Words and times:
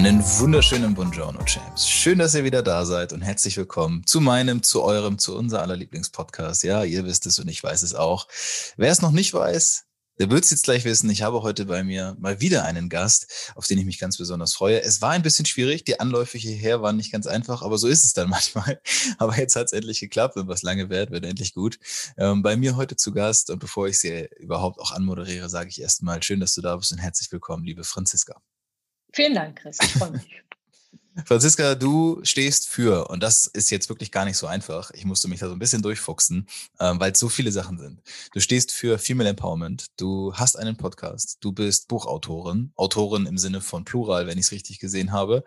Einen 0.00 0.24
wunderschönen 0.24 0.94
Buongiorno, 0.94 1.44
Champs. 1.44 1.86
Schön, 1.86 2.18
dass 2.18 2.34
ihr 2.34 2.42
wieder 2.42 2.62
da 2.62 2.86
seid 2.86 3.12
und 3.12 3.20
herzlich 3.20 3.58
willkommen 3.58 4.06
zu 4.06 4.22
meinem, 4.22 4.62
zu 4.62 4.82
eurem, 4.82 5.18
zu 5.18 5.36
unser 5.36 5.60
aller 5.60 5.76
Lieblingspodcast. 5.76 6.62
Ja, 6.62 6.84
ihr 6.84 7.04
wisst 7.04 7.26
es 7.26 7.38
und 7.38 7.48
ich 7.48 7.62
weiß 7.62 7.82
es 7.82 7.94
auch. 7.94 8.26
Wer 8.78 8.90
es 8.90 9.02
noch 9.02 9.10
nicht 9.10 9.34
weiß, 9.34 9.84
der 10.18 10.30
wird 10.30 10.44
es 10.44 10.52
jetzt 10.52 10.64
gleich 10.64 10.86
wissen. 10.86 11.10
Ich 11.10 11.20
habe 11.20 11.42
heute 11.42 11.66
bei 11.66 11.84
mir 11.84 12.16
mal 12.18 12.40
wieder 12.40 12.64
einen 12.64 12.88
Gast, 12.88 13.52
auf 13.54 13.66
den 13.66 13.76
ich 13.78 13.84
mich 13.84 13.98
ganz 13.98 14.16
besonders 14.16 14.54
freue. 14.54 14.80
Es 14.80 15.02
war 15.02 15.10
ein 15.10 15.20
bisschen 15.20 15.44
schwierig. 15.44 15.84
Die 15.84 16.00
Anläufe 16.00 16.38
hierher 16.38 16.80
waren 16.80 16.96
nicht 16.96 17.12
ganz 17.12 17.26
einfach, 17.26 17.60
aber 17.60 17.76
so 17.76 17.86
ist 17.86 18.06
es 18.06 18.14
dann 18.14 18.30
manchmal. 18.30 18.80
Aber 19.18 19.36
jetzt 19.36 19.54
hat 19.54 19.66
es 19.66 19.74
endlich 19.74 20.00
geklappt 20.00 20.36
und 20.36 20.48
was 20.48 20.62
lange 20.62 20.88
währt, 20.88 21.10
wird 21.10 21.26
endlich 21.26 21.52
gut. 21.52 21.78
Ähm, 22.16 22.40
bei 22.42 22.56
mir 22.56 22.76
heute 22.76 22.96
zu 22.96 23.12
Gast 23.12 23.50
und 23.50 23.58
bevor 23.58 23.86
ich 23.86 24.00
sie 24.00 24.30
überhaupt 24.38 24.80
auch 24.80 24.92
anmoderiere, 24.92 25.50
sage 25.50 25.68
ich 25.68 25.78
erstmal 25.78 26.22
schön, 26.22 26.40
dass 26.40 26.54
du 26.54 26.62
da 26.62 26.74
bist 26.74 26.90
und 26.90 26.98
herzlich 26.98 27.30
willkommen, 27.30 27.66
liebe 27.66 27.84
Franziska. 27.84 28.40
Vielen 29.12 29.34
Dank, 29.34 29.58
Chris. 29.60 29.78
Ich 29.82 29.92
freue 29.92 30.12
mich. 30.12 30.26
Franziska, 31.24 31.74
du 31.74 32.20
stehst 32.22 32.68
für, 32.68 33.08
und 33.08 33.22
das 33.22 33.46
ist 33.46 33.70
jetzt 33.70 33.88
wirklich 33.88 34.12
gar 34.12 34.24
nicht 34.24 34.36
so 34.36 34.46
einfach, 34.46 34.90
ich 34.92 35.04
musste 35.04 35.28
mich 35.28 35.40
da 35.40 35.48
so 35.48 35.52
ein 35.52 35.58
bisschen 35.58 35.82
durchfuchsen, 35.82 36.46
ähm, 36.78 37.00
weil 37.00 37.12
es 37.12 37.18
so 37.18 37.28
viele 37.28 37.52
Sachen 37.52 37.78
sind. 37.78 38.00
Du 38.32 38.40
stehst 38.40 38.72
für 38.72 38.98
Female 38.98 39.28
Empowerment, 39.28 39.86
du 39.96 40.32
hast 40.34 40.56
einen 40.56 40.76
Podcast, 40.76 41.38
du 41.40 41.52
bist 41.52 41.88
Buchautorin, 41.88 42.72
Autorin 42.76 43.26
im 43.26 43.38
Sinne 43.38 43.60
von 43.60 43.84
Plural, 43.84 44.26
wenn 44.26 44.38
ich 44.38 44.46
es 44.46 44.52
richtig 44.52 44.78
gesehen 44.78 45.12
habe. 45.12 45.42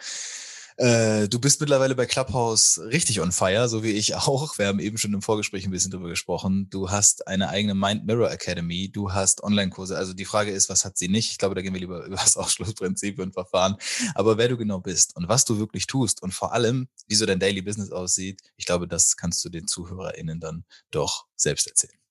Äh, 0.78 1.28
du 1.28 1.40
bist 1.40 1.62
mittlerweile 1.62 1.96
bei 1.96 2.06
Clubhouse 2.06 2.80
richtig 2.86 3.22
on 3.22 3.32
fire, 3.32 3.70
so 3.70 3.84
wie 3.84 3.92
ich 3.92 4.16
auch. 4.16 4.58
Wir 4.58 4.68
haben 4.68 4.80
eben 4.80 4.98
schon 4.98 5.14
im 5.14 5.22
Vorgespräch 5.22 5.66
ein 5.66 5.72
bisschen 5.72 5.92
drüber 5.92 6.10
gesprochen. 6.10 6.70
Du 6.70 6.90
hast 6.90 7.28
eine 7.28 7.50
eigene 7.50 7.76
Mind 7.76 8.06
Mirror 8.06 8.32
Academy, 8.32 8.92
du 8.92 9.12
hast 9.12 9.44
Online-Kurse. 9.44 9.98
Also 9.98 10.14
die 10.14 10.26
Frage 10.26 10.52
ist, 10.52 10.70
was 10.70 10.86
hat 10.86 10.98
sie 10.98 11.09
nicht? 11.09 11.31
Ich 11.31 11.38
glaube, 11.38 11.56
da 11.56 11.62
gehen 11.62 11.74
wir 11.74 11.80
lieber 11.80 12.06
über 12.06 12.16
das 12.16 12.38
Ausschlussprinzip 12.38 13.20
und 13.20 13.34
Verfahren. 13.34 13.75
Aber 14.16 14.38
wer 14.38 14.50
du 14.50 14.58
genau 14.58 14.80
bist 14.80 15.16
und 15.16 15.28
was 15.28 15.46
du 15.46 15.59
wirklich 15.59 15.88
tust 15.88 16.22
und 16.24 16.34
vor 16.34 16.53
allem, 16.53 16.88
wie 17.08 17.16
so 17.16 17.26
dein 17.26 17.40
Daily 17.40 17.62
Business 17.62 17.92
aussieht, 17.92 18.42
ich 18.58 18.66
glaube, 18.66 18.88
das 18.88 19.18
kannst 19.18 19.44
du 19.46 19.50
den 19.50 19.68
ZuhörerInnen 19.68 20.40
dann 20.40 20.66
doch 20.92 21.26
selbst 21.36 21.68
erzählen. 21.68 22.03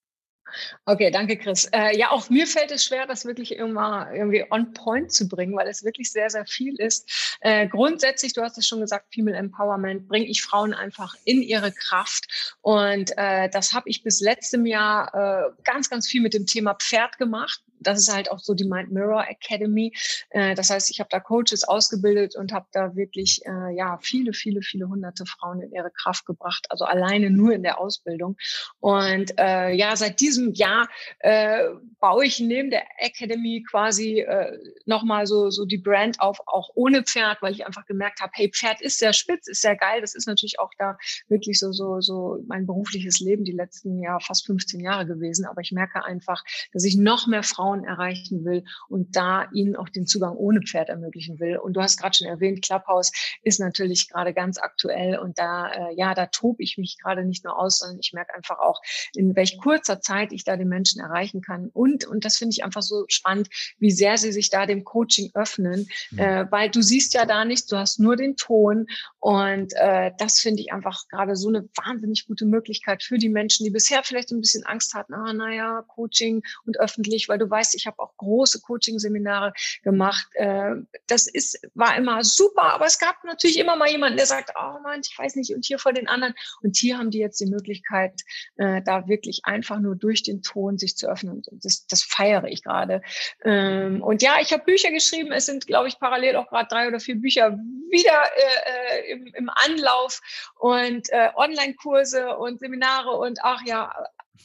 Okay, 0.84 1.10
danke, 1.10 1.36
Chris. 1.36 1.68
Äh, 1.72 1.96
ja, 1.96 2.10
auch 2.10 2.30
mir 2.30 2.46
fällt 2.46 2.70
es 2.70 2.84
schwer, 2.84 3.06
das 3.06 3.24
wirklich 3.24 3.56
immer 3.56 4.08
irgendwie 4.12 4.44
on 4.50 4.72
point 4.72 5.12
zu 5.12 5.28
bringen, 5.28 5.56
weil 5.56 5.68
es 5.68 5.84
wirklich 5.84 6.12
sehr, 6.12 6.30
sehr 6.30 6.46
viel 6.46 6.74
ist. 6.76 7.38
Äh, 7.40 7.68
grundsätzlich, 7.68 8.32
du 8.32 8.42
hast 8.42 8.58
es 8.58 8.66
schon 8.66 8.80
gesagt, 8.80 9.12
Female 9.14 9.36
Empowerment, 9.36 10.08
bringe 10.08 10.26
ich 10.26 10.42
Frauen 10.42 10.74
einfach 10.74 11.14
in 11.24 11.42
ihre 11.42 11.72
Kraft. 11.72 12.56
Und 12.60 13.12
äh, 13.16 13.48
das 13.50 13.72
habe 13.72 13.88
ich 13.88 14.02
bis 14.02 14.20
letztem 14.20 14.66
Jahr 14.66 15.14
äh, 15.14 15.50
ganz, 15.64 15.90
ganz 15.90 16.08
viel 16.08 16.22
mit 16.22 16.34
dem 16.34 16.46
Thema 16.46 16.74
Pferd 16.74 17.18
gemacht 17.18 17.62
das 17.86 17.98
ist 17.98 18.12
halt 18.12 18.30
auch 18.30 18.38
so 18.38 18.54
die 18.54 18.64
Mind 18.64 18.92
Mirror 18.92 19.26
Academy. 19.28 19.92
Äh, 20.30 20.54
das 20.54 20.70
heißt, 20.70 20.90
ich 20.90 21.00
habe 21.00 21.08
da 21.10 21.20
Coaches 21.20 21.64
ausgebildet 21.64 22.36
und 22.36 22.52
habe 22.52 22.66
da 22.72 22.94
wirklich 22.96 23.40
äh, 23.44 23.74
ja 23.74 23.98
viele, 24.02 24.32
viele, 24.32 24.62
viele 24.62 24.88
hunderte 24.88 25.26
Frauen 25.26 25.60
in 25.60 25.72
ihre 25.72 25.90
Kraft 25.90 26.26
gebracht. 26.26 26.66
Also 26.70 26.84
alleine 26.84 27.30
nur 27.30 27.52
in 27.52 27.62
der 27.62 27.80
Ausbildung. 27.80 28.36
Und 28.80 29.38
äh, 29.38 29.70
ja, 29.72 29.96
seit 29.96 30.20
diesem 30.20 30.52
Jahr 30.52 30.88
äh, 31.20 31.68
baue 32.00 32.26
ich 32.26 32.40
neben 32.40 32.70
der 32.70 32.84
Academy 32.98 33.64
quasi 33.68 34.20
äh, 34.20 34.58
nochmal 34.86 35.26
so, 35.26 35.50
so 35.50 35.64
die 35.64 35.78
Brand 35.78 36.20
auf, 36.20 36.40
auch 36.46 36.70
ohne 36.74 37.02
Pferd, 37.02 37.42
weil 37.42 37.52
ich 37.52 37.66
einfach 37.66 37.86
gemerkt 37.86 38.20
habe, 38.20 38.32
hey, 38.34 38.50
Pferd 38.50 38.80
ist 38.80 38.98
sehr 38.98 39.12
spitz, 39.12 39.48
ist 39.48 39.62
sehr 39.62 39.76
geil. 39.76 40.00
Das 40.00 40.14
ist 40.14 40.26
natürlich 40.26 40.58
auch 40.58 40.70
da 40.78 40.98
wirklich 41.28 41.58
so, 41.58 41.72
so, 41.72 42.00
so 42.00 42.42
mein 42.46 42.66
berufliches 42.66 43.20
Leben 43.20 43.44
die 43.44 43.52
letzten 43.52 44.02
ja 44.02 44.18
fast 44.20 44.46
15 44.46 44.80
Jahre 44.80 45.06
gewesen. 45.06 45.46
Aber 45.46 45.60
ich 45.60 45.72
merke 45.72 46.04
einfach, 46.04 46.44
dass 46.72 46.84
ich 46.84 46.96
noch 46.96 47.26
mehr 47.26 47.42
Frauen 47.42 47.71
Frauen 47.72 47.84
erreichen 47.84 48.44
will 48.44 48.64
und 48.88 49.16
da 49.16 49.48
ihnen 49.52 49.76
auch 49.76 49.88
den 49.88 50.06
Zugang 50.06 50.36
ohne 50.36 50.60
Pferd 50.60 50.88
ermöglichen 50.88 51.40
will. 51.40 51.56
Und 51.56 51.74
du 51.74 51.80
hast 51.80 51.98
gerade 51.98 52.14
schon 52.14 52.26
erwähnt, 52.26 52.62
Clubhouse 52.62 53.12
ist 53.42 53.60
natürlich 53.60 54.08
gerade 54.08 54.34
ganz 54.34 54.58
aktuell 54.58 55.18
und 55.18 55.38
da, 55.38 55.70
äh, 55.70 55.94
ja, 55.94 56.14
da 56.14 56.26
tobe 56.26 56.62
ich 56.62 56.78
mich 56.78 56.98
gerade 57.00 57.24
nicht 57.24 57.44
nur 57.44 57.58
aus, 57.58 57.78
sondern 57.78 57.98
ich 58.00 58.12
merke 58.12 58.34
einfach 58.34 58.58
auch, 58.58 58.80
in 59.14 59.34
welch 59.36 59.58
kurzer 59.58 60.00
Zeit 60.00 60.32
ich 60.32 60.44
da 60.44 60.56
den 60.56 60.68
Menschen 60.68 61.00
erreichen 61.00 61.40
kann. 61.40 61.68
Und, 61.72 62.06
und 62.06 62.24
das 62.24 62.36
finde 62.36 62.52
ich 62.52 62.64
einfach 62.64 62.82
so 62.82 63.04
spannend, 63.08 63.48
wie 63.78 63.90
sehr 63.90 64.18
sie 64.18 64.32
sich 64.32 64.50
da 64.50 64.66
dem 64.66 64.84
Coaching 64.84 65.30
öffnen, 65.34 65.88
mhm. 66.10 66.18
äh, 66.18 66.50
weil 66.50 66.70
du 66.70 66.82
siehst 66.82 67.14
ja 67.14 67.24
da 67.24 67.44
nichts, 67.44 67.66
du 67.66 67.76
hast 67.76 68.00
nur 68.00 68.16
den 68.16 68.36
Ton 68.36 68.86
und 69.18 69.72
äh, 69.76 70.10
das 70.18 70.40
finde 70.40 70.62
ich 70.62 70.72
einfach 70.72 71.08
gerade 71.08 71.36
so 71.36 71.48
eine 71.48 71.68
wahnsinnig 71.76 72.26
gute 72.26 72.44
Möglichkeit 72.44 73.02
für 73.02 73.18
die 73.18 73.28
Menschen, 73.28 73.64
die 73.64 73.70
bisher 73.70 74.02
vielleicht 74.02 74.30
ein 74.30 74.40
bisschen 74.40 74.64
Angst 74.64 74.94
hatten, 74.94 75.14
ah, 75.14 75.32
naja, 75.32 75.84
Coaching 75.88 76.42
und 76.66 76.78
öffentlich, 76.78 77.28
weil 77.28 77.38
du 77.38 77.48
weißt, 77.48 77.61
weißt, 77.62 77.74
ich 77.74 77.86
habe 77.86 77.98
auch 78.00 78.16
große 78.16 78.60
Coaching-Seminare 78.60 79.52
gemacht. 79.82 80.26
Äh, 80.34 80.74
das 81.06 81.26
ist, 81.26 81.60
war 81.74 81.96
immer 81.96 82.24
super, 82.24 82.74
aber 82.74 82.86
es 82.86 82.98
gab 82.98 83.22
natürlich 83.24 83.58
immer 83.58 83.76
mal 83.76 83.88
jemanden, 83.88 84.16
der 84.16 84.26
sagt, 84.26 84.52
oh 84.56 84.80
Mann, 84.82 85.00
ich 85.04 85.16
weiß 85.16 85.36
nicht, 85.36 85.54
und 85.54 85.64
hier 85.64 85.78
vor 85.78 85.92
den 85.92 86.08
anderen. 86.08 86.34
Und 86.62 86.76
hier 86.76 86.98
haben 86.98 87.10
die 87.10 87.18
jetzt 87.18 87.40
die 87.40 87.46
Möglichkeit, 87.46 88.20
äh, 88.56 88.82
da 88.82 89.06
wirklich 89.08 89.42
einfach 89.44 89.78
nur 89.78 89.96
durch 89.96 90.22
den 90.22 90.42
Ton 90.42 90.78
sich 90.78 90.96
zu 90.96 91.08
öffnen. 91.08 91.42
Das, 91.52 91.86
das 91.86 92.02
feiere 92.02 92.44
ich 92.44 92.62
gerade. 92.62 93.02
Ähm, 93.44 94.02
und 94.02 94.22
ja, 94.22 94.40
ich 94.40 94.52
habe 94.52 94.64
Bücher 94.64 94.90
geschrieben. 94.90 95.32
Es 95.32 95.46
sind, 95.46 95.66
glaube 95.66 95.88
ich, 95.88 95.98
parallel 95.98 96.36
auch 96.36 96.48
gerade 96.48 96.68
drei 96.68 96.88
oder 96.88 97.00
vier 97.00 97.16
Bücher 97.16 97.58
wieder 97.90 98.22
äh, 98.36 99.02
äh, 99.02 99.12
im, 99.12 99.26
im 99.26 99.50
Anlauf 99.50 100.20
und 100.58 101.10
äh, 101.10 101.30
Online-Kurse 101.36 102.36
und 102.36 102.58
Seminare 102.58 103.10
und 103.10 103.38
ach 103.42 103.60
ja, 103.64 103.92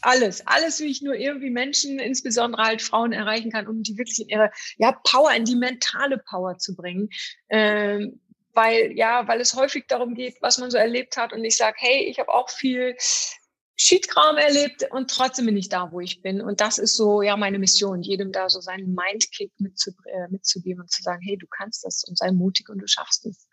alles, 0.02 0.46
alles, 0.46 0.80
wie 0.80 0.86
ich 0.86 1.02
nur 1.02 1.16
irgendwie 1.16 1.50
Menschen, 1.50 2.00
insbesondere 2.00 2.64
halt 2.64 2.82
Frauen 2.82 3.14
erreichen 3.14 3.52
kann, 3.52 3.68
um 3.68 3.84
die 3.84 3.98
wirklich 3.98 4.22
in 4.22 4.30
ihre 4.30 4.52
ja, 4.78 4.92
Power, 5.04 5.32
in 5.34 5.46
die 5.46 5.56
mentale 5.56 6.18
Power 6.18 6.58
zu 6.58 6.76
bringen. 6.76 7.10
Ähm, 7.50 8.20
weil, 8.54 8.92
ja, 8.98 9.28
weil 9.28 9.40
es 9.40 9.54
häufig 9.54 9.86
darum 9.88 10.16
geht, 10.16 10.42
was 10.42 10.58
man 10.58 10.72
so 10.72 10.78
erlebt 10.78 11.16
hat. 11.16 11.32
Und 11.32 11.44
ich 11.46 11.56
sage, 11.56 11.78
hey, 11.80 12.06
ich 12.06 12.20
habe 12.20 12.34
auch 12.34 12.50
viel 12.50 12.96
Schiedkram 13.80 14.38
erlebt 14.38 14.88
und 14.90 15.12
trotzdem 15.12 15.46
bin 15.46 15.56
ich 15.56 15.70
da, 15.70 15.92
wo 15.92 16.00
ich 16.00 16.24
bin. 16.24 16.42
Und 16.42 16.60
das 16.60 16.80
ist 16.80 16.98
so, 16.98 17.22
ja, 17.22 17.38
meine 17.38 17.60
Mission, 17.60 18.02
jedem 18.02 18.32
da 18.32 18.50
so 18.50 18.60
seinen 18.60 18.96
Mindkick 18.96 19.52
äh, 19.60 20.28
mitzugeben 20.30 20.82
und 20.82 20.92
zu 20.92 21.04
sagen, 21.04 21.22
hey, 21.22 21.38
du 21.38 21.46
kannst 21.48 21.86
das 21.86 22.04
und 22.04 22.18
sei 22.18 22.32
mutig 22.32 22.70
und 22.70 22.80
du 22.80 22.88
schaffst 22.88 23.28
es. 23.28 23.47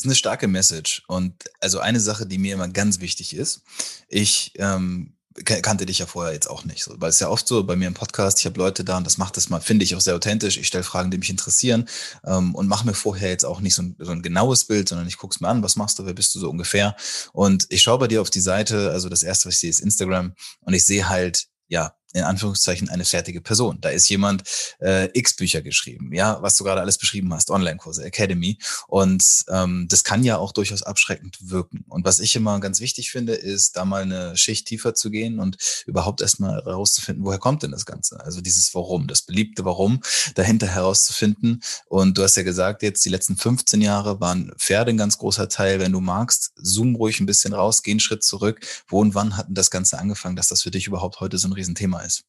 Ist 0.00 0.06
eine 0.06 0.14
starke 0.14 0.48
Message. 0.48 1.02
Und 1.08 1.34
also 1.60 1.78
eine 1.78 2.00
Sache, 2.00 2.24
die 2.24 2.38
mir 2.38 2.54
immer 2.54 2.68
ganz 2.68 3.00
wichtig 3.00 3.36
ist, 3.36 3.60
ich 4.08 4.54
ähm, 4.56 5.12
kannte 5.44 5.84
dich 5.84 5.98
ja 5.98 6.06
vorher 6.06 6.32
jetzt 6.32 6.48
auch 6.48 6.64
nicht, 6.64 6.88
weil 6.94 7.10
es 7.10 7.20
ja 7.20 7.28
oft 7.28 7.46
so 7.46 7.62
bei 7.64 7.76
mir 7.76 7.86
im 7.86 7.92
Podcast, 7.92 8.38
ich 8.38 8.46
habe 8.46 8.58
Leute 8.58 8.82
da 8.82 8.96
und 8.96 9.06
das 9.06 9.18
macht 9.18 9.36
das 9.36 9.50
mal, 9.50 9.60
finde 9.60 9.84
ich 9.84 9.94
auch 9.94 10.00
sehr 10.00 10.14
authentisch. 10.14 10.56
Ich 10.56 10.68
stelle 10.68 10.84
Fragen, 10.84 11.10
die 11.10 11.18
mich 11.18 11.28
interessieren 11.28 11.86
ähm, 12.24 12.54
und 12.54 12.66
mache 12.66 12.86
mir 12.86 12.94
vorher 12.94 13.28
jetzt 13.28 13.44
auch 13.44 13.60
nicht 13.60 13.74
so 13.74 13.82
ein, 13.82 13.96
so 13.98 14.10
ein 14.10 14.22
genaues 14.22 14.64
Bild, 14.64 14.88
sondern 14.88 15.06
ich 15.06 15.18
gucke 15.18 15.34
es 15.34 15.42
mir 15.42 15.48
an, 15.48 15.62
was 15.62 15.76
machst 15.76 15.98
du, 15.98 16.06
wer 16.06 16.14
bist 16.14 16.34
du 16.34 16.40
so 16.40 16.48
ungefähr. 16.48 16.96
Und 17.34 17.66
ich 17.68 17.82
schaue 17.82 17.98
bei 17.98 18.08
dir 18.08 18.22
auf 18.22 18.30
die 18.30 18.40
Seite, 18.40 18.92
also 18.92 19.10
das 19.10 19.22
erste, 19.22 19.48
was 19.48 19.56
ich 19.56 19.60
sehe, 19.60 19.70
ist 19.70 19.80
Instagram 19.80 20.32
und 20.62 20.72
ich 20.72 20.86
sehe 20.86 21.10
halt 21.10 21.46
ja, 21.68 21.94
in 22.12 22.24
Anführungszeichen 22.24 22.88
eine 22.88 23.04
fertige 23.04 23.40
Person. 23.40 23.78
Da 23.80 23.90
ist 23.90 24.08
jemand 24.08 24.42
äh, 24.80 25.08
X 25.16 25.36
Bücher 25.36 25.62
geschrieben, 25.62 26.12
ja, 26.12 26.42
was 26.42 26.56
du 26.56 26.64
gerade 26.64 26.80
alles 26.80 26.98
beschrieben 26.98 27.32
hast, 27.32 27.50
Online-Kurse, 27.50 28.04
Academy. 28.04 28.58
Und 28.88 29.24
ähm, 29.48 29.86
das 29.88 30.04
kann 30.04 30.24
ja 30.24 30.38
auch 30.38 30.52
durchaus 30.52 30.82
abschreckend 30.82 31.38
wirken. 31.40 31.84
Und 31.88 32.04
was 32.04 32.20
ich 32.20 32.34
immer 32.34 32.58
ganz 32.60 32.80
wichtig 32.80 33.10
finde, 33.10 33.34
ist, 33.34 33.76
da 33.76 33.84
mal 33.84 34.02
eine 34.02 34.36
Schicht 34.36 34.66
tiefer 34.66 34.94
zu 34.94 35.10
gehen 35.10 35.38
und 35.38 35.56
überhaupt 35.86 36.20
erstmal 36.20 36.62
herauszufinden, 36.64 37.24
woher 37.24 37.38
kommt 37.38 37.62
denn 37.62 37.70
das 37.70 37.86
Ganze? 37.86 38.20
Also 38.20 38.40
dieses 38.40 38.74
Warum, 38.74 39.06
das 39.06 39.22
beliebte 39.22 39.64
Warum 39.64 40.00
dahinter 40.34 40.66
herauszufinden. 40.66 41.62
Und 41.86 42.18
du 42.18 42.22
hast 42.22 42.36
ja 42.36 42.42
gesagt, 42.42 42.82
jetzt 42.82 43.04
die 43.04 43.08
letzten 43.08 43.36
15 43.36 43.80
Jahre 43.80 44.20
waren 44.20 44.52
Pferde 44.58 44.90
ein 44.90 44.96
ganz 44.96 45.18
großer 45.18 45.48
Teil. 45.48 45.80
Wenn 45.80 45.92
du 45.92 46.00
magst, 46.00 46.52
zoom 46.56 46.96
ruhig 46.96 47.20
ein 47.20 47.26
bisschen 47.26 47.52
raus, 47.52 47.82
geh 47.82 47.92
einen 47.92 48.00
Schritt 48.00 48.24
zurück. 48.24 48.60
Wo 48.88 49.00
und 49.00 49.14
wann 49.14 49.36
hat 49.36 49.48
denn 49.48 49.54
das 49.54 49.70
Ganze 49.70 49.98
angefangen, 49.98 50.36
dass 50.36 50.48
das 50.48 50.62
für 50.62 50.70
dich 50.70 50.86
überhaupt 50.86 51.20
heute 51.20 51.38
so 51.38 51.48
ein 51.48 51.52
Riesenthema 51.52 51.99
ist? 52.04 52.24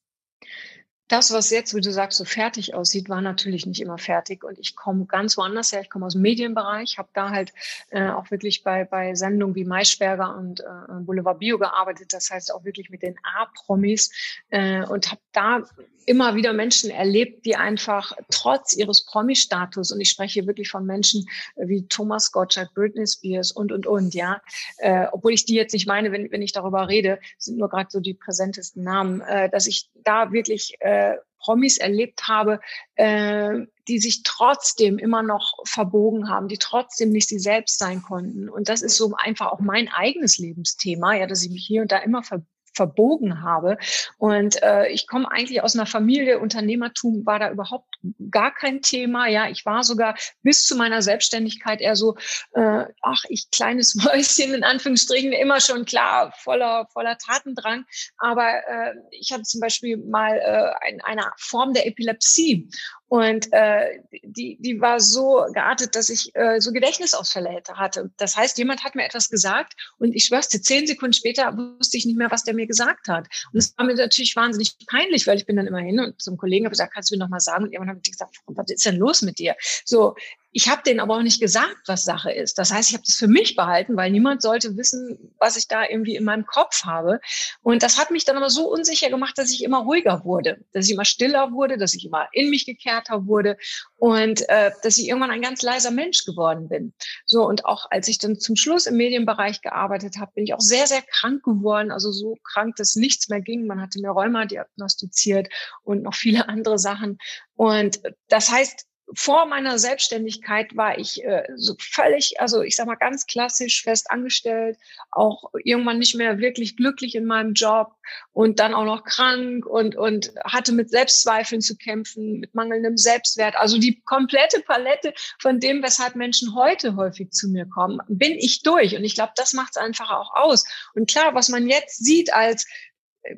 Das, 1.12 1.30
was 1.30 1.50
jetzt, 1.50 1.74
wie 1.74 1.82
du 1.82 1.92
sagst, 1.92 2.16
so 2.16 2.24
fertig 2.24 2.74
aussieht, 2.74 3.10
war 3.10 3.20
natürlich 3.20 3.66
nicht 3.66 3.82
immer 3.82 3.98
fertig. 3.98 4.44
Und 4.44 4.58
ich 4.58 4.74
komme 4.74 5.04
ganz 5.04 5.36
woanders 5.36 5.70
her. 5.70 5.82
Ich 5.82 5.90
komme 5.90 6.06
aus 6.06 6.14
dem 6.14 6.22
Medienbereich, 6.22 6.96
habe 6.96 7.10
da 7.12 7.28
halt 7.28 7.52
äh, 7.90 8.08
auch 8.08 8.30
wirklich 8.30 8.64
bei, 8.64 8.84
bei 8.84 9.14
Sendungen 9.14 9.54
wie 9.54 9.66
Maischberger 9.66 10.34
und 10.34 10.60
äh, 10.60 10.64
Boulevard 11.00 11.38
Bio 11.38 11.58
gearbeitet. 11.58 12.14
Das 12.14 12.30
heißt 12.30 12.54
auch 12.54 12.64
wirklich 12.64 12.88
mit 12.88 13.02
den 13.02 13.16
A-Promis 13.22 14.10
äh, 14.48 14.86
und 14.86 15.10
habe 15.10 15.20
da 15.32 15.62
immer 16.06 16.34
wieder 16.34 16.52
Menschen 16.52 16.90
erlebt, 16.90 17.44
die 17.44 17.56
einfach 17.56 18.12
trotz 18.30 18.74
ihres 18.74 19.04
Promi-Status, 19.04 19.92
und 19.92 20.00
ich 20.00 20.10
spreche 20.10 20.46
wirklich 20.46 20.70
von 20.70 20.84
Menschen 20.86 21.26
wie 21.56 21.86
Thomas 21.86 22.32
Gottschalk, 22.32 22.74
Britney 22.74 23.06
Spears 23.06 23.52
und, 23.52 23.72
und, 23.72 23.86
und, 23.86 24.14
ja, 24.14 24.40
äh, 24.78 25.06
obwohl 25.12 25.32
ich 25.32 25.44
die 25.44 25.54
jetzt 25.54 25.72
nicht 25.72 25.86
meine, 25.86 26.12
wenn, 26.12 26.30
wenn 26.30 26.42
ich 26.42 26.52
darüber 26.52 26.88
rede, 26.88 27.18
sind 27.38 27.58
nur 27.58 27.68
gerade 27.68 27.88
so 27.90 28.00
die 28.00 28.14
präsentesten 28.14 28.82
Namen, 28.82 29.20
äh, 29.22 29.48
dass 29.50 29.66
ich 29.66 29.90
da 30.04 30.32
wirklich 30.32 30.76
äh, 30.80 31.01
Promis 31.42 31.76
erlebt 31.78 32.28
habe, 32.28 32.60
äh, 32.94 33.60
die 33.88 33.98
sich 33.98 34.22
trotzdem 34.22 34.98
immer 34.98 35.22
noch 35.22 35.54
verbogen 35.64 36.28
haben, 36.28 36.48
die 36.48 36.58
trotzdem 36.58 37.10
nicht 37.10 37.28
sie 37.28 37.38
selbst 37.38 37.78
sein 37.78 38.02
konnten. 38.02 38.48
Und 38.48 38.68
das 38.68 38.82
ist 38.82 38.96
so 38.96 39.12
einfach 39.16 39.50
auch 39.52 39.60
mein 39.60 39.88
eigenes 39.88 40.38
Lebensthema, 40.38 41.14
ja, 41.14 41.26
dass 41.26 41.42
ich 41.42 41.50
mich 41.50 41.64
hier 41.66 41.82
und 41.82 41.92
da 41.92 41.98
immer 41.98 42.22
ver 42.22 42.42
verbogen 42.74 43.42
habe. 43.42 43.76
Und 44.16 44.62
äh, 44.62 44.88
ich 44.88 45.06
komme 45.06 45.30
eigentlich 45.30 45.62
aus 45.62 45.76
einer 45.76 45.84
Familie, 45.84 46.40
Unternehmertum 46.40 47.26
war 47.26 47.38
da 47.38 47.50
überhaupt 47.50 47.91
gar 48.30 48.54
kein 48.54 48.82
Thema. 48.82 49.26
Ja, 49.26 49.48
ich 49.48 49.64
war 49.64 49.84
sogar 49.84 50.16
bis 50.42 50.64
zu 50.64 50.76
meiner 50.76 51.02
Selbstständigkeit 51.02 51.80
eher 51.80 51.96
so, 51.96 52.16
äh, 52.52 52.84
ach, 53.02 53.24
ich 53.28 53.50
kleines 53.50 53.94
Mäuschen 54.04 54.54
in 54.54 54.64
Anführungsstrichen, 54.64 55.32
immer 55.32 55.60
schon 55.60 55.84
klar, 55.84 56.32
voller, 56.38 56.86
voller 56.92 57.18
Tatendrang. 57.18 57.84
Aber 58.18 58.48
äh, 58.48 58.94
ich 59.10 59.32
hatte 59.32 59.42
zum 59.42 59.60
Beispiel 59.60 59.96
mal 59.96 60.36
äh, 60.36 60.86
ein, 60.86 61.00
eine 61.02 61.30
Form 61.36 61.72
der 61.72 61.86
Epilepsie. 61.86 62.68
Und 63.12 63.52
äh, 63.52 64.00
die, 64.22 64.56
die 64.58 64.80
war 64.80 64.98
so 64.98 65.44
geartet, 65.52 65.96
dass 65.96 66.08
ich 66.08 66.34
äh, 66.34 66.60
so 66.60 66.72
Gedächtnisausfälle 66.72 67.62
hatte. 67.74 68.10
Das 68.16 68.36
heißt, 68.36 68.56
jemand 68.56 68.84
hat 68.84 68.94
mir 68.94 69.04
etwas 69.04 69.28
gesagt 69.28 69.74
und 69.98 70.16
ich 70.16 70.24
schwör's 70.24 70.48
dir, 70.48 70.62
zehn 70.62 70.86
Sekunden 70.86 71.12
später 71.12 71.54
wusste 71.54 71.98
ich 71.98 72.06
nicht 72.06 72.16
mehr, 72.16 72.30
was 72.30 72.44
der 72.44 72.54
mir 72.54 72.66
gesagt 72.66 73.08
hat. 73.08 73.28
Und 73.52 73.58
es 73.58 73.76
war 73.76 73.84
mir 73.84 73.96
natürlich 73.96 74.34
wahnsinnig 74.34 74.78
peinlich, 74.86 75.26
weil 75.26 75.36
ich 75.36 75.44
bin 75.44 75.56
dann 75.56 75.66
immer 75.66 75.80
hin 75.80 76.00
und 76.00 76.22
zum 76.22 76.38
Kollegen 76.38 76.64
habe 76.64 76.72
gesagt, 76.72 76.94
kannst 76.94 77.10
du 77.10 77.16
mir 77.16 77.18
noch 77.18 77.28
mal 77.28 77.38
sagen? 77.38 77.64
Und 77.64 77.74
irgendwann 77.74 77.91
habe 77.92 78.00
ich 78.04 78.12
gesagt, 78.12 78.36
was 78.46 78.70
ist 78.70 78.84
denn 78.84 78.96
los 78.96 79.22
mit 79.22 79.38
dir? 79.38 79.56
So, 79.84 80.14
ich 80.52 80.68
habe 80.68 80.82
denen 80.82 81.00
aber 81.00 81.16
auch 81.16 81.22
nicht 81.22 81.40
gesagt, 81.40 81.78
was 81.86 82.04
Sache 82.04 82.30
ist. 82.30 82.58
Das 82.58 82.70
heißt, 82.70 82.90
ich 82.90 82.94
habe 82.94 83.04
das 83.06 83.16
für 83.16 83.26
mich 83.26 83.56
behalten, 83.56 83.96
weil 83.96 84.10
niemand 84.10 84.42
sollte 84.42 84.76
wissen, 84.76 85.34
was 85.38 85.56
ich 85.56 85.66
da 85.66 85.84
irgendwie 85.88 86.14
in 86.14 86.24
meinem 86.24 86.44
Kopf 86.44 86.84
habe. 86.84 87.20
Und 87.62 87.82
das 87.82 87.98
hat 87.98 88.10
mich 88.10 88.26
dann 88.26 88.36
aber 88.36 88.50
so 88.50 88.70
unsicher 88.70 89.08
gemacht, 89.08 89.38
dass 89.38 89.50
ich 89.50 89.64
immer 89.64 89.78
ruhiger 89.78 90.24
wurde, 90.24 90.58
dass 90.72 90.86
ich 90.86 90.92
immer 90.92 91.06
stiller 91.06 91.52
wurde, 91.52 91.78
dass 91.78 91.94
ich 91.94 92.04
immer 92.04 92.28
in 92.32 92.50
mich 92.50 92.66
gekehrter 92.66 93.26
wurde 93.26 93.56
und 93.96 94.46
äh, 94.50 94.72
dass 94.82 94.98
ich 94.98 95.08
irgendwann 95.08 95.30
ein 95.30 95.40
ganz 95.40 95.62
leiser 95.62 95.90
Mensch 95.90 96.24
geworden 96.26 96.68
bin. 96.68 96.92
So 97.24 97.46
und 97.46 97.64
auch 97.64 97.86
als 97.90 98.08
ich 98.08 98.18
dann 98.18 98.38
zum 98.38 98.56
Schluss 98.56 98.86
im 98.86 98.96
Medienbereich 98.96 99.62
gearbeitet 99.62 100.18
habe, 100.18 100.32
bin 100.34 100.44
ich 100.44 100.52
auch 100.52 100.60
sehr 100.60 100.86
sehr 100.86 101.02
krank 101.02 101.42
geworden, 101.44 101.90
also 101.90 102.12
so 102.12 102.36
krank, 102.44 102.76
dass 102.76 102.94
nichts 102.94 103.30
mehr 103.30 103.40
ging. 103.40 103.66
Man 103.66 103.80
hatte 103.80 104.00
mir 104.00 104.10
Rheuma 104.10 104.44
diagnostiziert 104.44 105.48
und 105.82 106.02
noch 106.02 106.14
viele 106.14 106.48
andere 106.48 106.78
Sachen. 106.78 107.18
Und 107.54 108.00
das 108.28 108.50
heißt, 108.50 108.86
vor 109.14 109.46
meiner 109.46 109.78
Selbstständigkeit 109.78 110.76
war 110.76 110.98
ich 110.98 111.24
äh, 111.24 111.44
so 111.56 111.74
völlig, 111.78 112.40
also 112.40 112.62
ich 112.62 112.76
sag 112.76 112.86
mal 112.86 112.94
ganz 112.94 113.26
klassisch 113.26 113.82
fest 113.82 114.10
angestellt, 114.10 114.78
auch 115.10 115.50
irgendwann 115.64 115.98
nicht 115.98 116.14
mehr 116.14 116.38
wirklich 116.38 116.76
glücklich 116.76 117.14
in 117.14 117.26
meinem 117.26 117.54
Job 117.54 117.94
und 118.32 118.58
dann 118.58 118.74
auch 118.74 118.84
noch 118.84 119.04
krank 119.04 119.66
und 119.66 119.96
und 119.96 120.32
hatte 120.44 120.72
mit 120.72 120.90
Selbstzweifeln 120.90 121.60
zu 121.60 121.76
kämpfen, 121.76 122.40
mit 122.40 122.54
mangelndem 122.54 122.96
Selbstwert. 122.96 123.56
Also 123.56 123.78
die 123.78 124.00
komplette 124.02 124.60
Palette 124.60 125.14
von 125.38 125.60
dem, 125.60 125.82
weshalb 125.82 126.14
Menschen 126.14 126.54
heute 126.54 126.96
häufig 126.96 127.30
zu 127.30 127.48
mir 127.48 127.66
kommen, 127.66 128.00
bin 128.08 128.32
ich 128.32 128.62
durch 128.62 128.96
und 128.96 129.04
ich 129.04 129.14
glaube, 129.14 129.32
das 129.36 129.52
macht 129.52 129.72
es 129.72 129.76
einfach 129.76 130.10
auch 130.10 130.34
aus. 130.34 130.64
Und 130.94 131.08
klar, 131.10 131.34
was 131.34 131.48
man 131.48 131.68
jetzt 131.68 132.04
sieht 132.04 132.32
als 132.32 132.66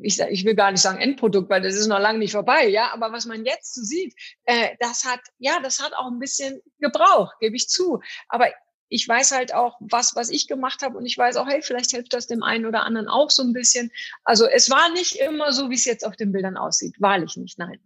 ich, 0.02 0.20
ich 0.20 0.44
will 0.44 0.54
gar 0.54 0.70
nicht 0.70 0.80
sagen 0.80 1.00
Endprodukt, 1.00 1.50
weil 1.50 1.62
das 1.62 1.74
ist 1.74 1.86
noch 1.86 1.98
lange 1.98 2.18
nicht 2.18 2.32
vorbei, 2.32 2.68
ja, 2.68 2.92
aber 2.92 3.12
was 3.12 3.26
man 3.26 3.44
jetzt 3.44 3.74
so 3.74 3.82
sieht, 3.82 4.14
äh, 4.44 4.70
das 4.80 5.04
hat, 5.04 5.20
ja, 5.38 5.60
das 5.62 5.80
hat 5.80 5.94
auch 5.94 6.06
ein 6.06 6.18
bisschen 6.18 6.60
gebraucht, 6.78 7.34
gebe 7.40 7.56
ich 7.56 7.68
zu. 7.68 8.00
Aber 8.28 8.48
ich 8.88 9.08
weiß 9.08 9.32
halt 9.32 9.54
auch, 9.54 9.76
was, 9.80 10.14
was 10.14 10.30
ich 10.30 10.46
gemacht 10.46 10.82
habe 10.82 10.96
und 10.96 11.06
ich 11.06 11.18
weiß 11.18 11.36
auch, 11.36 11.48
hey, 11.48 11.62
vielleicht 11.62 11.90
hilft 11.90 12.12
das 12.12 12.26
dem 12.26 12.42
einen 12.42 12.66
oder 12.66 12.84
anderen 12.84 13.08
auch 13.08 13.30
so 13.30 13.42
ein 13.42 13.52
bisschen. 13.52 13.90
Also 14.22 14.46
es 14.46 14.70
war 14.70 14.90
nicht 14.92 15.16
immer 15.16 15.52
so, 15.52 15.70
wie 15.70 15.74
es 15.74 15.84
jetzt 15.84 16.06
auf 16.06 16.16
den 16.16 16.32
Bildern 16.32 16.56
aussieht. 16.56 16.94
Wahrlich 17.00 17.36
nicht, 17.36 17.58
nein. 17.58 17.80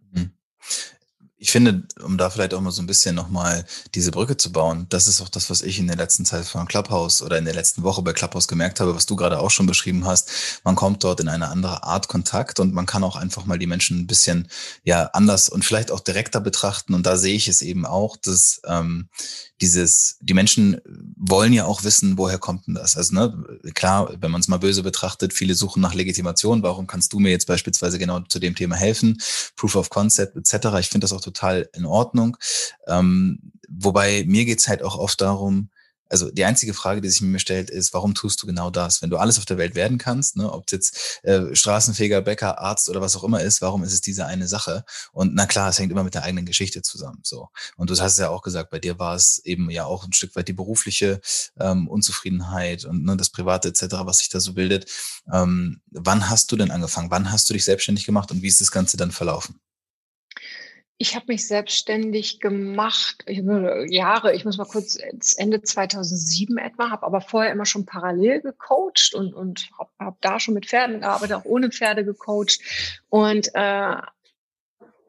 Ich 1.40 1.52
finde, 1.52 1.84
um 2.02 2.18
da 2.18 2.30
vielleicht 2.30 2.52
auch 2.52 2.60
mal 2.60 2.72
so 2.72 2.82
ein 2.82 2.88
bisschen 2.88 3.14
nochmal 3.14 3.64
diese 3.94 4.10
Brücke 4.10 4.36
zu 4.36 4.50
bauen, 4.50 4.86
das 4.88 5.06
ist 5.06 5.20
auch 5.20 5.28
das, 5.28 5.50
was 5.50 5.62
ich 5.62 5.78
in 5.78 5.86
der 5.86 5.94
letzten 5.94 6.24
Zeit 6.24 6.44
von 6.44 6.66
Clubhouse 6.66 7.22
oder 7.22 7.38
in 7.38 7.44
der 7.44 7.54
letzten 7.54 7.84
Woche 7.84 8.02
bei 8.02 8.12
Clubhouse 8.12 8.48
gemerkt 8.48 8.80
habe, 8.80 8.96
was 8.96 9.06
du 9.06 9.14
gerade 9.14 9.38
auch 9.38 9.50
schon 9.50 9.66
beschrieben 9.66 10.04
hast. 10.04 10.30
Man 10.64 10.74
kommt 10.74 11.04
dort 11.04 11.20
in 11.20 11.28
eine 11.28 11.48
andere 11.48 11.84
Art 11.84 12.08
Kontakt 12.08 12.58
und 12.58 12.74
man 12.74 12.86
kann 12.86 13.04
auch 13.04 13.14
einfach 13.14 13.46
mal 13.46 13.58
die 13.58 13.68
Menschen 13.68 14.00
ein 14.00 14.06
bisschen 14.08 14.48
ja 14.82 15.04
anders 15.12 15.48
und 15.48 15.64
vielleicht 15.64 15.92
auch 15.92 16.00
direkter 16.00 16.40
betrachten. 16.40 16.92
Und 16.92 17.06
da 17.06 17.16
sehe 17.16 17.36
ich 17.36 17.46
es 17.46 17.62
eben 17.62 17.86
auch, 17.86 18.16
dass 18.16 18.60
ähm, 18.66 19.08
dieses, 19.60 20.18
die 20.20 20.34
Menschen 20.34 20.80
wollen 21.16 21.52
ja 21.52 21.66
auch 21.66 21.82
wissen, 21.82 22.16
woher 22.16 22.38
kommt 22.38 22.66
denn 22.66 22.74
das? 22.74 22.96
Also, 22.96 23.14
ne, 23.14 23.44
klar, 23.74 24.12
wenn 24.20 24.30
man 24.30 24.40
es 24.40 24.48
mal 24.48 24.58
böse 24.58 24.82
betrachtet, 24.82 25.32
viele 25.32 25.54
suchen 25.54 25.82
nach 25.82 25.94
Legitimation. 25.94 26.62
Warum 26.62 26.86
kannst 26.86 27.12
du 27.12 27.18
mir 27.18 27.30
jetzt 27.30 27.46
beispielsweise 27.46 27.98
genau 27.98 28.20
zu 28.20 28.38
dem 28.38 28.54
Thema 28.54 28.76
helfen? 28.76 29.20
Proof 29.56 29.76
of 29.76 29.90
Concept 29.90 30.36
etc. 30.36 30.68
Ich 30.78 30.88
finde 30.88 31.04
das 31.04 31.12
auch 31.12 31.20
total 31.30 31.68
in 31.74 31.86
Ordnung. 31.86 32.36
Ähm, 32.86 33.52
wobei 33.68 34.24
mir 34.26 34.44
geht's 34.44 34.68
halt 34.68 34.82
auch 34.82 34.98
oft 34.98 35.20
darum, 35.20 35.70
also 36.10 36.30
die 36.30 36.44
einzige 36.44 36.74
Frage, 36.74 37.00
die 37.00 37.08
sich 37.08 37.20
mir 37.20 37.38
stellt, 37.38 37.70
ist, 37.70 37.92
warum 37.92 38.14
tust 38.14 38.42
du 38.42 38.46
genau 38.46 38.70
das? 38.70 39.02
Wenn 39.02 39.10
du 39.10 39.18
alles 39.18 39.38
auf 39.38 39.44
der 39.44 39.58
Welt 39.58 39.74
werden 39.74 39.98
kannst, 39.98 40.36
ne, 40.36 40.50
ob 40.50 40.64
es 40.66 40.72
jetzt 40.72 41.24
äh, 41.24 41.54
Straßenfeger, 41.54 42.22
Bäcker, 42.22 42.58
Arzt 42.58 42.88
oder 42.88 43.00
was 43.00 43.16
auch 43.16 43.24
immer 43.24 43.42
ist, 43.42 43.60
warum 43.60 43.82
ist 43.84 43.92
es 43.92 44.00
diese 44.00 44.26
eine 44.26 44.48
Sache? 44.48 44.84
Und 45.12 45.34
na 45.34 45.46
klar, 45.46 45.68
es 45.68 45.78
hängt 45.78 45.92
immer 45.92 46.04
mit 46.04 46.14
der 46.14 46.22
eigenen 46.22 46.46
Geschichte 46.46 46.82
zusammen. 46.82 47.20
So. 47.22 47.48
Und 47.76 47.90
du 47.90 47.98
hast 47.98 48.18
ja 48.18 48.30
auch 48.30 48.42
gesagt, 48.42 48.70
bei 48.70 48.78
dir 48.78 48.98
war 48.98 49.14
es 49.14 49.38
eben 49.44 49.70
ja 49.70 49.84
auch 49.84 50.04
ein 50.04 50.12
Stück 50.12 50.34
weit 50.36 50.48
die 50.48 50.52
berufliche 50.52 51.20
ähm, 51.58 51.88
Unzufriedenheit 51.88 52.84
und 52.84 53.04
ne, 53.04 53.16
das 53.16 53.30
Private 53.30 53.68
etc., 53.68 53.86
was 54.00 54.18
sich 54.18 54.28
da 54.28 54.40
so 54.40 54.54
bildet. 54.54 54.90
Ähm, 55.32 55.80
wann 55.90 56.28
hast 56.30 56.50
du 56.52 56.56
denn 56.56 56.70
angefangen? 56.70 57.10
Wann 57.10 57.30
hast 57.30 57.48
du 57.50 57.54
dich 57.54 57.64
selbstständig 57.64 58.06
gemacht 58.06 58.30
und 58.30 58.42
wie 58.42 58.48
ist 58.48 58.60
das 58.60 58.70
Ganze 58.70 58.96
dann 58.96 59.10
verlaufen? 59.10 59.60
Ich 61.00 61.14
habe 61.14 61.26
mich 61.28 61.46
selbstständig 61.46 62.40
gemacht, 62.40 63.22
ich 63.26 63.42
Jahre, 63.88 64.34
ich 64.34 64.44
muss 64.44 64.58
mal 64.58 64.64
kurz, 64.64 64.98
Ende 65.36 65.62
2007 65.62 66.58
etwa, 66.58 66.90
habe 66.90 67.06
aber 67.06 67.20
vorher 67.20 67.52
immer 67.52 67.66
schon 67.66 67.86
parallel 67.86 68.40
gecoacht 68.40 69.14
und, 69.14 69.32
und 69.32 69.70
habe 69.78 69.90
hab 70.00 70.20
da 70.20 70.40
schon 70.40 70.54
mit 70.54 70.66
Pferden 70.66 71.00
gearbeitet, 71.00 71.36
auch 71.36 71.44
ohne 71.44 71.70
Pferde 71.70 72.04
gecoacht. 72.04 72.58
Und 73.10 73.48
äh, 73.54 73.96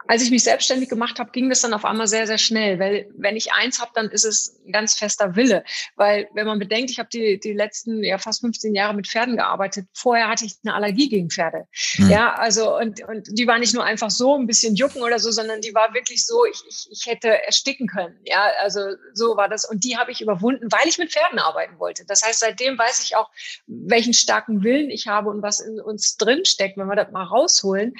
als 0.10 0.24
ich 0.24 0.32
mich 0.32 0.44
selbstständig 0.44 0.89
gemacht 0.89 1.20
habe, 1.20 1.30
ging 1.30 1.50
das 1.50 1.62
dann 1.62 1.72
auf 1.72 1.86
einmal 1.86 2.08
sehr, 2.08 2.25
sehr 2.25 2.39
schnell, 2.39 2.80
weil 2.80 3.08
wenn 3.16 3.36
ich 3.36 3.54
eins 3.54 3.80
habe, 3.80 3.92
dann 3.94 4.10
ist 4.10 4.25
es 4.25 4.60
ein 4.66 4.72
ganz 4.72 4.96
fester 4.96 5.36
Wille. 5.36 5.63
Weil 5.98 6.28
wenn 6.34 6.48
man 6.48 6.58
bedenkt, 6.58 6.89
ich 6.89 6.98
habe 6.98 7.10
die, 7.13 7.39
die 7.39 7.54
letzten 7.54 8.04
ja 8.04 8.18
fast 8.18 8.42
15 8.42 8.74
Jahre 8.74 8.96
mit 8.96 9.08
Pferden 9.08 9.38
gearbeitet, 9.38 9.86
vorher 9.94 10.28
hatte 10.28 10.46
ich 10.46 10.56
eine 10.63 10.74
Allergie 10.74 11.10
gegen 11.10 11.30
Pferde. 11.30 11.68
Mhm. 12.00 12.10
Ja, 12.10 12.34
also 12.34 12.75
und, 12.75 13.08
und 13.08 13.28
die 13.38 13.46
war 13.46 13.60
nicht 13.60 13.75
nur 13.75 13.84
einfach 13.84 14.10
so 14.10 14.36
ein 14.36 14.48
bisschen 14.48 14.74
jucken 14.74 15.04
oder 15.04 15.20
so, 15.20 15.30
sondern 15.30 15.62
die 15.62 15.75
war 15.75 15.94
wirklich 15.94 16.25
so, 16.25 16.44
ich, 16.44 16.60
ich, 16.68 16.88
ich 16.89 17.06
hätte 17.06 17.46
ersticken 17.46 17.86
können. 17.86 18.20
Ja, 18.24 18.50
also 18.63 18.80
so 19.13 19.38
war 19.38 19.48
das. 19.48 19.70
Und 19.70 19.84
die 19.84 19.96
habe 19.96 20.12
ich 20.12 20.22
überwunden, 20.22 20.72
weil 20.72 20.88
ich 20.88 20.98
mit 20.98 21.12
Pferden 21.12 21.38
arbeiten 21.38 21.78
wollte. 21.78 22.04
Das 22.08 22.24
heißt, 22.24 22.39
seitdem 22.39 22.80
weiß 22.80 23.04
ich 23.04 23.16
auch, 23.16 23.30
welchen 23.68 24.16
starken 24.16 24.63
Willen 24.63 24.89
ich 24.89 25.06
habe 25.06 25.30
und 25.30 25.44
was 25.44 25.60
in 25.60 25.80
uns 25.80 26.18
drin 26.18 26.46
steckt, 26.46 26.78
wenn 26.78 26.88
wir 26.88 26.96
das 26.96 27.12
mal 27.12 27.25
rausholen. 27.25 27.94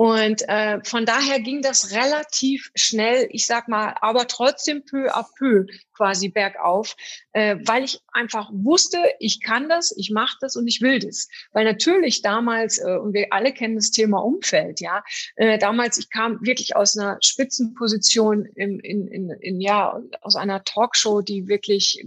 Und 0.00 0.48
äh, 0.48 0.82
von 0.82 1.04
daher 1.04 1.40
ging 1.40 1.60
das 1.60 1.92
relativ 1.92 2.70
schnell, 2.74 3.28
ich 3.32 3.44
sag 3.44 3.68
mal, 3.68 3.96
aber 4.00 4.26
trotzdem 4.26 4.82
peu 4.86 5.14
à 5.14 5.26
peu 5.36 5.66
quasi 5.94 6.30
bergauf, 6.30 6.96
äh, 7.34 7.56
weil 7.66 7.84
ich 7.84 8.00
einfach 8.10 8.48
wusste, 8.50 8.96
ich 9.18 9.42
kann 9.42 9.68
das, 9.68 9.94
ich 9.94 10.10
mache 10.10 10.38
das 10.40 10.56
und 10.56 10.66
ich 10.66 10.80
will 10.80 11.00
das. 11.00 11.28
Weil 11.52 11.66
natürlich 11.66 12.22
damals, 12.22 12.78
äh, 12.78 12.96
und 12.96 13.12
wir 13.12 13.26
alle 13.30 13.52
kennen 13.52 13.74
das 13.74 13.90
Thema 13.90 14.24
Umfeld, 14.24 14.80
ja, 14.80 15.04
äh, 15.36 15.58
damals, 15.58 15.98
ich 15.98 16.08
kam 16.08 16.38
wirklich 16.40 16.74
aus 16.76 16.96
einer 16.96 17.18
Spitzenposition 17.20 18.46
im, 18.54 18.80
in, 18.80 19.06
in, 19.06 19.28
in, 19.28 19.60
ja, 19.60 20.00
aus 20.22 20.34
einer 20.34 20.64
Talkshow, 20.64 21.20
die 21.20 21.46
wirklich 21.46 22.02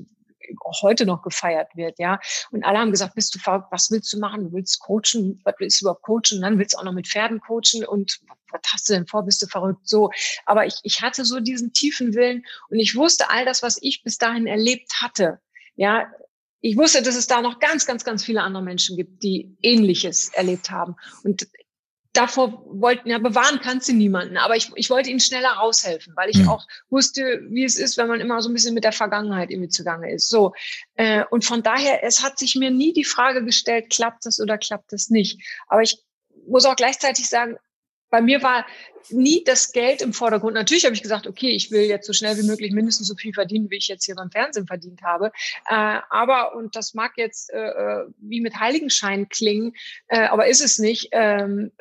heute 0.81 1.05
noch 1.05 1.21
gefeiert 1.21 1.75
wird, 1.75 1.99
ja. 1.99 2.19
Und 2.51 2.63
alle 2.63 2.79
haben 2.79 2.91
gesagt, 2.91 3.15
bist 3.15 3.33
du 3.35 3.39
verrückt, 3.39 3.67
was 3.71 3.91
willst 3.91 4.11
du 4.13 4.19
machen? 4.19 4.45
Du 4.45 4.53
willst 4.53 4.79
coachen, 4.79 5.41
was 5.43 5.55
willst 5.59 5.81
du 5.81 5.85
überhaupt 5.85 6.03
coachen? 6.03 6.37
Und 6.37 6.41
dann 6.41 6.59
willst 6.59 6.73
du 6.73 6.79
auch 6.79 6.83
noch 6.83 6.93
mit 6.93 7.07
Pferden 7.07 7.39
coachen 7.39 7.85
und 7.85 8.19
was 8.51 8.61
hast 8.71 8.89
du 8.89 8.93
denn 8.93 9.07
vor? 9.07 9.23
Bist 9.23 9.41
du 9.41 9.47
verrückt? 9.47 9.87
So. 9.87 10.11
Aber 10.45 10.65
ich, 10.65 10.75
ich 10.83 11.01
hatte 11.01 11.25
so 11.25 11.39
diesen 11.39 11.73
tiefen 11.73 12.13
Willen 12.13 12.43
und 12.69 12.79
ich 12.79 12.95
wusste 12.95 13.29
all 13.29 13.45
das, 13.45 13.63
was 13.63 13.77
ich 13.81 14.03
bis 14.03 14.17
dahin 14.17 14.47
erlebt 14.47 15.01
hatte. 15.01 15.39
Ja, 15.75 16.07
ich 16.61 16.77
wusste, 16.77 17.01
dass 17.01 17.15
es 17.15 17.27
da 17.27 17.41
noch 17.41 17.59
ganz, 17.59 17.85
ganz, 17.85 18.05
ganz 18.05 18.23
viele 18.23 18.41
andere 18.41 18.63
Menschen 18.63 18.95
gibt, 18.95 19.21
die 19.21 19.57
Ähnliches 19.61 20.29
erlebt 20.29 20.71
haben. 20.71 20.95
Und 21.23 21.47
davor 22.13 22.63
wollten, 22.67 23.09
ja, 23.09 23.17
bewahren 23.17 23.59
kannst 23.61 23.89
du 23.89 23.93
niemanden, 23.93 24.37
aber 24.37 24.55
ich, 24.55 24.71
ich 24.75 24.89
wollte 24.89 25.09
ihnen 25.09 25.19
schneller 25.19 25.49
raushelfen, 25.49 26.13
weil 26.15 26.29
ich 26.29 26.37
mhm. 26.37 26.49
auch 26.49 26.67
wusste, 26.89 27.41
wie 27.49 27.63
es 27.63 27.75
ist, 27.75 27.97
wenn 27.97 28.07
man 28.07 28.21
immer 28.21 28.41
so 28.41 28.49
ein 28.49 28.53
bisschen 28.53 28.75
mit 28.75 28.83
der 28.83 28.91
Vergangenheit 28.91 29.49
irgendwie 29.49 29.69
zugange 29.69 30.13
ist. 30.13 30.29
So. 30.29 30.53
Äh, 30.95 31.25
und 31.31 31.43
von 31.43 31.63
daher, 31.63 32.03
es 32.03 32.23
hat 32.23 32.37
sich 32.37 32.55
mir 32.55 32.69
nie 32.69 32.93
die 32.93 33.03
Frage 33.03 33.43
gestellt, 33.43 33.89
klappt 33.89 34.25
das 34.25 34.39
oder 34.39 34.59
klappt 34.59 34.93
das 34.93 35.09
nicht. 35.09 35.41
Aber 35.67 35.81
ich 35.81 35.97
muss 36.47 36.65
auch 36.65 36.75
gleichzeitig 36.75 37.27
sagen, 37.27 37.57
bei 38.13 38.21
mir 38.21 38.43
war 38.43 38.67
nie 39.09 39.43
das 39.43 39.71
Geld 39.71 40.03
im 40.03 40.13
Vordergrund. 40.13 40.53
Natürlich 40.53 40.85
habe 40.85 40.93
ich 40.93 41.01
gesagt, 41.01 41.25
okay, 41.25 41.49
ich 41.49 41.71
will 41.71 41.81
jetzt 41.81 42.05
so 42.05 42.13
schnell 42.13 42.37
wie 42.37 42.45
möglich 42.45 42.71
mindestens 42.71 43.07
so 43.07 43.15
viel 43.15 43.33
verdienen, 43.33 43.71
wie 43.71 43.77
ich 43.77 43.87
jetzt 43.87 44.05
hier 44.05 44.13
beim 44.13 44.29
Fernsehen 44.29 44.67
verdient 44.67 45.01
habe. 45.01 45.31
Äh, 45.67 45.99
aber, 46.11 46.55
und 46.55 46.75
das 46.75 46.93
mag 46.93 47.13
jetzt 47.17 47.51
äh, 47.51 47.57
äh 47.57 48.05
wie 48.19 48.39
mit 48.39 48.59
Heiligenschein 48.59 49.29
klingen, 49.29 49.73
äh, 50.09 50.27
aber 50.27 50.45
ist 50.45 50.63
es 50.63 50.77
nicht, 50.77 51.09
ähm, 51.11 51.71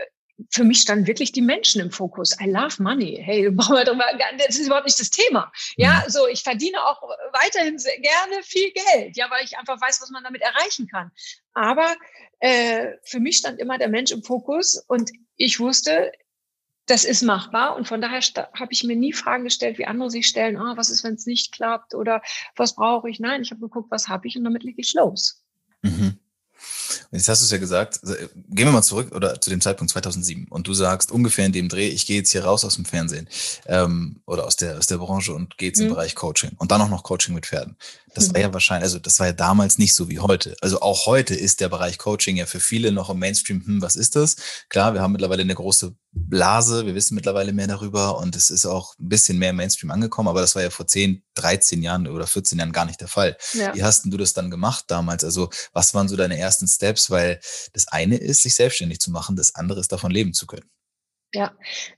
für 0.51 0.65
mich 0.65 0.81
standen 0.81 1.07
wirklich 1.07 1.33
die 1.33 1.43
Menschen 1.43 1.81
im 1.81 1.91
Fokus. 1.91 2.39
I 2.41 2.51
love 2.51 2.83
money. 2.83 3.21
Hey, 3.23 3.51
das 3.57 4.59
ist 4.59 4.67
überhaupt 4.67 4.87
nicht 4.87 5.01
das 5.01 5.11
Thema. 5.11 5.53
Ja, 5.77 6.03
mhm. 6.05 6.11
so 6.11 6.27
ich 6.29 6.43
verdiene 6.43 6.83
auch 6.85 7.03
weiterhin 7.33 7.79
sehr 7.79 7.99
gerne 7.99 8.43
viel 8.43 8.73
Geld, 8.73 9.17
ja, 9.17 9.31
weil 9.31 9.45
ich 9.45 9.59
einfach 9.59 9.81
weiß, 9.81 10.01
was 10.01 10.11
man 10.11 10.25
damit 10.25 10.43
erreichen 10.43 10.87
kann. 10.87 11.11
Aber 11.55 11.95
äh, 12.41 12.93
für 13.05 13.21
mich 13.21 13.39
stand 13.39 13.61
immer 13.61 13.79
der 13.79 13.89
Mensch 13.89 14.11
im 14.11 14.23
Fokus 14.23 14.83
und 14.89 15.11
ich 15.37 15.61
wusste, 15.61 16.13
das 16.87 17.05
ist 17.05 17.23
machbar 17.23 17.77
und 17.77 17.87
von 17.87 18.01
daher 18.01 18.21
habe 18.21 18.73
ich 18.73 18.85
mir 18.85 18.97
nie 18.97 19.13
Fragen 19.13 19.45
gestellt, 19.45 19.79
wie 19.79 19.87
andere 19.87 20.11
sich 20.11 20.27
stellen, 20.27 20.57
ah, 20.57 20.77
was 20.77 20.91
ist, 20.91 21.05
wenn 21.05 21.15
es 21.15 21.27
nicht 21.27 21.53
klappt 21.53 21.95
oder 21.95 22.23
was 22.57 22.75
brauche 22.75 23.09
ich? 23.09 23.21
Nein, 23.21 23.43
ich 23.43 23.51
habe 23.51 23.61
geguckt, 23.61 23.91
was 23.91 24.09
habe 24.09 24.27
ich 24.27 24.37
und 24.37 24.45
damit 24.45 24.65
lege 24.65 24.81
ich 24.81 24.93
los. 24.95 25.45
Mhm. 25.83 26.19
Jetzt 27.11 27.29
hast 27.29 27.41
du 27.41 27.45
es 27.45 27.51
ja 27.51 27.59
gesagt, 27.59 28.01
äh, 28.05 28.29
gehen 28.49 28.67
wir 28.67 28.73
mal 28.73 28.83
zurück 28.83 29.15
oder 29.15 29.41
zu 29.41 29.51
dem 29.51 29.61
Zeitpunkt 29.61 29.93
2007 29.93 30.47
und 30.49 30.67
du 30.67 30.75
sagst 30.75 31.11
ungefähr 31.11 31.47
in 31.47 31.53
dem 31.53 31.69
Dreh, 31.69 31.89
ich 31.89 32.07
gehe 32.07 32.17
jetzt 32.17 32.33
hier 32.33 32.45
raus 32.45 32.65
aus 32.65 32.77
dem 32.77 32.85
Fernsehen 32.85 33.29
ähm, 33.67 34.21
oder 34.27 34.47
aus 34.47 34.57
der, 34.57 34.79
aus 34.79 34.87
der 34.87 34.99
Branche 34.99 35.33
und 35.35 35.59
gehe 35.59 35.69
jetzt 35.69 35.79
mhm. 35.79 35.87
im 35.87 35.95
Bereich 35.95 36.15
Coaching 36.15 36.53
und 36.59 36.71
dann 36.71 36.81
auch 36.81 36.89
noch 36.89 37.03
Coaching 37.03 37.35
mit 37.35 37.47
Pferden. 37.47 37.77
Das 38.15 38.29
mhm. 38.29 38.35
war 38.35 38.41
ja 38.41 38.53
wahrscheinlich, 38.53 38.85
also 38.85 38.99
das 38.99 39.19
war 39.19 39.27
ja 39.27 39.33
damals 39.33 39.79
nicht 39.79 39.95
so 39.95 40.09
wie 40.09 40.21
heute. 40.21 40.57
Also 40.61 40.81
auch 40.81 41.07
heute 41.07 41.35
ist 41.35 41.61
der 41.61 41.69
Bereich 41.69 41.99
Coaching 41.99 42.37
ja 42.37 42.47
für 42.47 42.61
viele 42.61 42.93
noch 42.93 43.11
im 43.11 43.19
Mainstream, 43.19 43.65
hm, 43.65 43.83
was 43.83 43.97
ist 43.97 44.17
das? 44.17 44.37
Klar, 44.69 44.95
wir 44.95 45.01
haben 45.01 45.13
mittlerweile 45.13 45.43
eine 45.43 45.55
große 45.55 45.95
Blase, 46.15 46.85
wir 46.85 46.95
wissen 46.95 47.15
mittlerweile 47.15 47.53
mehr 47.53 47.67
darüber 47.67 48.19
und 48.19 48.37
es 48.37 48.51
ist 48.51 48.67
auch 48.67 48.95
ein 48.99 49.09
bisschen 49.09 49.39
mehr 49.39 49.55
Mainstream 49.55 49.91
angekommen, 49.91 50.29
aber 50.29 50.43
das 50.43 50.55
war 50.55 50.63
ja 50.63 50.69
vor 50.69 50.87
10, 50.87 51.23
13 51.35 51.83
Jahren 51.83 52.07
oder 52.07 52.27
14 52.27 52.59
Jahren 52.59 52.73
gar 52.73 52.85
nicht 52.85 53.01
der 53.01 53.09
Fall. 53.09 53.37
Ja. 53.55 53.75
Wie 53.75 53.83
hast 53.83 54.05
denn 54.05 54.11
du 54.11 54.19
das 54.19 54.35
dann 54.35 54.51
gemacht 54.51 54.85
damals? 54.89 55.25
Also 55.25 55.49
was 55.73 55.95
waren 55.95 56.09
so 56.09 56.17
deine 56.17 56.39
ersten 56.39 56.69
Steps? 56.69 57.11
Weil 57.11 57.41
das 57.73 57.89
eine 57.89 58.17
ist, 58.17 58.43
sich 58.43 58.55
selbstständig 58.55 59.01
zu 59.01 59.11
machen, 59.11 59.37
das 59.37 59.55
andere 59.55 59.81
ist, 59.81 59.91
davon 59.91 60.11
leben 60.11 60.35
zu 60.35 60.47
können. 60.47 60.69
Ja, 61.35 61.53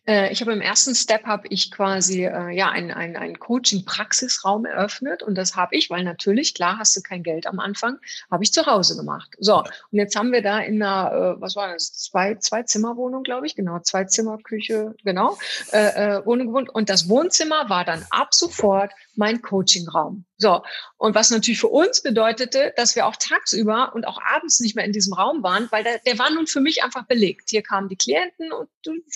äh, 0.06 0.30
ich 0.32 0.40
habe 0.40 0.52
im 0.52 0.60
ersten 0.60 0.94
Step 0.94 1.24
habe 1.24 1.48
ich 1.48 1.72
quasi 1.72 2.24
äh, 2.24 2.50
ja 2.50 2.70
einen 2.70 2.92
ein, 2.92 3.16
ein 3.16 3.36
Coaching-Praxisraum 3.36 4.64
eröffnet 4.64 5.24
und 5.24 5.34
das 5.34 5.56
habe 5.56 5.74
ich, 5.74 5.90
weil 5.90 6.04
natürlich 6.04 6.54
klar 6.54 6.78
hast 6.78 6.96
du 6.96 7.00
kein 7.00 7.24
Geld 7.24 7.48
am 7.48 7.58
Anfang, 7.58 7.98
habe 8.30 8.44
ich 8.44 8.52
zu 8.52 8.64
Hause 8.66 8.96
gemacht. 8.96 9.34
So 9.40 9.58
und 9.58 9.68
jetzt 9.90 10.14
haben 10.14 10.30
wir 10.30 10.40
da 10.40 10.60
in 10.60 10.80
einer 10.80 11.36
äh, 11.36 11.40
was 11.40 11.56
war 11.56 11.72
das? 11.72 11.92
Zwei 11.94 12.36
zwei 12.36 12.62
Zimmerwohnung 12.62 13.24
glaube 13.24 13.46
ich 13.46 13.56
genau 13.56 13.80
zwei 13.80 14.04
Zimmer 14.04 14.38
Küche 14.38 14.94
genau 15.02 15.36
äh, 15.72 16.18
äh, 16.18 16.26
Wohnung 16.26 16.48
gewohnt 16.48 16.70
und 16.70 16.88
das 16.88 17.08
Wohnzimmer 17.08 17.68
war 17.68 17.84
dann 17.84 18.06
ab 18.10 18.34
sofort 18.34 18.92
mein 19.16 19.42
Coachingraum. 19.42 20.24
So. 20.36 20.62
Und 20.96 21.14
was 21.14 21.30
natürlich 21.30 21.60
für 21.60 21.68
uns 21.68 22.02
bedeutete, 22.02 22.72
dass 22.76 22.96
wir 22.96 23.06
auch 23.06 23.16
tagsüber 23.16 23.92
und 23.94 24.06
auch 24.06 24.20
abends 24.22 24.60
nicht 24.60 24.76
mehr 24.76 24.84
in 24.84 24.92
diesem 24.92 25.14
Raum 25.14 25.42
waren, 25.42 25.68
weil 25.70 25.84
der, 25.84 25.98
der 26.00 26.18
war 26.18 26.30
nun 26.30 26.46
für 26.46 26.60
mich 26.60 26.82
einfach 26.82 27.06
belegt. 27.06 27.50
Hier 27.50 27.62
kamen 27.62 27.88
die 27.88 27.96
Klienten 27.96 28.52
und 28.52 28.68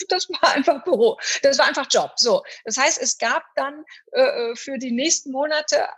das 0.08 0.28
war 0.28 0.52
einfach 0.54 0.84
Büro. 0.84 1.18
Das 1.42 1.58
war 1.58 1.66
einfach 1.66 1.86
Job. 1.90 2.12
So. 2.16 2.42
Das 2.64 2.76
heißt, 2.76 3.00
es 3.00 3.18
gab 3.18 3.44
dann 3.56 3.84
äh, 4.12 4.20
äh 4.22 4.56
für 4.56 4.78
die 4.78 4.92
nächsten 4.92 5.32
Monate 5.32 5.88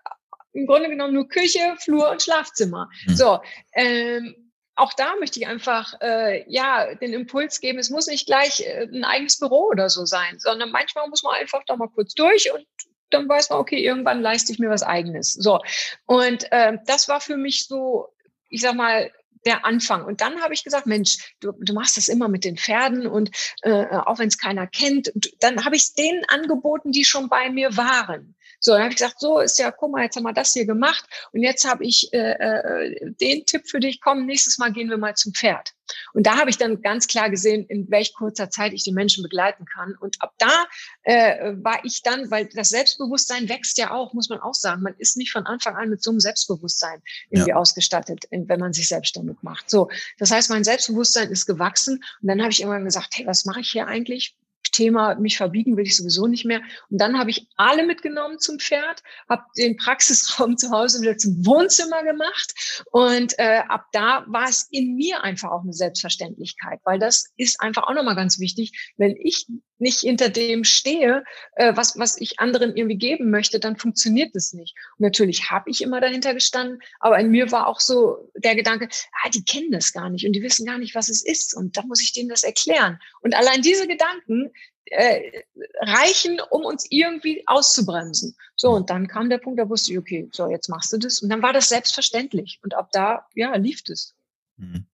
im 0.52 0.66
Grunde 0.66 0.88
genommen 0.88 1.14
nur 1.14 1.28
Küche, 1.28 1.76
Flur 1.78 2.11
und 2.11 2.23
Schlafzimmer. 2.23 2.88
Mhm. 3.07 3.16
So. 3.16 3.40
Ähm, 3.73 4.50
auch 4.80 4.95
da 4.95 5.14
möchte 5.16 5.38
ich 5.38 5.47
einfach 5.47 5.95
äh, 6.00 6.45
ja 6.50 6.95
den 6.95 7.12
Impuls 7.12 7.61
geben, 7.61 7.78
es 7.78 7.90
muss 7.90 8.07
nicht 8.07 8.26
gleich 8.26 8.61
äh, 8.61 8.88
ein 8.90 9.04
eigenes 9.04 9.38
Büro 9.38 9.66
oder 9.66 9.90
so 9.90 10.07
sein, 10.07 10.38
sondern 10.38 10.71
manchmal 10.71 11.09
muss 11.09 11.23
man 11.23 11.35
einfach 11.35 11.62
da 11.66 11.76
mal 11.76 11.88
kurz 11.88 12.14
durch 12.14 12.50
und 12.52 12.66
dann 13.11 13.29
weiß 13.29 13.50
man, 13.50 13.59
okay, 13.59 13.83
irgendwann 13.83 14.21
leiste 14.21 14.52
ich 14.52 14.59
mir 14.59 14.71
was 14.71 14.83
eigenes. 14.83 15.33
So. 15.33 15.61
Und 16.07 16.50
äh, 16.52 16.79
das 16.87 17.09
war 17.09 17.21
für 17.21 17.37
mich 17.37 17.67
so, 17.67 18.09
ich 18.49 18.61
sag 18.61 18.75
mal, 18.75 19.11
der 19.47 19.64
Anfang. 19.64 20.05
Und 20.05 20.21
dann 20.21 20.43
habe 20.43 20.55
ich 20.55 20.64
gesagt, 20.64 20.87
Mensch, 20.87 21.35
du, 21.40 21.52
du 21.52 21.73
machst 21.73 21.97
das 21.97 22.09
immer 22.09 22.29
mit 22.29 22.45
den 22.45 22.57
Pferden 22.57 23.07
und 23.07 23.31
äh, 23.62 23.87
auch 23.87 24.19
wenn 24.19 24.29
es 24.29 24.38
keiner 24.38 24.67
kennt, 24.67 25.12
dann 25.40 25.64
habe 25.64 25.76
ich 25.76 25.83
es 25.83 25.95
denen 25.95 26.25
angeboten, 26.29 26.93
die 26.93 27.05
schon 27.05 27.29
bei 27.29 27.50
mir 27.50 27.76
waren. 27.76 28.37
So, 28.61 28.73
dann 28.73 28.83
habe 28.83 28.90
ich 28.90 28.97
gesagt, 28.97 29.19
so 29.19 29.40
ist 29.40 29.59
ja, 29.59 29.71
guck 29.71 29.90
mal, 29.90 30.05
jetzt 30.05 30.17
haben 30.17 30.25
wir 30.25 30.33
das 30.33 30.52
hier 30.52 30.67
gemacht 30.67 31.05
und 31.33 31.43
jetzt 31.43 31.69
habe 31.69 31.85
ich 31.85 32.12
äh, 32.12 32.33
äh, 32.33 33.12
den 33.21 33.45
Tipp 33.47 33.67
für 33.67 33.81
dich, 33.81 34.00
komm, 34.00 34.26
nächstes 34.26 34.59
Mal 34.59 34.73
gehen 34.73 34.90
wir 34.90 34.99
mal 34.99 35.14
zum 35.14 35.33
Pferd. 35.33 35.73
Und 36.12 36.26
da 36.26 36.37
habe 36.38 36.50
ich 36.50 36.59
dann 36.59 36.83
ganz 36.83 37.07
klar 37.07 37.31
gesehen, 37.31 37.64
in 37.67 37.90
welch 37.90 38.14
kurzer 38.14 38.50
Zeit 38.50 38.73
ich 38.73 38.85
die 38.85 38.93
Menschen 38.93 39.23
begleiten 39.23 39.64
kann. 39.64 39.97
Und 40.00 40.21
ab 40.21 40.35
da 40.38 40.67
äh, 41.02 41.55
war 41.62 41.85
ich 41.85 42.02
dann, 42.02 42.31
weil 42.31 42.47
das 42.47 42.69
Selbstbewusstsein 42.69 43.49
wächst 43.49 43.79
ja 43.79 43.90
auch, 43.90 44.12
muss 44.12 44.29
man 44.29 44.40
auch 44.40 44.55
sagen. 44.55 44.83
Man 44.83 44.95
ist 44.99 45.17
nicht 45.17 45.33
von 45.33 45.47
Anfang 45.47 45.76
an 45.76 45.90
mit 45.90 46.02
so 46.02 46.11
einem 46.11 46.21
Selbstbewusstsein 46.21 47.02
irgendwie 47.31 47.50
ja. 47.50 47.57
ausgestattet, 47.57 48.26
wenn 48.31 48.61
man 48.61 48.73
sich 48.73 48.88
selbstständig 48.88 49.38
macht. 49.43 49.71
So, 49.71 49.90
das 50.19 50.31
heißt, 50.31 50.50
mein 50.50 50.64
Selbstbewusstsein 50.64 51.31
ist 51.31 51.47
gewachsen. 51.47 52.02
Und 52.23 52.29
dann 52.29 52.40
habe 52.40 52.50
ich 52.50 52.61
irgendwann 52.61 52.85
gesagt, 52.85 53.14
hey, 53.17 53.26
was 53.26 53.45
mache 53.45 53.61
ich 53.61 53.71
hier 53.71 53.87
eigentlich? 53.87 54.37
Thema, 54.81 55.15
mich 55.17 55.37
verbiegen 55.37 55.77
will 55.77 55.85
ich 55.87 55.97
sowieso 55.97 56.27
nicht 56.27 56.47
mehr. 56.47 56.63
Und 56.89 57.01
dann 57.01 57.19
habe 57.19 57.29
ich 57.29 57.47
alle 57.57 57.85
mitgenommen 57.85 58.39
zum 58.39 58.59
Pferd, 58.59 59.03
habe 59.29 59.43
den 59.59 59.77
Praxisraum 59.77 60.57
zu 60.57 60.71
Hause 60.71 61.03
wieder 61.03 61.19
zum 61.19 61.45
Wohnzimmer 61.45 62.03
gemacht. 62.03 62.83
Und 62.91 63.39
äh, 63.39 63.61
ab 63.69 63.87
da 63.93 64.25
war 64.27 64.49
es 64.49 64.69
in 64.71 64.95
mir 64.97 65.23
einfach 65.23 65.51
auch 65.51 65.63
eine 65.63 65.75
Selbstverständlichkeit, 65.75 66.81
weil 66.85 66.99
das 66.99 67.31
ist 67.37 67.61
einfach 67.61 67.83
auch 67.83 67.95
nochmal 67.95 68.17
ganz 68.17 68.39
wichtig. 68.39 68.93
Wenn 68.97 69.17
ich 69.17 69.47
nicht 69.81 70.01
hinter 70.01 70.29
dem 70.29 70.65
stehe, 70.65 71.25
äh, 71.57 71.75
was, 71.75 71.99
was 71.99 72.21
ich 72.21 72.39
anderen 72.39 72.77
irgendwie 72.77 72.99
geben 72.99 73.31
möchte, 73.31 73.61
dann 73.61 73.77
funktioniert 73.77 74.35
das 74.35 74.53
nicht. 74.53 74.75
Und 74.99 75.05
natürlich 75.05 75.51
habe 75.51 75.71
ich 75.71 75.83
immer 75.83 76.01
dahinter 76.01 76.35
gestanden, 76.35 76.81
aber 76.99 77.19
in 77.19 77.31
mir 77.31 77.51
war 77.51 77.67
auch 77.67 77.81
so 77.81 78.31
der 78.35 78.55
Gedanke, 78.55 78.89
ah, 79.23 79.31
die 79.31 79.45
kennen 79.45 79.71
das 79.71 79.93
gar 79.93 80.11
nicht 80.11 80.27
und 80.27 80.33
die 80.33 80.43
wissen 80.43 80.67
gar 80.67 80.79
nicht, 80.79 80.95
was 80.95 81.09
es 81.09 81.25
ist. 81.25 81.57
Und 81.57 81.77
da 81.77 81.83
muss 81.83 82.03
ich 82.03 82.13
denen 82.13 82.29
das 82.29 82.43
erklären. 82.43 82.99
Und 83.23 83.35
allein 83.35 83.63
diese 83.63 83.87
Gedanken 83.87 84.51
äh, 84.87 85.43
reichen, 85.81 86.41
um 86.51 86.65
uns 86.65 86.87
irgendwie 86.91 87.45
auszubremsen. 87.47 88.37
So, 88.57 88.71
und 88.71 88.91
dann 88.91 89.07
kam 89.07 89.31
der 89.31 89.39
Punkt, 89.39 89.61
da 89.61 89.69
wusste 89.69 89.93
ich, 89.93 89.99
okay, 89.99 90.29
so, 90.33 90.51
jetzt 90.51 90.69
machst 90.69 90.93
du 90.93 90.99
das. 90.99 91.21
Und 91.21 91.31
dann 91.31 91.43
war 91.43 91.53
das 91.53 91.69
selbstverständlich. 91.69 92.59
Und 92.63 92.75
ab 92.75 92.91
da, 92.93 93.27
ja, 93.35 93.55
lief 93.57 93.83
es. 93.89 94.15
Mhm. 94.57 94.87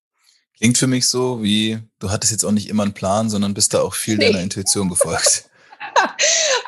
Klingt 0.58 0.78
für 0.78 0.86
mich 0.86 1.08
so, 1.08 1.42
wie 1.42 1.78
du 1.98 2.10
hattest 2.10 2.32
jetzt 2.32 2.44
auch 2.44 2.52
nicht 2.52 2.68
immer 2.68 2.82
einen 2.82 2.94
Plan, 2.94 3.28
sondern 3.28 3.54
bist 3.54 3.74
da 3.74 3.82
auch 3.82 3.94
viel 3.94 4.16
nee. 4.16 4.26
deiner 4.26 4.42
Intuition 4.42 4.88
gefolgt. 4.88 5.50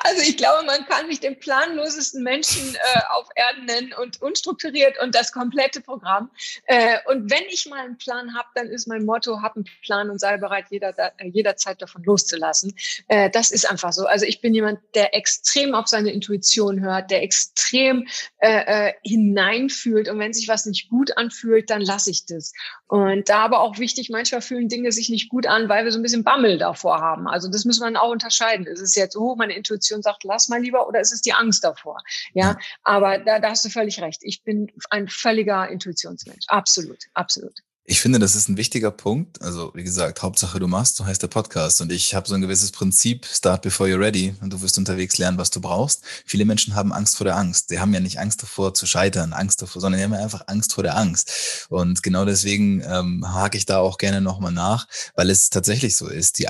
Also 0.05 0.23
ich 0.23 0.37
glaube, 0.37 0.65
man 0.65 0.87
kann 0.87 1.07
mich 1.07 1.21
den 1.21 1.39
planlosesten 1.39 2.23
Menschen 2.23 2.75
äh, 2.75 3.01
auf 3.11 3.29
Erden 3.35 3.67
nennen 3.67 3.93
und 3.93 4.23
unstrukturiert 4.23 4.99
und 5.03 5.15
das 5.15 5.33
komplette 5.33 5.81
Programm. 5.83 6.31
Äh, 6.65 6.99
und 7.07 7.31
wenn 7.31 7.43
ich 7.51 7.67
mal 7.67 7.81
einen 7.81 7.99
Plan 7.99 8.35
habe, 8.35 8.49
dann 8.55 8.69
ist 8.69 8.87
mein 8.87 9.05
Motto, 9.05 9.43
hab 9.43 9.57
einen 9.57 9.67
Plan 9.83 10.09
und 10.09 10.19
sei 10.19 10.39
bereit, 10.39 10.67
jeder, 10.71 10.95
äh, 10.99 11.29
jederzeit 11.29 11.83
davon 11.83 12.05
loszulassen. 12.05 12.75
Äh, 13.09 13.29
das 13.31 13.51
ist 13.51 13.69
einfach 13.69 13.93
so. 13.93 14.07
Also 14.07 14.25
ich 14.25 14.41
bin 14.41 14.55
jemand, 14.55 14.79
der 14.95 15.15
extrem 15.15 15.75
auf 15.75 15.89
seine 15.89 16.11
Intuition 16.11 16.81
hört, 16.81 17.11
der 17.11 17.23
extrem 17.23 18.07
äh, 18.39 18.89
äh, 18.89 18.93
hineinfühlt. 19.03 20.09
Und 20.09 20.19
wenn 20.21 20.33
sich 20.33 20.49
was 20.49 20.65
nicht 20.65 20.89
gut 20.89 21.17
anfühlt, 21.19 21.69
dann 21.69 21.83
lasse 21.83 22.11
ich 22.11 22.25
das. 22.25 22.53
Und 22.89 23.29
da 23.29 23.41
aber 23.41 23.61
auch 23.61 23.79
wichtig, 23.79 24.09
manchmal 24.09 24.41
fühlen 24.41 24.69
Dinge 24.69 24.93
sich 24.93 25.11
nicht 25.11 25.29
gut 25.29 25.47
an, 25.47 25.69
weil 25.69 25.85
wir 25.85 25.93
so 25.93 25.99
ein 25.99 26.03
bisschen 26.03 26.25
Bammel 26.25 26.57
davor 26.57 27.01
haben. 27.01 27.29
Also 27.29 27.51
das 27.51 27.67
muss 27.67 27.81
man 27.81 27.97
auch 27.97 28.11
unterscheiden. 28.11 28.67
Ist 28.67 28.81
es 28.81 28.95
jetzt, 28.95 29.15
oh, 29.15 29.37
meine 29.37 29.55
Intuition 29.55 30.01
sagt, 30.01 30.25
lass 30.25 30.49
mal 30.49 30.61
lieber, 30.61 30.89
oder 30.89 31.01
ist 31.01 31.13
es 31.13 31.21
die 31.21 31.35
Angst 31.35 31.63
davor? 31.65 31.99
Ja, 32.33 32.53
ja. 32.53 32.59
aber 32.85 33.19
da, 33.19 33.41
da 33.41 33.51
hast 33.51 33.65
du 33.67 33.69
völlig 33.69 34.01
recht. 34.01 34.21
Ich 34.23 34.43
bin 34.43 34.73
ein 34.89 35.07
völliger 35.07 35.69
Intuitionsmensch. 35.69 36.47
Absolut, 36.49 37.05
absolut. 37.13 37.55
Ich 37.91 38.03
finde, 38.03 38.19
das 38.19 38.35
ist 38.35 38.51
ein 38.51 38.59
wichtiger 38.59 38.91
Punkt. 38.91 39.41
Also, 39.41 39.73
wie 39.75 39.83
gesagt, 39.83 40.21
Hauptsache 40.21 40.61
du 40.61 40.67
machst, 40.67 40.97
so 40.97 41.07
heißt 41.07 41.23
der 41.23 41.29
Podcast. 41.29 41.81
Und 41.81 41.91
ich 41.91 42.15
habe 42.15 42.29
so 42.29 42.35
ein 42.35 42.43
gewisses 42.43 42.71
Prinzip, 42.71 43.25
start 43.25 43.63
before 43.63 43.89
you're 43.89 43.99
ready. 43.99 44.35
Und 44.43 44.53
du 44.53 44.61
wirst 44.61 44.77
unterwegs 44.77 45.17
lernen, 45.17 45.39
was 45.39 45.49
du 45.49 45.63
brauchst. 45.63 46.03
Viele 46.27 46.45
Menschen 46.45 46.75
haben 46.75 46.93
Angst 46.93 47.17
vor 47.17 47.25
der 47.25 47.37
Angst. 47.37 47.71
Sie 47.71 47.81
haben 47.81 47.95
ja 47.95 48.01
nicht 48.01 48.19
Angst 48.19 48.43
davor 48.43 48.75
zu 48.75 48.85
scheitern, 48.85 49.33
Angst 49.33 49.63
davor, 49.63 49.81
sondern 49.81 50.01
die 50.01 50.05
haben 50.05 50.13
ja 50.13 50.19
einfach 50.19 50.49
Angst 50.49 50.75
vor 50.75 50.85
der 50.85 50.99
Angst. 50.99 51.67
Und 51.71 52.03
genau 52.03 52.27
deswegen 52.27 52.83
ähm, 52.83 53.27
hake 53.27 53.57
ich 53.57 53.65
da 53.65 53.79
auch 53.79 53.97
gerne 53.97 54.21
nochmal 54.21 54.53
nach, 54.53 54.87
weil 55.15 55.31
es 55.31 55.49
tatsächlich 55.49 55.97
so 55.97 56.09
ist. 56.09 56.41
Die, 56.41 56.47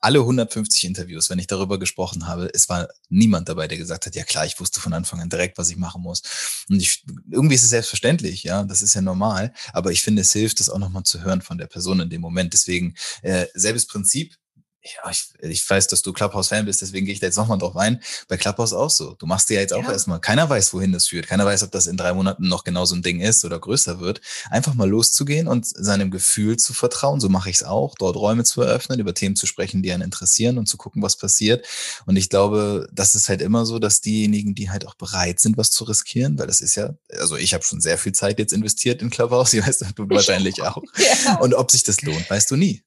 alle 0.00 0.20
150 0.20 0.84
Interviews, 0.84 1.28
wenn 1.28 1.38
ich 1.38 1.46
darüber 1.46 1.78
gesprochen 1.78 2.26
habe, 2.26 2.48
es 2.54 2.70
war 2.70 2.88
niemand 3.10 3.50
dabei, 3.50 3.68
der 3.68 3.76
gesagt 3.76 4.06
hat, 4.06 4.16
ja 4.16 4.24
klar, 4.24 4.46
ich 4.46 4.58
wusste 4.58 4.80
von 4.80 4.94
Anfang 4.94 5.20
an 5.20 5.28
direkt, 5.28 5.58
was 5.58 5.68
ich 5.68 5.76
machen 5.76 6.00
muss. 6.00 6.22
Und 6.70 6.80
ich, 6.80 7.04
irgendwie 7.30 7.56
ist 7.56 7.64
es 7.64 7.68
selbstverständlich, 7.68 8.44
ja, 8.44 8.62
das 8.62 8.80
ist 8.80 8.94
ja 8.94 9.02
normal. 9.02 9.52
Aber 9.74 9.92
ich 9.92 10.00
finde, 10.00 10.22
es 10.22 10.32
hilft, 10.32 10.58
das 10.58 10.69
auch 10.70 10.78
nochmal 10.78 11.04
zu 11.04 11.22
hören 11.22 11.42
von 11.42 11.58
der 11.58 11.66
Person 11.66 12.00
in 12.00 12.10
dem 12.10 12.20
Moment. 12.20 12.52
Deswegen 12.52 12.94
äh, 13.22 13.46
selbes 13.54 13.86
Prinzip, 13.86 14.36
ja, 14.82 15.10
ich, 15.10 15.28
ich 15.40 15.68
weiß, 15.68 15.88
dass 15.88 16.00
du 16.00 16.12
Clubhouse-Fan 16.12 16.64
bist, 16.64 16.80
deswegen 16.80 17.04
gehe 17.04 17.12
ich 17.12 17.20
da 17.20 17.26
jetzt 17.26 17.36
nochmal 17.36 17.58
drauf 17.58 17.76
ein. 17.76 18.00
Bei 18.28 18.38
Clubhouse 18.38 18.72
auch 18.72 18.88
so. 18.88 19.14
Du 19.14 19.26
machst 19.26 19.50
dir 19.50 19.54
ja 19.54 19.60
jetzt 19.60 19.74
auch 19.74 19.82
ja. 19.82 19.92
erstmal, 19.92 20.20
keiner 20.20 20.48
weiß, 20.48 20.72
wohin 20.72 20.92
das 20.92 21.08
führt. 21.08 21.26
Keiner 21.26 21.44
weiß, 21.44 21.62
ob 21.64 21.70
das 21.70 21.86
in 21.86 21.98
drei 21.98 22.14
Monaten 22.14 22.48
noch 22.48 22.64
genau 22.64 22.86
so 22.86 22.94
ein 22.94 23.02
Ding 23.02 23.20
ist 23.20 23.44
oder 23.44 23.58
größer 23.58 24.00
wird. 24.00 24.22
Einfach 24.48 24.72
mal 24.72 24.88
loszugehen 24.88 25.48
und 25.48 25.66
seinem 25.66 26.10
Gefühl 26.10 26.56
zu 26.56 26.72
vertrauen. 26.72 27.20
So 27.20 27.28
mache 27.28 27.50
ich 27.50 27.56
es 27.56 27.62
auch, 27.62 27.94
dort 27.98 28.16
Räume 28.16 28.44
zu 28.44 28.62
eröffnen, 28.62 29.00
über 29.00 29.12
Themen 29.12 29.36
zu 29.36 29.46
sprechen, 29.46 29.82
die 29.82 29.92
einen 29.92 30.02
interessieren 30.02 30.56
und 30.56 30.66
zu 30.66 30.78
gucken, 30.78 31.02
was 31.02 31.16
passiert. 31.16 31.66
Und 32.06 32.16
ich 32.16 32.30
glaube, 32.30 32.88
das 32.90 33.14
ist 33.14 33.28
halt 33.28 33.42
immer 33.42 33.66
so, 33.66 33.78
dass 33.78 34.00
diejenigen, 34.00 34.54
die 34.54 34.70
halt 34.70 34.86
auch 34.86 34.94
bereit 34.94 35.40
sind, 35.40 35.58
was 35.58 35.70
zu 35.70 35.84
riskieren, 35.84 36.38
weil 36.38 36.46
das 36.46 36.62
ist 36.62 36.76
ja, 36.76 36.94
also 37.18 37.36
ich 37.36 37.52
habe 37.52 37.64
schon 37.64 37.82
sehr 37.82 37.98
viel 37.98 38.12
Zeit 38.12 38.38
jetzt 38.38 38.54
investiert 38.54 39.02
in 39.02 39.10
Clubhouse, 39.10 39.52
ich 39.52 39.66
weiß, 39.66 39.78
du 39.94 40.08
wahrscheinlich 40.08 40.62
auch. 40.62 40.82
Ja. 41.24 41.38
Und 41.38 41.54
ob 41.54 41.70
sich 41.70 41.82
das 41.82 42.02
lohnt, 42.02 42.28
weißt 42.28 42.50
du 42.50 42.56
nie. 42.56 42.82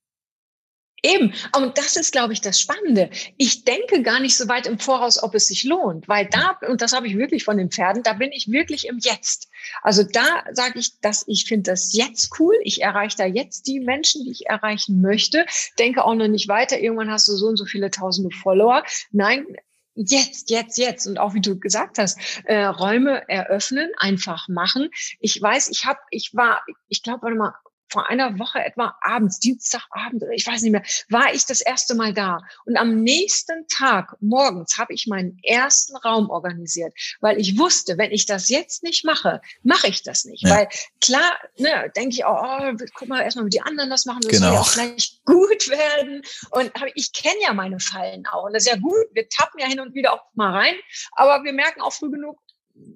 Eben. 1.03 1.33
Und 1.55 1.77
das 1.77 1.97
ist, 1.97 2.13
glaube 2.13 2.31
ich, 2.31 2.39
das 2.39 2.59
Spannende. 2.59 3.09
Ich 3.37 3.65
denke 3.65 4.01
gar 4.01 4.21
nicht 4.21 4.37
so 4.37 4.47
weit 4.47 4.65
im 4.65 4.79
Voraus, 4.79 5.21
ob 5.21 5.35
es 5.35 5.47
sich 5.47 5.65
lohnt, 5.65 6.07
weil 6.07 6.27
da, 6.27 6.57
und 6.67 6.81
das 6.81 6.93
habe 6.93 7.07
ich 7.07 7.17
wirklich 7.17 7.43
von 7.43 7.57
den 7.57 7.69
Pferden, 7.69 8.03
da 8.03 8.13
bin 8.13 8.31
ich 8.31 8.49
wirklich 8.49 8.87
im 8.87 8.99
Jetzt. 8.99 9.49
Also 9.81 10.03
da 10.03 10.43
sage 10.53 10.79
ich, 10.79 10.99
dass 11.01 11.25
ich 11.27 11.45
finde 11.45 11.71
das 11.71 11.93
jetzt 11.93 12.39
cool. 12.39 12.55
Ich 12.63 12.81
erreiche 12.81 13.17
da 13.17 13.25
jetzt 13.25 13.67
die 13.67 13.81
Menschen, 13.81 14.23
die 14.23 14.31
ich 14.31 14.45
erreichen 14.47 15.01
möchte. 15.01 15.45
Denke 15.77 16.05
auch 16.05 16.15
noch 16.15 16.29
nicht 16.29 16.47
weiter. 16.47 16.79
Irgendwann 16.79 17.11
hast 17.11 17.27
du 17.27 17.35
so 17.35 17.47
und 17.47 17.57
so 17.57 17.65
viele 17.65 17.91
tausende 17.91 18.33
Follower. 18.33 18.83
Nein, 19.11 19.45
jetzt, 19.95 20.49
jetzt, 20.49 20.77
jetzt 20.77 21.05
und 21.05 21.19
auch 21.19 21.33
wie 21.33 21.41
du 21.41 21.59
gesagt 21.59 21.97
hast, 21.97 22.17
äh, 22.45 22.63
Räume 22.63 23.27
eröffnen, 23.27 23.91
einfach 23.97 24.47
machen. 24.47 24.89
Ich 25.19 25.41
weiß, 25.41 25.69
ich 25.69 25.85
habe, 25.85 25.99
ich 26.11 26.33
war, 26.33 26.61
ich 26.87 27.03
glaube, 27.03 27.23
warte 27.23 27.37
mal, 27.37 27.53
vor 27.93 28.09
einer 28.09 28.39
Woche 28.39 28.59
etwa 28.59 28.95
abends, 29.01 29.39
Dienstagabend, 29.39 30.23
ich 30.33 30.45
weiß 30.47 30.63
nicht 30.63 30.71
mehr, 30.71 30.83
war 31.09 31.33
ich 31.33 31.45
das 31.45 31.61
erste 31.61 31.93
Mal 31.93 32.13
da. 32.13 32.39
Und 32.65 32.75
am 32.75 33.03
nächsten 33.03 33.67
Tag 33.67 34.15
morgens 34.19 34.79
habe 34.79 34.93
ich 34.93 35.05
meinen 35.05 35.37
ersten 35.43 35.95
Raum 35.97 36.31
organisiert, 36.31 36.93
weil 37.21 37.39
ich 37.39 37.57
wusste, 37.57 37.99
wenn 37.99 38.11
ich 38.11 38.25
das 38.25 38.49
jetzt 38.49 38.81
nicht 38.81 39.05
mache, 39.05 39.41
mache 39.61 39.87
ich 39.87 40.01
das 40.01 40.25
nicht. 40.25 40.43
Ja. 40.43 40.49
Weil 40.49 40.67
klar, 40.99 41.37
ne, 41.57 41.91
denke 41.95 42.15
ich, 42.15 42.25
oh, 42.25 42.35
oh, 42.35 42.71
guck 42.95 43.07
mal 43.07 43.21
erstmal, 43.21 43.45
wie 43.45 43.51
die 43.51 43.61
anderen 43.61 43.91
das 43.91 44.05
machen, 44.05 44.21
das 44.23 44.31
genau. 44.31 44.47
soll 44.47 44.53
ja 44.55 44.61
auch 44.61 44.73
gleich 44.73 45.21
gut 45.25 45.69
werden. 45.69 46.23
Und 46.49 46.71
ich 46.95 47.13
kenne 47.13 47.41
ja 47.41 47.53
meine 47.53 47.79
Fallen 47.79 48.25
auch. 48.25 48.45
Und 48.45 48.53
das 48.53 48.65
ist 48.65 48.71
ja 48.71 48.77
gut, 48.79 49.05
wir 49.13 49.29
tappen 49.29 49.59
ja 49.59 49.67
hin 49.67 49.79
und 49.79 49.93
wieder 49.93 50.13
auch 50.13 50.23
mal 50.33 50.51
rein, 50.51 50.75
aber 51.11 51.43
wir 51.43 51.53
merken 51.53 51.81
auch 51.81 51.93
früh 51.93 52.09
genug, 52.09 52.39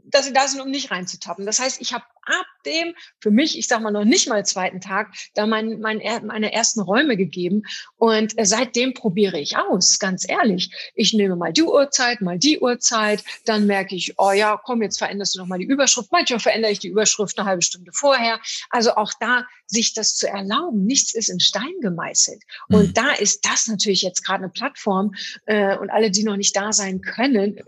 dass 0.05 0.25
sie 0.25 0.33
da 0.33 0.47
sind, 0.47 0.61
um 0.61 0.69
nicht 0.69 0.91
reinzutappen. 0.91 1.45
Das 1.45 1.59
heißt, 1.59 1.81
ich 1.81 1.93
habe 1.93 2.05
ab 2.27 2.45
dem, 2.65 2.93
für 3.19 3.31
mich, 3.31 3.57
ich 3.57 3.67
sag 3.67 3.81
mal 3.81 3.91
noch 3.91 4.03
nicht 4.03 4.27
mal 4.27 4.45
zweiten 4.45 4.81
Tag, 4.81 5.13
da 5.33 5.45
mein, 5.45 5.79
mein, 5.79 6.01
meine 6.25 6.51
ersten 6.53 6.81
Räume 6.81 7.17
gegeben. 7.17 7.63
Und 7.97 8.37
äh, 8.37 8.45
seitdem 8.45 8.93
probiere 8.93 9.39
ich 9.39 9.57
aus, 9.57 9.99
ganz 9.99 10.27
ehrlich. 10.27 10.71
Ich 10.95 11.13
nehme 11.13 11.35
mal 11.35 11.53
die 11.53 11.63
Uhrzeit, 11.63 12.21
mal 12.21 12.37
die 12.37 12.59
Uhrzeit, 12.59 13.23
dann 13.45 13.65
merke 13.67 13.95
ich, 13.95 14.15
oh 14.17 14.31
ja, 14.31 14.59
komm, 14.63 14.81
jetzt 14.81 14.97
veränderst 14.97 15.35
du 15.35 15.39
noch 15.39 15.47
mal 15.47 15.59
die 15.59 15.65
Überschrift. 15.65 16.11
Manchmal 16.11 16.39
verändere 16.39 16.71
ich 16.71 16.79
die 16.79 16.89
Überschrift 16.89 17.37
eine 17.39 17.47
halbe 17.47 17.61
Stunde 17.61 17.91
vorher. 17.93 18.39
Also 18.69 18.95
auch 18.95 19.13
da, 19.19 19.45
sich 19.65 19.93
das 19.93 20.15
zu 20.15 20.27
erlauben, 20.27 20.85
nichts 20.85 21.13
ist 21.13 21.29
in 21.29 21.39
Stein 21.39 21.73
gemeißelt. 21.81 22.43
Und 22.69 22.89
mhm. 22.89 22.93
da 22.93 23.11
ist 23.13 23.45
das 23.45 23.67
natürlich 23.67 24.01
jetzt 24.01 24.25
gerade 24.25 24.43
eine 24.43 24.51
Plattform 24.51 25.13
äh, 25.45 25.77
und 25.77 25.89
alle, 25.89 26.11
die 26.11 26.23
noch 26.23 26.37
nicht 26.37 26.55
da 26.55 26.71
sein 26.71 27.01
können, 27.01 27.59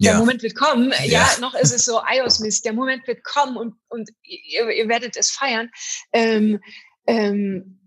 der 0.00 0.12
ja. 0.12 0.18
Moment 0.18 0.42
wird 0.42 0.54
kommen. 0.54 0.92
Ja. 1.04 1.04
ja. 1.04 1.28
noch 1.40 1.54
ist 1.54 1.72
es 1.72 1.84
so 1.84 2.00
iOS-Mist. 2.00 2.64
Der 2.64 2.72
Moment 2.72 3.06
wird 3.06 3.22
kommen 3.22 3.56
und, 3.56 3.74
und 3.88 4.10
ihr, 4.22 4.68
ihr 4.70 4.88
werdet 4.88 5.16
es 5.16 5.30
feiern. 5.30 5.70
Ähm, 6.12 6.60
ähm, 7.06 7.80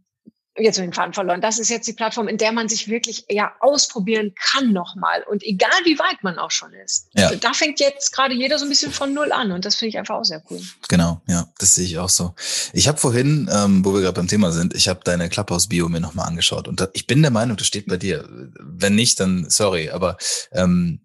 jetzt 0.56 0.78
den 0.78 0.94
Faden 0.94 1.14
verloren. 1.14 1.42
Das 1.42 1.58
ist 1.58 1.70
jetzt 1.70 1.88
die 1.88 1.94
Plattform, 1.94 2.28
in 2.28 2.38
der 2.38 2.52
man 2.52 2.70
sich 2.70 2.88
wirklich 2.88 3.26
ja 3.30 3.54
ausprobieren 3.60 4.34
kann 4.40 4.72
nochmal. 4.72 5.24
Und 5.24 5.44
egal 5.44 5.72
wie 5.86 5.98
weit 5.98 6.24
man 6.24 6.38
auch 6.38 6.52
schon 6.52 6.72
ist. 6.74 7.10
Ja. 7.14 7.28
Also 7.28 7.40
da 7.40 7.54
fängt 7.54 7.80
jetzt 7.80 8.12
gerade 8.12 8.36
jeder 8.36 8.60
so 8.60 8.66
ein 8.66 8.70
bisschen 8.70 8.92
von 8.92 9.14
null 9.14 9.32
an. 9.32 9.52
Und 9.52 9.66
das 9.66 9.76
finde 9.76 9.90
ich 9.90 9.98
einfach 9.98 10.16
auch 10.16 10.24
sehr 10.24 10.44
cool. 10.52 10.62
Genau, 10.90 11.22
ja, 11.28 11.48
das 11.58 11.74
sehe 11.74 11.86
ich 11.86 11.98
auch 11.98 12.10
so. 12.10 12.36
Ich 12.74 12.88
habe 12.88 13.00
vorhin, 13.00 13.50
ähm, 13.52 13.84
wo 13.84 13.94
wir 13.94 14.02
gerade 14.02 14.14
beim 14.14 14.28
Thema 14.28 14.52
sind, 14.52 14.76
ich 14.76 14.88
habe 14.88 15.00
deine 15.04 15.30
Clubhouse-Bio 15.30 15.90
mir 15.90 16.00
nochmal 16.00 16.28
angeschaut. 16.28 16.68
Und 16.68 16.80
da, 16.80 16.88
ich 16.94 17.08
bin 17.08 17.24
der 17.24 17.32
Meinung, 17.32 17.58
das 17.58 17.66
steht 17.66 17.88
bei 17.88 17.98
dir. 17.98 18.30
Wenn 18.60 18.94
nicht, 18.94 19.20
dann 19.20 19.50
sorry. 19.50 19.90
Aber 19.90 20.18
ähm, 20.52 21.02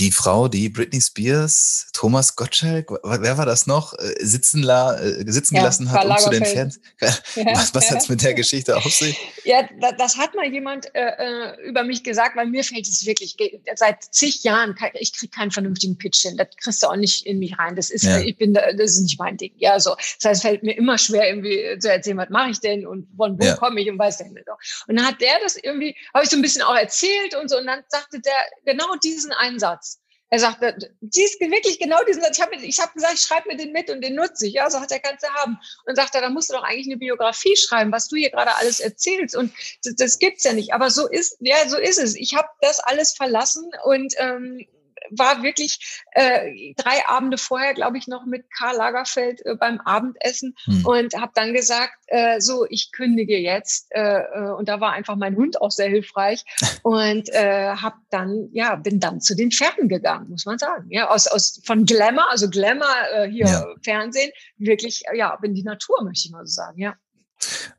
die 0.00 0.10
Frau, 0.10 0.48
die 0.48 0.70
Britney 0.70 1.00
Spears, 1.00 1.88
Thomas 1.92 2.34
Gottschalk, 2.34 2.90
wer 3.02 3.36
war 3.36 3.44
das 3.44 3.66
noch, 3.66 3.92
äh, 3.98 4.14
sitzen, 4.20 4.62
la, 4.62 4.98
äh, 4.98 5.30
sitzen 5.30 5.56
ja, 5.56 5.60
gelassen 5.60 5.90
hat, 5.90 6.06
um 6.06 6.16
zu 6.16 6.30
den 6.30 6.44
Fans. 6.44 6.80
Was, 7.00 7.74
was 7.74 7.90
hat's 7.90 8.08
mit 8.08 8.22
der 8.22 8.34
Geschichte 8.34 8.76
auf 8.76 8.84
sich? 8.84 9.18
Ja, 9.44 9.68
das 9.98 10.16
hat 10.16 10.34
mal 10.34 10.50
jemand 10.50 10.94
äh, 10.94 11.00
äh, 11.00 11.68
über 11.68 11.84
mich 11.84 12.02
gesagt, 12.02 12.36
weil 12.36 12.46
mir 12.46 12.64
fällt 12.64 12.86
es 12.86 13.04
wirklich 13.04 13.36
seit 13.74 14.02
zig 14.10 14.42
Jahren, 14.42 14.74
ich 14.94 15.12
kriege 15.12 15.30
keinen 15.30 15.50
vernünftigen 15.50 15.96
Pitch 15.98 16.22
hin. 16.22 16.36
Das 16.36 16.48
kriegst 16.62 16.82
du 16.82 16.86
auch 16.86 16.96
nicht 16.96 17.26
in 17.26 17.38
mich 17.38 17.58
rein. 17.58 17.76
Das 17.76 17.90
ist, 17.90 18.04
ich 18.04 18.36
bin, 18.36 18.54
das 18.54 18.72
ist 18.76 19.00
nicht 19.00 19.18
mein 19.18 19.36
Ding. 19.36 19.52
Ja, 19.56 19.78
so. 19.80 19.94
Das 19.94 20.30
heißt, 20.30 20.36
es 20.36 20.42
fällt 20.42 20.62
mir 20.62 20.76
immer 20.76 20.98
schwer, 20.98 21.28
irgendwie 21.28 21.78
zu 21.78 21.90
erzählen, 21.90 22.18
was 22.18 22.30
mache 22.30 22.50
ich 22.50 22.60
denn 22.60 22.86
und 22.86 23.08
von 23.16 23.38
wo 23.38 23.56
komme 23.56 23.80
ich 23.80 23.90
und 23.90 23.98
weiß 23.98 24.18
denn 24.18 24.32
nicht. 24.32 24.46
Und 24.86 24.96
dann 24.96 25.06
hat 25.06 25.20
der 25.20 25.38
das 25.42 25.56
irgendwie, 25.56 25.94
habe 26.14 26.24
ich 26.24 26.30
so 26.30 26.36
ein 26.36 26.42
bisschen 26.42 26.62
auch 26.62 26.76
erzählt 26.76 27.34
und 27.40 27.48
so, 27.48 27.58
und 27.58 27.66
dann 27.66 27.82
sagte 27.88 28.20
der 28.20 28.32
genau 28.64 28.94
diesen 29.02 29.32
Einsatz. 29.32 29.89
Er 30.32 30.38
sagt, 30.38 30.62
dies 31.00 31.40
wirklich 31.40 31.80
genau 31.80 31.98
diesen 32.04 32.22
Satz. 32.22 32.38
Ich 32.38 32.42
habe 32.42 32.56
hab 32.56 32.94
gesagt, 32.94 33.14
ich 33.14 33.20
schreibe 33.20 33.48
mir 33.48 33.56
den 33.56 33.72
mit 33.72 33.90
und 33.90 34.00
den 34.00 34.14
nutze 34.14 34.46
ich. 34.46 34.54
Ja, 34.54 34.70
so 34.70 34.80
hat 34.80 34.92
er 34.92 35.00
kannst 35.00 35.24
du 35.24 35.28
haben. 35.28 35.58
Und 35.86 35.96
sagt 35.96 36.14
er, 36.14 36.20
da 36.20 36.30
musst 36.30 36.50
du 36.50 36.54
doch 36.54 36.62
eigentlich 36.62 36.86
eine 36.86 36.98
Biografie 36.98 37.56
schreiben, 37.56 37.90
was 37.90 38.06
du 38.06 38.16
hier 38.16 38.30
gerade 38.30 38.54
alles 38.56 38.78
erzählst. 38.78 39.34
Und 39.34 39.52
das, 39.84 39.96
das 39.96 40.18
gibt's 40.20 40.44
ja 40.44 40.52
nicht. 40.52 40.72
Aber 40.72 40.90
so 40.90 41.08
ist, 41.08 41.36
ja, 41.40 41.68
so 41.68 41.78
ist 41.78 41.98
es. 41.98 42.14
Ich 42.14 42.34
habe 42.34 42.48
das 42.60 42.78
alles 42.78 43.12
verlassen 43.12 43.70
und 43.84 44.14
ähm, 44.18 44.66
war 45.10 45.42
wirklich 45.42 46.02
äh, 46.12 46.74
drei 46.76 47.06
Abende 47.06 47.38
vorher, 47.38 47.74
glaube 47.74 47.98
ich, 47.98 48.06
noch 48.06 48.26
mit 48.26 48.44
Karl 48.56 48.76
Lagerfeld 48.76 49.44
äh, 49.44 49.54
beim 49.56 49.80
Abendessen 49.80 50.54
hm. 50.64 50.86
und 50.86 51.14
habe 51.14 51.32
dann 51.34 51.52
gesagt, 51.52 51.94
äh, 52.06 52.40
so, 52.40 52.66
ich 52.68 52.92
kündige 52.92 53.38
jetzt. 53.38 53.88
Äh, 53.90 54.20
äh, 54.20 54.50
und 54.50 54.68
da 54.68 54.80
war 54.80 54.92
einfach 54.92 55.16
mein 55.16 55.36
Hund 55.36 55.60
auch 55.60 55.70
sehr 55.70 55.88
hilfreich 55.88 56.44
und 56.82 57.28
äh, 57.30 57.74
habe 57.74 57.96
dann, 58.10 58.48
ja, 58.52 58.76
bin 58.76 59.00
dann 59.00 59.20
zu 59.20 59.34
den 59.34 59.50
Pferden 59.50 59.88
gegangen, 59.88 60.28
muss 60.30 60.46
man 60.46 60.58
sagen. 60.58 60.86
Ja, 60.90 61.10
aus, 61.10 61.26
aus 61.26 61.60
von 61.64 61.84
Glamour, 61.84 62.30
also 62.30 62.48
Glamour 62.48 62.88
äh, 63.12 63.28
hier 63.28 63.46
ja. 63.46 63.66
Fernsehen, 63.82 64.30
wirklich, 64.56 65.02
ja, 65.14 65.36
bin 65.36 65.54
die 65.54 65.64
Natur, 65.64 66.02
möchte 66.04 66.26
ich 66.26 66.32
mal 66.32 66.46
so 66.46 66.52
sagen, 66.52 66.80
ja. 66.80 66.94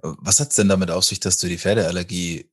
Was 0.02 0.39
hat's 0.39 0.56
denn 0.56 0.70
damit 0.70 0.89
auf 0.89 1.04
sich, 1.04 1.20
dass 1.20 1.38
du 1.38 1.48
die 1.48 1.60
Pferdeallergie 1.60 2.50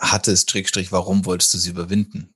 hattest, 0.00 0.50
Strich, 0.50 0.92
warum 0.92 1.24
wolltest 1.24 1.54
du 1.54 1.58
sie 1.58 1.70
überwinden? 1.70 2.34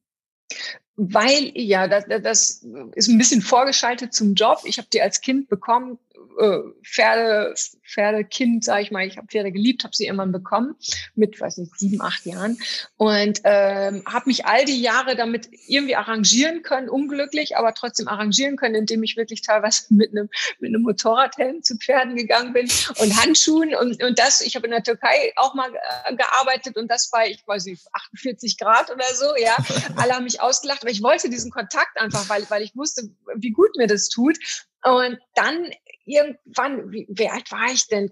Weil 0.97 1.53
ja, 1.55 1.89
das, 1.89 2.05
das 2.07 2.65
ist 2.95 3.09
ein 3.09 3.19
bisschen 3.19 3.43
vorgeschaltet 3.43 4.13
zum 4.13 4.35
Job. 4.35 4.61
Ich 4.65 4.79
habe 4.79 4.89
die 4.93 5.01
als 5.01 5.21
Kind 5.21 5.49
bekommen, 5.49 5.99
äh, 6.39 6.59
Pferde, 6.85 7.55
Pferdekind, 7.87 8.65
sage 8.65 8.83
ich 8.83 8.91
mal. 8.91 9.07
Ich 9.07 9.17
habe 9.17 9.27
Pferde 9.27 9.53
geliebt, 9.53 9.85
habe 9.85 9.95
sie 9.95 10.07
irgendwann 10.07 10.33
bekommen 10.33 10.77
mit, 11.15 11.41
weiß 11.41 11.59
nicht, 11.59 11.79
sieben, 11.79 12.01
acht 12.01 12.25
Jahren 12.25 12.59
und 12.97 13.41
ähm, 13.45 14.03
habe 14.07 14.25
mich 14.27 14.47
all 14.47 14.65
die 14.65 14.81
Jahre 14.81 15.17
damit 15.17 15.49
irgendwie 15.67 15.97
arrangieren 15.97 16.63
können, 16.63 16.89
unglücklich, 16.89 17.57
aber 17.57 17.75
trotzdem 17.75 18.09
arrangieren 18.09 18.57
können, 18.57 18.75
indem 18.75 19.03
ich 19.03 19.17
wirklich 19.17 19.43
teilweise 19.43 19.83
mit 19.91 20.11
einem 20.11 20.29
mit 20.59 20.69
einem 20.69 20.83
Motorradhelm 20.83 21.63
zu 21.63 21.77
Pferden 21.77 22.17
gegangen 22.17 22.53
bin 22.53 22.69
und 22.99 23.23
Handschuhen 23.23 23.75
und 23.75 24.03
und 24.03 24.19
das. 24.19 24.41
Ich 24.41 24.57
habe 24.57 24.67
in 24.67 24.73
der 24.73 24.83
Türkei 24.83 25.33
auch 25.37 25.55
mal 25.55 25.71
äh, 26.05 26.15
gearbeitet 26.15 26.77
und 26.77 26.91
das 26.91 27.11
bei, 27.11 27.31
ich 27.31 27.47
weiß 27.47 27.67
nicht, 27.67 27.87
48 27.93 28.59
Grad 28.59 28.91
oder 28.91 29.05
so. 29.15 29.27
Ja, 29.37 29.57
alle 29.97 30.15
haben 30.15 30.25
mich 30.25 30.41
ausgelacht, 30.41 30.83
aber 30.83 30.91
ich 30.91 31.03
wollte 31.03 31.31
diesen 31.31 31.51
Kontakt 31.51 31.99
einfach, 31.99 32.29
weil 32.29 32.49
weil 32.49 32.63
ich 32.63 32.75
wusste, 32.77 33.09
wie 33.37 33.51
gut 33.51 33.77
mir 33.77 33.87
das 33.87 34.09
tut. 34.09 34.39
Und 34.85 35.19
dann 35.35 35.71
irgendwann, 36.05 36.91
wie, 36.93 37.07
wie 37.09 37.29
alt 37.29 37.51
war 37.53 37.71
ich 37.73 37.89
denn? 37.89 38.11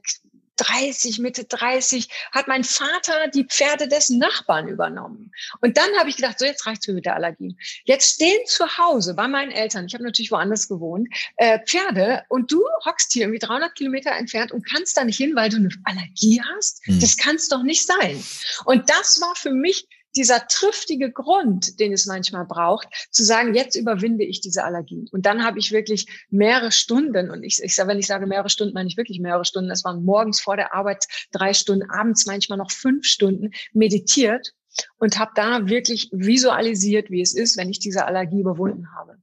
30, 0.61 1.19
Mitte 1.21 1.45
30, 1.45 2.09
hat 2.33 2.47
mein 2.47 2.65
Vater 2.65 3.29
die 3.29 3.45
Pferde 3.45 3.89
des 3.89 4.11
Nachbarn 4.11 4.69
übernommen. 4.69 5.33
Und 5.63 5.79
dann 5.79 5.89
habe 5.99 6.11
ich 6.11 6.17
gedacht, 6.17 6.39
so 6.39 6.45
jetzt 6.45 6.67
reicht's 6.67 6.87
mir 6.87 6.95
mit 6.95 7.07
der 7.07 7.17
Allergie. 7.17 7.57
Jetzt 7.85 8.15
stehen 8.15 8.41
zu 8.47 8.67
Hause 8.77 9.15
bei 9.15 9.27
meinen 9.27 9.53
Eltern, 9.53 9.87
ich 9.87 9.95
habe 9.95 10.05
natürlich 10.05 10.31
woanders 10.31 10.69
gewohnt, 10.69 11.09
äh, 11.37 11.59
Pferde 11.65 12.25
und 12.29 12.53
du 12.53 12.63
hockst 12.85 13.13
hier 13.13 13.23
irgendwie 13.23 13.39
300 13.39 13.75
Kilometer 13.75 14.13
entfernt 14.13 14.53
und 14.53 14.69
kannst 14.69 14.97
da 14.97 15.05
nicht 15.05 15.17
hin, 15.17 15.35
weil 15.35 15.49
du 15.49 15.57
eine 15.57 15.71
Allergie 15.85 16.43
hast. 16.55 16.85
Hm. 16.85 17.01
Das 17.01 17.17
kann 17.17 17.37
es 17.37 17.49
doch 17.49 17.63
nicht 17.63 17.87
sein. 17.87 18.23
Und 18.67 18.91
das 18.91 19.21
war 19.21 19.35
für 19.37 19.53
mich 19.53 19.87
dieser 20.17 20.47
triftige 20.47 21.11
Grund, 21.13 21.79
den 21.79 21.93
es 21.93 22.07
manchmal 22.07 22.45
braucht, 22.45 22.89
zu 23.11 23.23
sagen, 23.23 23.55
jetzt 23.55 23.77
überwinde 23.77 24.25
ich 24.25 24.41
diese 24.41 24.65
Allergie. 24.65 25.09
Und 25.13 25.27
dann 25.27 25.45
habe 25.45 25.59
ich 25.59 25.73
wirklich 25.73 26.07
mehrere 26.31 26.73
Stunden, 26.73 27.31
und 27.31 27.43
ich, 27.43 27.63
ich 27.63 27.77
wenn 27.79 27.99
ich 27.99 28.07
sage 28.07 28.27
mehrere 28.27 28.51
Stunden, 28.51 28.75
meine 28.75 28.89
ich 28.89 28.97
wirklich 28.97 29.21
mehrere 29.21 29.45
Stunden. 29.45 29.71
Es 29.71 29.85
waren 29.85 30.05
morgens 30.05 30.41
vor 30.41 30.57
der 30.57 30.75
Arbeit 30.75 31.07
drei 31.33 31.55
Stunden, 31.55 31.89
abends 31.91 32.27
manchmal 32.27 32.59
noch 32.59 32.71
fünf 32.71 33.07
Stunden 33.07 33.51
meditiert 33.73 34.53
und 34.99 35.19
habe 35.19 35.33
da 35.35 35.69
wirklich 35.69 36.09
visualisiert, 36.13 37.11
wie 37.11 37.23
es 37.23 37.35
ist, 37.35 37.57
wenn 37.57 37.71
ich 37.71 37.79
diese 37.79 38.05
Allergie 38.05 38.41
überwunden 38.41 38.87
habe. 38.97 39.17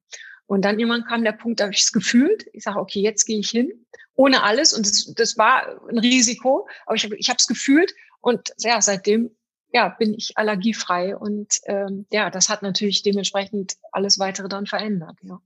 Und 0.45 0.63
dann 0.63 0.79
irgendwann 0.79 1.03
kam 1.03 1.23
der 1.23 1.33
Punkt, 1.33 1.59
da 1.59 1.65
habe 1.65 1.73
ich 1.73 1.81
es 1.81 1.91
gefühlt. 1.91 2.45
Ich 2.53 2.63
sage, 2.63 2.79
okay, 2.79 3.01
jetzt 3.01 3.25
gehe 3.25 3.39
ich 3.39 3.49
hin, 3.49 3.85
ohne 4.15 4.43
alles. 4.43 4.73
Und 4.73 4.87
das, 4.87 5.13
das 5.13 5.37
war 5.37 5.81
ein 5.89 5.99
Risiko, 5.99 6.67
aber 6.85 6.95
ich 6.95 7.03
habe 7.03 7.37
es 7.37 7.47
gefühlt. 7.47 7.93
Und 8.21 8.53
ja, 8.59 8.81
seitdem 8.81 9.36
ja, 9.71 9.89
bin 9.89 10.13
ich 10.13 10.37
allergiefrei. 10.37 11.15
Und 11.15 11.59
ähm, 11.65 12.05
ja, 12.11 12.29
das 12.29 12.49
hat 12.49 12.61
natürlich 12.61 13.03
dementsprechend 13.03 13.75
alles 13.91 14.19
weitere 14.19 14.49
dann 14.49 14.65
verändert. 14.65 15.17
Ja, 15.21 15.39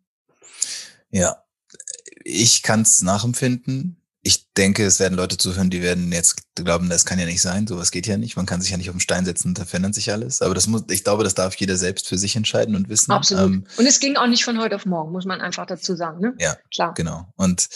ja 1.09 1.43
ich 2.23 2.63
kann 2.63 2.81
es 2.81 3.01
nachempfinden. 3.01 3.97
Ich 4.23 4.53
denke, 4.53 4.85
es 4.85 4.99
werden 4.99 5.15
Leute 5.15 5.37
zuhören, 5.37 5.71
die 5.71 5.81
werden 5.81 6.11
jetzt 6.11 6.53
glauben, 6.53 6.89
das 6.89 7.05
kann 7.05 7.17
ja 7.17 7.25
nicht 7.25 7.41
sein, 7.41 7.65
sowas 7.65 7.89
geht 7.89 8.05
ja 8.05 8.17
nicht. 8.17 8.35
Man 8.35 8.45
kann 8.45 8.61
sich 8.61 8.69
ja 8.69 8.77
nicht 8.77 8.89
auf 8.89 8.95
den 8.95 8.99
Stein 8.99 9.25
setzen 9.25 9.47
und 9.47 9.57
da 9.57 9.65
verändert 9.65 9.95
sich 9.95 10.11
alles. 10.11 10.43
Aber 10.43 10.53
das 10.53 10.67
muss, 10.67 10.83
ich 10.91 11.03
glaube, 11.03 11.23
das 11.23 11.33
darf 11.33 11.55
jeder 11.55 11.75
selbst 11.75 12.07
für 12.07 12.19
sich 12.19 12.35
entscheiden 12.35 12.75
und 12.75 12.87
wissen. 12.87 13.11
Absolut. 13.11 13.45
Ähm, 13.45 13.63
und 13.77 13.85
es 13.87 13.99
ging 13.99 14.17
auch 14.17 14.27
nicht 14.27 14.43
von 14.43 14.59
heute 14.59 14.75
auf 14.75 14.85
morgen, 14.85 15.11
muss 15.11 15.25
man 15.25 15.41
einfach 15.41 15.65
dazu 15.65 15.95
sagen. 15.95 16.19
Ne? 16.19 16.35
Ja, 16.37 16.55
klar. 16.71 16.93
Genau. 16.93 17.33
Und 17.35 17.67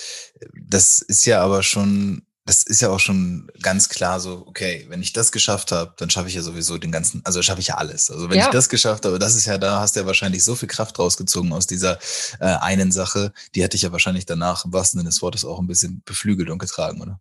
das 0.53 0.99
ist 0.99 1.25
ja 1.25 1.41
aber 1.41 1.63
schon 1.63 2.27
das 2.45 2.61
ist 2.61 2.79
ja 2.79 2.89
auch 2.89 2.99
schon 2.99 3.47
ganz 3.63 3.89
klar 3.89 4.19
so, 4.19 4.43
okay, 4.45 4.85
wenn 4.89 5.01
ich 5.01 5.13
das 5.13 5.31
geschafft 5.31 5.71
habe, 5.71 5.95
dann 5.97 6.11
schaffe 6.11 6.27
ich 6.27 6.35
ja 6.35 6.43
sowieso 6.43 6.77
den 6.77 6.91
ganzen, 6.91 7.21
also 7.25 7.41
schaffe 7.41 7.59
ich 7.59 7.67
ja 7.67 7.75
alles. 7.75 8.11
Also 8.11 8.29
wenn 8.29 8.37
ja. 8.37 8.45
ich 8.45 8.51
das 8.51 8.69
geschafft 8.69 9.05
habe, 9.05 9.17
das 9.17 9.35
ist 9.35 9.47
ja, 9.47 9.57
da 9.57 9.79
hast 9.79 9.95
du 9.95 10.01
ja 10.01 10.05
wahrscheinlich 10.05 10.43
so 10.43 10.53
viel 10.53 10.67
Kraft 10.67 10.99
rausgezogen 10.99 11.51
aus 11.53 11.65
dieser 11.65 11.97
äh, 12.39 12.45
einen 12.45 12.91
Sache, 12.91 13.33
die 13.55 13.63
hätte 13.63 13.75
ich 13.75 13.81
ja 13.81 13.91
wahrscheinlich 13.91 14.27
danach 14.27 14.63
im 14.63 14.73
wahrsten 14.73 14.99
Sinne 14.99 15.09
des 15.09 15.23
Wortes 15.23 15.43
auch 15.43 15.59
ein 15.59 15.65
bisschen 15.65 16.03
beflügelt 16.05 16.51
und 16.51 16.59
getragen, 16.59 17.01
oder? 17.01 17.19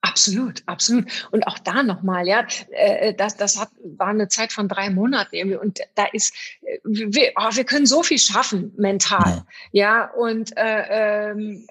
Absolut, 0.00 0.62
absolut. 0.66 1.06
Und 1.30 1.46
auch 1.46 1.58
da 1.58 1.84
nochmal, 1.84 2.26
ja, 2.26 2.44
äh, 2.70 3.14
das, 3.14 3.36
das 3.36 3.58
hat, 3.58 3.70
war 3.96 4.08
eine 4.08 4.28
Zeit 4.28 4.52
von 4.52 4.68
drei 4.68 4.90
Monaten 4.90 5.34
irgendwie. 5.36 5.56
Und 5.56 5.80
da 5.94 6.06
ist, 6.12 6.34
äh, 6.62 6.78
wir, 6.84 7.32
oh, 7.36 7.50
wir 7.52 7.64
können 7.64 7.86
so 7.86 8.02
viel 8.02 8.18
schaffen 8.18 8.72
mental, 8.76 9.44
ja. 9.72 10.06
ja 10.06 10.10
und 10.12 10.56
äh, 10.56 11.30
ähm, 11.30 11.66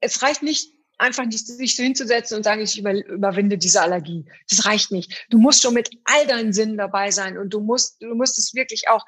es 0.00 0.22
reicht 0.22 0.42
nicht 0.42 0.75
einfach 0.98 1.26
nicht 1.26 1.46
sich 1.46 1.76
so 1.76 1.82
hinzusetzen 1.82 2.36
und 2.36 2.42
sagen, 2.42 2.62
ich 2.62 2.78
über, 2.78 2.94
überwinde 2.94 3.58
diese 3.58 3.82
Allergie. 3.82 4.24
Das 4.48 4.64
reicht 4.64 4.90
nicht. 4.90 5.26
Du 5.30 5.38
musst 5.38 5.62
schon 5.62 5.74
mit 5.74 5.90
all 6.04 6.26
deinen 6.26 6.52
Sinnen 6.52 6.76
dabei 6.76 7.10
sein 7.10 7.38
und 7.38 7.50
du 7.50 7.60
musst, 7.60 8.02
du 8.02 8.14
musst 8.14 8.38
es 8.38 8.54
wirklich 8.54 8.88
auch 8.88 9.04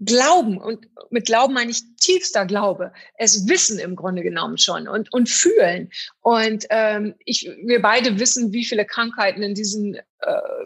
glauben 0.00 0.58
und 0.58 0.88
mit 1.10 1.26
Glauben 1.26 1.54
meine 1.54 1.70
ich 1.70 1.82
tiefster 1.96 2.46
Glaube, 2.46 2.92
es 3.16 3.48
wissen 3.48 3.78
im 3.78 3.96
Grunde 3.96 4.22
genommen 4.22 4.58
schon 4.58 4.88
und, 4.88 5.12
und 5.12 5.28
fühlen. 5.28 5.90
Und 6.20 6.66
ähm, 6.70 7.14
ich, 7.24 7.48
wir 7.64 7.80
beide 7.80 8.18
wissen, 8.18 8.52
wie 8.52 8.64
viele 8.64 8.84
Krankheiten 8.84 9.42
in 9.42 9.54
diesem, 9.54 9.94
äh, 9.94 10.02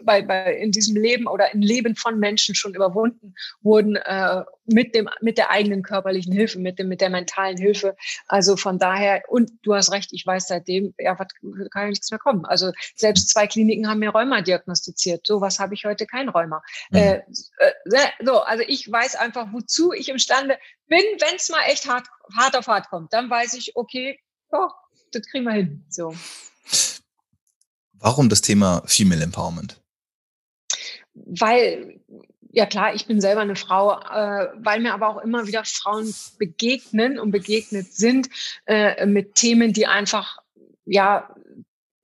bei, 0.03 0.21
bei, 0.21 0.55
in 0.55 0.71
diesem 0.71 0.95
Leben 0.95 1.27
oder 1.27 1.53
im 1.53 1.61
Leben 1.61 1.95
von 1.95 2.19
Menschen 2.19 2.55
schon 2.55 2.73
überwunden 2.73 3.35
wurden 3.61 3.95
äh, 3.97 4.43
mit, 4.65 4.95
dem, 4.95 5.09
mit 5.21 5.37
der 5.37 5.49
eigenen 5.49 5.83
körperlichen 5.83 6.31
Hilfe, 6.31 6.59
mit, 6.59 6.79
dem, 6.79 6.87
mit 6.87 7.01
der 7.01 7.09
mentalen 7.09 7.57
Hilfe. 7.57 7.95
Also 8.27 8.55
von 8.55 8.79
daher, 8.79 9.23
und 9.27 9.51
du 9.63 9.73
hast 9.73 9.91
recht, 9.91 10.13
ich 10.13 10.25
weiß 10.25 10.47
seitdem, 10.47 10.93
ja, 10.97 11.17
was 11.17 11.27
kann 11.71 11.83
ja 11.83 11.89
nichts 11.89 12.11
mehr 12.11 12.19
kommen. 12.19 12.45
Also 12.45 12.71
selbst 12.95 13.29
zwei 13.29 13.47
Kliniken 13.47 13.89
haben 13.89 13.99
mir 13.99 14.11
Rheuma 14.11 14.41
diagnostiziert. 14.41 15.25
So 15.25 15.41
was 15.41 15.59
habe 15.59 15.73
ich 15.73 15.85
heute 15.85 16.05
kein 16.05 16.29
Rheuma. 16.29 16.61
Mhm. 16.91 16.97
Äh, 16.97 17.15
äh, 17.57 18.09
so, 18.23 18.39
also 18.41 18.63
ich 18.67 18.89
weiß 18.89 19.15
einfach, 19.15 19.47
wozu 19.51 19.93
ich 19.93 20.09
imstande 20.09 20.57
bin, 20.87 21.03
wenn 21.19 21.35
es 21.35 21.49
mal 21.49 21.63
echt 21.67 21.87
hart, 21.87 22.07
hart 22.35 22.55
auf 22.55 22.67
hart 22.67 22.89
kommt. 22.89 23.13
Dann 23.13 23.29
weiß 23.29 23.53
ich, 23.55 23.75
okay, 23.75 24.19
oh, 24.51 24.69
das 25.11 25.23
kriegen 25.27 25.45
wir 25.45 25.53
hin. 25.53 25.85
So. 25.89 26.13
Warum 27.99 28.29
das 28.29 28.41
Thema 28.41 28.81
Female 28.85 29.23
Empowerment? 29.23 29.81
Weil 31.13 31.99
ja 32.51 32.65
klar, 32.65 32.93
ich 32.95 33.05
bin 33.05 33.21
selber 33.21 33.41
eine 33.41 33.55
Frau, 33.55 33.99
äh, 33.99 34.47
weil 34.55 34.79
mir 34.79 34.93
aber 34.93 35.09
auch 35.09 35.21
immer 35.21 35.47
wieder 35.47 35.63
Frauen 35.65 36.13
begegnen 36.37 37.19
und 37.19 37.31
begegnet 37.31 37.93
sind 37.93 38.29
äh, 38.65 39.05
mit 39.05 39.35
Themen, 39.35 39.73
die 39.73 39.87
einfach 39.87 40.39
ja 40.85 41.33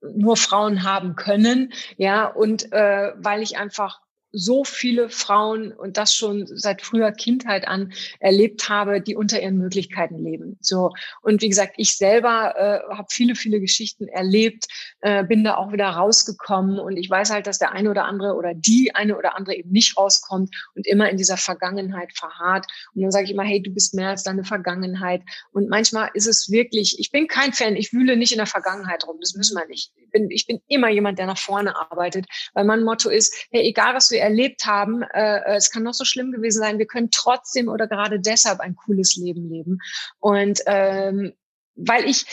nur 0.02 0.36
Frauen 0.36 0.84
haben 0.84 1.16
können, 1.16 1.72
ja 1.96 2.26
und 2.26 2.72
äh, 2.72 3.12
weil 3.16 3.42
ich 3.42 3.58
einfach 3.58 4.00
so 4.38 4.64
viele 4.64 5.08
Frauen 5.08 5.72
und 5.72 5.96
das 5.96 6.14
schon 6.14 6.46
seit 6.46 6.82
früher 6.82 7.10
Kindheit 7.10 7.66
an 7.66 7.92
erlebt 8.20 8.68
habe, 8.68 9.00
die 9.00 9.16
unter 9.16 9.40
ihren 9.40 9.56
Möglichkeiten 9.56 10.22
leben. 10.22 10.58
So 10.60 10.92
und 11.22 11.40
wie 11.40 11.48
gesagt, 11.48 11.74
ich 11.78 11.96
selber 11.96 12.54
äh, 12.56 12.94
habe 12.94 13.08
viele 13.10 13.34
viele 13.34 13.60
Geschichten 13.60 14.08
erlebt, 14.08 14.66
äh, 15.00 15.24
bin 15.24 15.42
da 15.42 15.56
auch 15.56 15.72
wieder 15.72 15.88
rausgekommen 15.88 16.78
und 16.78 16.96
ich 16.96 17.08
weiß 17.08 17.30
halt, 17.30 17.46
dass 17.46 17.58
der 17.58 17.72
eine 17.72 17.90
oder 17.90 18.04
andere 18.04 18.34
oder 18.34 18.52
die 18.54 18.94
eine 18.94 19.16
oder 19.16 19.36
andere 19.36 19.56
eben 19.56 19.70
nicht 19.70 19.96
rauskommt 19.96 20.54
und 20.74 20.86
immer 20.86 21.08
in 21.08 21.16
dieser 21.16 21.36
Vergangenheit 21.36 22.12
verharrt. 22.14 22.66
Und 22.94 23.02
dann 23.02 23.10
sage 23.10 23.24
ich 23.24 23.30
immer, 23.30 23.44
hey, 23.44 23.62
du 23.62 23.70
bist 23.70 23.94
mehr 23.94 24.10
als 24.10 24.22
deine 24.22 24.44
Vergangenheit. 24.44 25.22
Und 25.52 25.68
manchmal 25.68 26.10
ist 26.14 26.26
es 26.26 26.50
wirklich, 26.50 26.98
ich 26.98 27.10
bin 27.10 27.26
kein 27.26 27.52
Fan, 27.52 27.76
ich 27.76 27.92
wühle 27.92 28.16
nicht 28.16 28.32
in 28.32 28.38
der 28.38 28.46
Vergangenheit 28.46 29.06
rum, 29.06 29.16
das 29.20 29.34
müssen 29.34 29.56
wir 29.56 29.66
nicht. 29.66 29.92
Ich 29.96 30.10
bin, 30.10 30.30
ich 30.30 30.46
bin 30.46 30.60
immer 30.68 30.90
jemand, 30.90 31.18
der 31.18 31.26
nach 31.26 31.38
vorne 31.38 31.76
arbeitet, 31.76 32.26
weil 32.54 32.64
mein 32.64 32.82
Motto 32.82 33.08
ist, 33.08 33.34
hey, 33.50 33.62
egal 33.62 33.94
was 33.94 34.10
wir 34.10 34.25
erlebt 34.26 34.66
haben, 34.66 35.02
äh, 35.02 35.38
äh, 35.38 35.56
es 35.56 35.70
kann 35.70 35.84
noch 35.84 35.94
so 35.94 36.04
schlimm 36.04 36.32
gewesen 36.32 36.58
sein, 36.58 36.78
wir 36.78 36.86
können 36.86 37.10
trotzdem 37.10 37.68
oder 37.68 37.86
gerade 37.86 38.18
deshalb 38.18 38.60
ein 38.60 38.74
cooles 38.74 39.14
Leben 39.16 39.48
leben. 39.48 39.78
Und 40.18 40.60
ähm, 40.66 41.32
weil 41.76 42.04
ich 42.04 42.26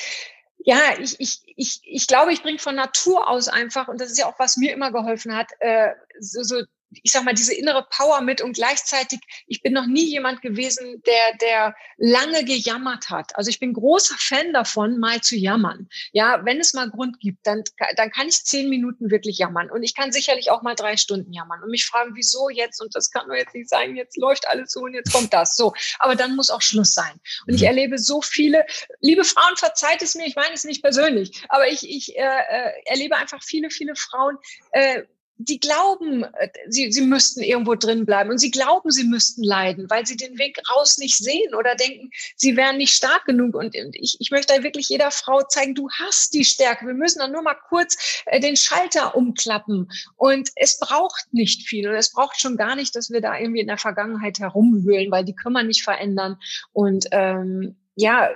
ja, 0.66 0.80
ich, 0.98 1.20
ich, 1.20 1.42
ich, 1.58 1.82
ich 1.84 2.08
glaube, 2.08 2.32
ich 2.32 2.42
bringe 2.42 2.58
von 2.58 2.76
Natur 2.76 3.30
aus 3.30 3.50
einfach, 3.50 3.90
und 3.90 4.00
das 4.00 4.12
ist 4.12 4.18
ja 4.18 4.28
auch, 4.28 4.40
was 4.40 4.56
mir 4.56 4.74
immer 4.74 4.94
geholfen 4.94 5.36
hat, 5.36 5.52
äh, 5.60 5.90
so, 6.20 6.42
so 6.44 6.64
ich 7.02 7.12
sag 7.12 7.24
mal, 7.24 7.34
diese 7.34 7.54
innere 7.54 7.88
Power 7.90 8.22
mit 8.22 8.42
und 8.42 8.54
gleichzeitig, 8.54 9.20
ich 9.48 9.62
bin 9.62 9.74
noch 9.74 9.88
nie 9.88 10.06
jemand 10.06 10.42
gewesen, 10.42 11.02
der, 11.06 11.38
der 11.42 11.76
lange 11.98 12.44
gejammert 12.44 13.10
hat. 13.10 13.36
Also 13.36 13.50
ich 13.50 13.60
bin 13.60 13.74
großer 13.74 14.16
Fan 14.18 14.54
davon, 14.54 15.00
mal 15.00 15.22
zu 15.22 15.36
jammern. 15.36 15.88
Ja, 16.12 16.46
wenn 16.46 16.60
es 16.60 16.74
mal 16.74 16.90
Grund 16.90 17.20
gibt, 17.20 17.46
dann, 17.48 17.64
dann 17.96 18.12
kann 18.12 18.28
ich 18.28 18.44
zehn 18.44 18.70
Minuten 18.70 19.10
wirklich 19.10 19.38
jammern. 19.38 19.72
Und 19.72 19.84
ich 19.84 19.96
kann 19.96 20.12
sicherlich 20.12 20.52
auch 20.52 20.62
mal 20.62 20.76
drei 20.76 20.98
Stunden 20.98 21.34
jammern 21.34 21.64
und 21.64 21.70
mich 21.70 21.86
fragen, 21.86 22.12
wieso 22.16 22.50
jetzt? 22.50 22.82
Und 22.82 22.96
das 22.96 23.12
kann 23.12 23.28
doch 23.28 23.36
jetzt 23.36 23.56
nicht 23.56 23.70
sein, 23.70 23.96
jetzt 23.96 24.18
läuft 24.18 24.48
alles 24.48 24.72
so 24.72 24.82
und 24.82 24.94
jetzt 24.94 25.12
kommt 25.12 25.34
das. 25.34 25.56
So. 25.56 25.74
Aber 26.00 26.16
dann 26.16 26.36
muss 26.36 26.50
auch 26.50 26.62
Schluss 26.62 26.94
sein. 26.94 27.14
Und 27.48 27.56
ich 27.56 27.62
mhm. 27.62 27.68
erlebe 27.68 27.98
so 27.98 28.22
viele, 28.22 28.66
liebe 29.00 29.24
Frauen, 29.24 29.56
verzeiht 29.58 30.02
es 30.02 30.16
mir, 30.16 30.26
ich 30.26 30.36
meine 30.36 30.54
es 30.54 30.64
nicht 30.64 30.82
persönlich, 30.82 31.44
aber 31.50 31.68
ich, 31.68 31.90
ich 31.90 32.16
äh, 32.18 32.22
äh 32.22 32.72
erlebe 32.86 33.16
einfach 33.16 33.42
viele, 33.44 33.70
viele 33.70 33.96
Frauen, 33.96 34.38
äh, 34.72 35.04
die 35.38 35.60
glauben, 35.60 36.24
äh, 36.24 36.50
sie, 36.68 36.92
sie 36.92 37.02
müssten 37.02 37.42
irgendwo 37.42 37.76
drin 37.76 38.06
bleiben 38.06 38.30
und 38.30 38.38
sie 38.38 38.52
glauben, 38.52 38.92
sie 38.92 39.04
müssten 39.04 39.44
leiden, 39.44 39.90
weil 39.90 40.06
sie 40.06 40.16
den 40.16 40.38
Weg 40.38 40.60
raus 40.72 40.98
nicht 40.98 41.16
sehen 41.16 41.56
oder 41.56 41.76
denken, 41.76 42.10
sie 42.36 42.56
wären 42.56 42.78
nicht 42.78 42.94
stark 42.94 43.26
genug. 43.26 43.56
Und 43.56 43.76
ich, 43.76 44.18
ich 44.20 44.32
möchte 44.32 44.56
da 44.56 44.64
wirklich 44.64 44.90
jeder 44.90 45.12
Frau 45.12 45.42
zeigen, 45.44 45.76
du 45.76 45.90
hast 45.92 46.34
die 46.34 46.46
Stärke. 46.46 46.86
Wir 46.86 46.94
müssen 46.94 47.20
dann 47.20 47.32
nur 47.32 47.42
mal 47.42 47.58
kurz 47.70 48.24
äh, 48.26 48.40
den 48.40 48.56
Schalter 48.56 49.16
umklappen. 49.16 49.90
Und 50.16 50.50
es 50.56 50.80
braucht 50.80 51.26
nicht 51.32 51.68
viel 51.68 51.90
und 51.90 51.96
es 51.96 52.12
braucht 52.12 52.40
schon 52.40 52.58
gar 52.58 52.76
nicht, 52.76 52.96
dass 52.96 53.10
wir 53.10 53.22
da 53.22 53.38
irgendwie 53.38 53.62
in 53.62 53.68
der 53.68 53.78
Vergangenheit 53.78 54.40
herumwühlen, 54.40 55.12
weil 55.12 55.26
die 55.26 55.36
können 55.36 55.56
wir 55.56 55.64
nicht 55.64 55.84
verändern. 55.84 56.38
Und 56.72 57.08
ähm, 57.12 57.76
ja, 57.96 58.30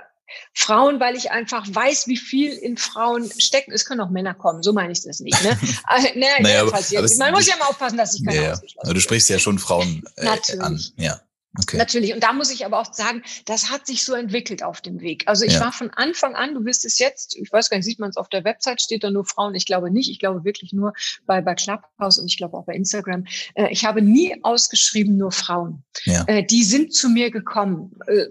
Frauen, 0.54 1.00
weil 1.00 1.16
ich 1.16 1.30
einfach 1.30 1.66
weiß, 1.68 2.06
wie 2.06 2.16
viel 2.16 2.52
in 2.52 2.76
Frauen 2.76 3.30
steckt. 3.38 3.68
Es 3.72 3.84
können 3.84 4.00
auch 4.00 4.10
Männer 4.10 4.34
kommen, 4.34 4.62
so 4.62 4.72
meine 4.72 4.92
ich 4.92 5.02
das 5.02 5.20
nicht. 5.20 5.42
Ne? 5.42 5.50
äh, 5.96 6.18
ne, 6.18 6.26
naja, 6.40 6.62
aber, 6.62 6.74
aber 6.74 7.08
Man 7.18 7.32
muss 7.32 7.46
ja 7.46 7.56
mal 7.56 7.66
aufpassen, 7.66 7.96
dass 7.96 8.14
ich 8.14 8.24
keine 8.24 8.42
ja, 8.42 8.60
ja. 8.84 8.92
Du 8.92 9.00
sprichst 9.00 9.28
ja 9.28 9.38
schon 9.38 9.58
Frauen 9.58 10.04
äh, 10.16 10.28
an. 10.58 10.80
Ja. 10.96 11.20
Okay. 11.56 11.76
Natürlich. 11.76 12.14
Und 12.14 12.22
da 12.22 12.32
muss 12.32 12.50
ich 12.50 12.64
aber 12.64 12.78
auch 12.78 12.92
sagen, 12.92 13.22
das 13.46 13.70
hat 13.70 13.86
sich 13.86 14.04
so 14.04 14.14
entwickelt 14.14 14.62
auf 14.62 14.80
dem 14.80 15.00
Weg. 15.00 15.24
Also 15.26 15.44
ich 15.44 15.54
ja. 15.54 15.60
war 15.60 15.72
von 15.72 15.90
Anfang 15.90 16.34
an, 16.34 16.54
du 16.54 16.64
wirst 16.64 16.84
es 16.84 16.98
jetzt, 16.98 17.36
ich 17.36 17.50
weiß 17.50 17.70
gar 17.70 17.78
nicht, 17.78 17.86
sieht 17.86 17.98
man 17.98 18.10
es 18.10 18.16
auf 18.16 18.28
der 18.28 18.44
Website, 18.44 18.80
steht 18.80 19.02
da 19.02 19.10
nur 19.10 19.24
Frauen? 19.24 19.54
Ich 19.54 19.66
glaube 19.66 19.90
nicht. 19.90 20.10
Ich 20.10 20.18
glaube 20.18 20.44
wirklich 20.44 20.72
nur 20.72 20.92
bei, 21.26 21.40
bei 21.40 21.54
Clubhouse 21.54 22.18
und 22.18 22.26
ich 22.26 22.36
glaube 22.36 22.56
auch 22.56 22.64
bei 22.64 22.74
Instagram. 22.74 23.24
Äh, 23.54 23.68
ich 23.70 23.84
habe 23.84 24.02
nie 24.02 24.36
ausgeschrieben 24.42 25.16
nur 25.16 25.32
Frauen. 25.32 25.84
Ja. 26.04 26.24
Äh, 26.26 26.44
die 26.44 26.64
sind 26.64 26.94
zu 26.94 27.08
mir 27.08 27.30
gekommen. 27.30 27.98
Äh, 28.06 28.26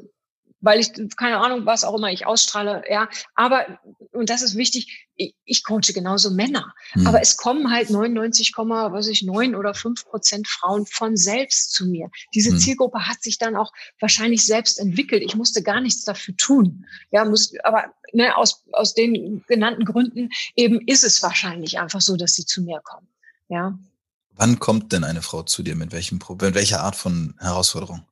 weil 0.59 0.79
ich, 0.79 0.91
keine 1.15 1.37
Ahnung, 1.37 1.65
was 1.65 1.83
auch 1.83 1.95
immer 1.95 2.11
ich 2.11 2.25
ausstrahle, 2.25 2.83
ja. 2.89 3.09
Aber, 3.35 3.79
und 4.11 4.29
das 4.29 4.41
ist 4.41 4.55
wichtig, 4.55 5.07
ich, 5.15 5.35
ich 5.45 5.63
coache 5.63 5.93
genauso 5.93 6.31
Männer. 6.31 6.73
Mhm. 6.95 7.07
Aber 7.07 7.21
es 7.21 7.37
kommen 7.37 7.71
halt 7.71 7.89
99, 7.89 8.53
was 8.57 9.07
ich, 9.07 9.23
9 9.23 9.55
oder 9.55 9.73
5 9.73 10.05
Prozent 10.05 10.47
Frauen 10.47 10.85
von 10.85 11.15
selbst 11.15 11.73
zu 11.73 11.85
mir. 11.85 12.09
Diese 12.33 12.51
mhm. 12.51 12.59
Zielgruppe 12.59 13.07
hat 13.07 13.21
sich 13.21 13.37
dann 13.37 13.55
auch 13.55 13.71
wahrscheinlich 13.99 14.45
selbst 14.45 14.79
entwickelt. 14.79 15.23
Ich 15.23 15.35
musste 15.35 15.61
gar 15.61 15.81
nichts 15.81 16.03
dafür 16.03 16.35
tun. 16.37 16.85
Ja, 17.11 17.25
muss, 17.25 17.53
aber 17.63 17.93
ne, 18.13 18.35
aus, 18.35 18.63
aus 18.71 18.93
den 18.93 19.43
genannten 19.47 19.85
Gründen 19.85 20.29
eben 20.55 20.81
ist 20.87 21.03
es 21.03 21.21
wahrscheinlich 21.21 21.79
einfach 21.79 22.01
so, 22.01 22.15
dass 22.15 22.33
sie 22.33 22.45
zu 22.45 22.61
mir 22.61 22.81
kommen. 22.83 23.07
Ja. 23.49 23.77
Wann 24.31 24.59
kommt 24.59 24.93
denn 24.93 25.03
eine 25.03 25.21
Frau 25.21 25.43
zu 25.43 25.63
dir? 25.63 25.75
Mit 25.75 25.91
welchem 25.91 26.19
mit 26.29 26.55
welcher 26.55 26.81
Art 26.81 26.95
von 26.95 27.35
Herausforderung? 27.39 28.05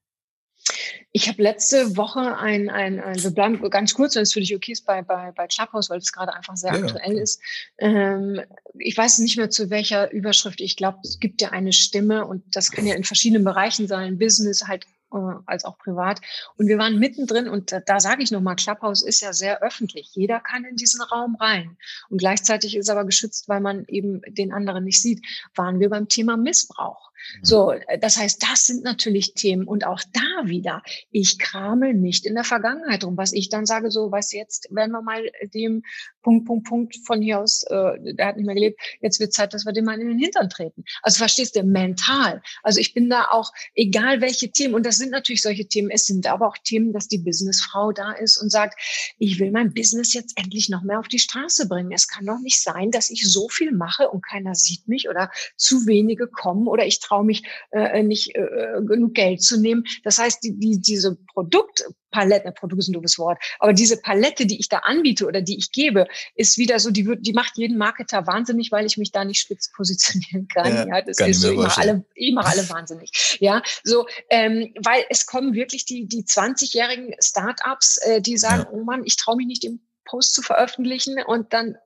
Ich 1.12 1.28
habe 1.28 1.42
letzte 1.42 1.96
Woche 1.98 2.38
ein, 2.38 2.70
ein, 2.70 3.00
ein, 3.00 3.24
wir 3.24 3.32
bleiben 3.32 3.62
ganz 3.70 3.94
kurz, 3.94 4.16
wenn 4.16 4.24
es 4.24 4.34
für 4.34 4.40
dich 4.40 4.56
okay 4.56 4.74
ist, 4.74 4.86
bei, 4.86 5.02
bei, 5.02 5.32
bei 5.32 5.48
Clubhouse, 5.48 5.90
weil 5.90 6.00
es 6.00 6.12
gerade 6.12 6.34
einfach 6.34 6.58
sehr 6.58 6.74
ja, 6.74 6.80
aktuell 6.80 7.16
ja. 7.16 7.22
ist. 7.22 7.42
Ähm, 7.78 8.42
ich 8.78 8.98
weiß 8.98 9.20
nicht 9.20 9.38
mehr 9.38 9.50
zu 9.50 9.70
welcher 9.70 10.12
Überschrift. 10.12 10.62
Ich 10.62 10.76
glaube, 10.76 11.00
es 11.04 11.20
gibt 11.20 11.42
ja 11.42 11.50
eine 11.50 11.74
Stimme 11.74 12.26
und 12.26 12.44
das 12.56 12.72
kann 12.72 12.86
ja 12.86 12.96
in 12.96 13.04
verschiedenen 13.04 13.44
Bereichen 13.44 13.88
sein, 13.88 14.18
Business, 14.18 14.68
halt 14.68 14.86
äh, 15.14 15.18
als 15.46 15.66
auch 15.66 15.78
privat. 15.78 16.20
Und 16.58 16.68
wir 16.68 16.78
waren 16.78 17.00
mittendrin 17.00 17.48
und 17.48 17.72
da, 17.72 17.80
da 17.80 18.00
sage 18.00 18.24
ich 18.24 18.32
nochmal, 18.32 18.56
Clubhouse 18.56 19.02
ist 19.02 19.22
ja 19.22 19.34
sehr 19.34 19.62
öffentlich. 19.62 20.12
Jeder 20.14 20.40
kann 20.40 20.66
in 20.66 20.76
diesen 20.76 21.02
Raum 21.02 21.36
rein. 21.36 21.78
Und 22.10 22.18
gleichzeitig 22.18 22.76
ist 22.76 22.90
aber 22.90 23.06
geschützt, 23.06 23.48
weil 23.48 23.62
man 23.62 23.86
eben 23.88 24.22
den 24.28 24.52
anderen 24.52 24.84
nicht 24.84 25.02
sieht. 25.02 25.26
Waren 25.56 25.80
wir 25.80 25.90
beim 25.90 26.10
Thema 26.10 26.38
Missbrauch. 26.38 27.12
Mhm. 27.40 27.46
So, 27.46 27.72
äh, 27.72 28.00
das 28.00 28.18
heißt, 28.18 28.44
das 28.44 28.66
sind 28.66 28.84
natürlich 28.84 29.34
Themen 29.34 29.68
und 29.68 29.86
auch 29.86 30.02
da 30.14 30.48
wieder, 30.48 30.82
ich 31.12 31.40
krame 31.40 31.94
nicht 31.94 32.26
in 32.26 32.36
der 32.36 32.44
Vergangenheit 32.44 33.04
rum, 33.04 33.18
was 33.18 33.34
ich 33.34 33.50
dann 33.50 33.66
sage, 33.66 33.92
so, 33.92 34.12
was 34.12 34.32
jetzt 34.32 34.68
werden 34.72 34.92
wir 34.92 35.02
mal 35.02 35.30
dem 35.54 35.84
Punkt, 36.22 36.46
Punkt, 36.46 36.68
Punkt 36.68 36.96
von 37.06 37.22
hier 37.22 37.40
aus, 37.40 37.64
äh, 37.64 38.14
der 38.14 38.28
hat 38.28 38.38
nicht 38.38 38.46
mehr 38.46 38.56
gelebt, 38.56 38.80
jetzt 39.02 39.20
wird 39.20 39.34
Zeit, 39.34 39.54
dass 39.54 39.66
wir 39.66 39.74
dem 39.74 39.86
mal 39.86 40.00
in 40.00 40.08
den 40.08 40.18
Hintern 40.20 40.50
treten. 40.50 40.84
Also 41.04 41.20
verstehst 41.20 41.56
du, 41.56 41.64
mental. 41.64 42.42
Also 42.64 42.80
ich 42.80 42.94
bin 42.94 43.10
da 43.10 43.28
auch, 43.30 43.52
egal 43.76 44.22
welche 44.22 44.52
Themen, 44.52 44.74
und 44.74 44.86
das 44.86 44.98
sind 44.98 45.12
natürlich 45.12 45.42
solche 45.42 45.68
Themen, 45.68 45.90
es 45.92 46.06
sind 46.06 46.28
aber 46.28 46.48
auch 46.48 46.58
Themen, 46.58 46.94
dass 46.94 47.08
die 47.08 47.20
Businessfrau 47.20 47.92
da 47.92 48.12
ist 48.12 48.38
und 48.38 48.50
sagt, 48.50 48.80
ich 49.20 49.40
will 49.40 49.52
mein 49.52 49.74
Business 49.74 50.14
jetzt 50.14 50.38
endlich 50.38 50.70
noch 50.70 50.84
mehr 50.84 51.00
auf 51.00 51.08
die 51.08 51.20
Straße 51.20 51.68
bringen. 51.68 51.92
Es 51.92 52.08
kann 52.08 52.26
doch 52.26 52.40
nicht 52.40 52.62
sein, 52.62 52.92
dass 52.92 53.10
ich 53.10 53.28
so 53.28 53.48
viel 53.50 53.72
mache 53.72 54.10
und 54.10 54.26
keiner 54.26 54.56
sieht 54.56 54.88
mich 54.88 55.10
oder 55.10 55.30
zu 55.58 55.86
wenige 55.86 56.28
kommen 56.28 56.68
oder 56.68 56.86
ich 56.86 57.00
traue 57.00 57.15
traue 57.16 57.26
mich 57.26 57.44
äh, 57.72 58.04
nicht 58.04 58.36
äh, 58.36 58.82
genug 58.86 59.14
Geld 59.14 59.42
zu 59.42 59.60
nehmen. 59.60 59.86
Das 60.04 60.18
heißt, 60.18 60.44
die, 60.44 60.58
die, 60.58 60.80
diese 60.80 61.18
Produktpalette, 61.34 62.52
Produkt 62.52 62.82
ist 62.82 62.90
ein 62.90 62.94
doofes 62.94 63.18
Wort, 63.18 63.38
aber 63.60 63.74
diese 63.74 63.98
Palette, 64.02 64.46
die 64.46 64.60
ich 64.60 64.70
da 64.70 64.80
anbiete 64.80 65.26
oder 65.26 65.42
die 65.42 65.58
ich 65.58 65.72
gebe, 65.72 66.08
ist 66.36 66.58
wieder 66.58 66.80
so, 66.80 66.92
die, 66.92 67.06
wird, 67.06 67.26
die 67.26 67.34
macht 67.34 67.58
jeden 67.58 67.78
Marketer 67.78 68.28
wahnsinnig, 68.28 68.72
weil 68.72 68.86
ich 68.86 68.98
mich 68.98 69.12
da 69.12 69.24
nicht 69.24 69.40
spitz 69.40 69.72
positionieren 69.72 70.48
kann. 70.48 70.74
Ja, 70.74 70.88
ja 70.88 71.02
das 71.02 71.20
ist 71.20 71.42
so, 71.42 71.52
ich 71.52 71.58
mache 71.58 71.82
alle, 71.82 72.06
ich 72.16 72.34
mache 72.34 72.50
alle 72.50 72.70
wahnsinnig. 72.70 73.38
Ja, 73.40 73.62
so, 73.84 74.06
ähm, 74.30 74.74
weil 74.84 75.06
es 75.10 75.26
kommen 75.26 75.54
wirklich 75.54 75.86
die, 75.86 76.08
die 76.08 76.24
20-jährigen 76.24 77.16
Startups, 77.20 77.98
äh, 77.98 78.22
die 78.22 78.38
sagen, 78.38 78.64
ja. 78.64 78.70
oh 78.72 78.84
Mann, 78.84 79.04
ich 79.06 79.16
traue 79.16 79.38
mich 79.38 79.48
nicht 79.48 79.64
dem 79.64 79.80
Post 80.06 80.34
zu 80.34 80.42
veröffentlichen 80.42 81.22
und 81.26 81.54
dann 81.54 81.78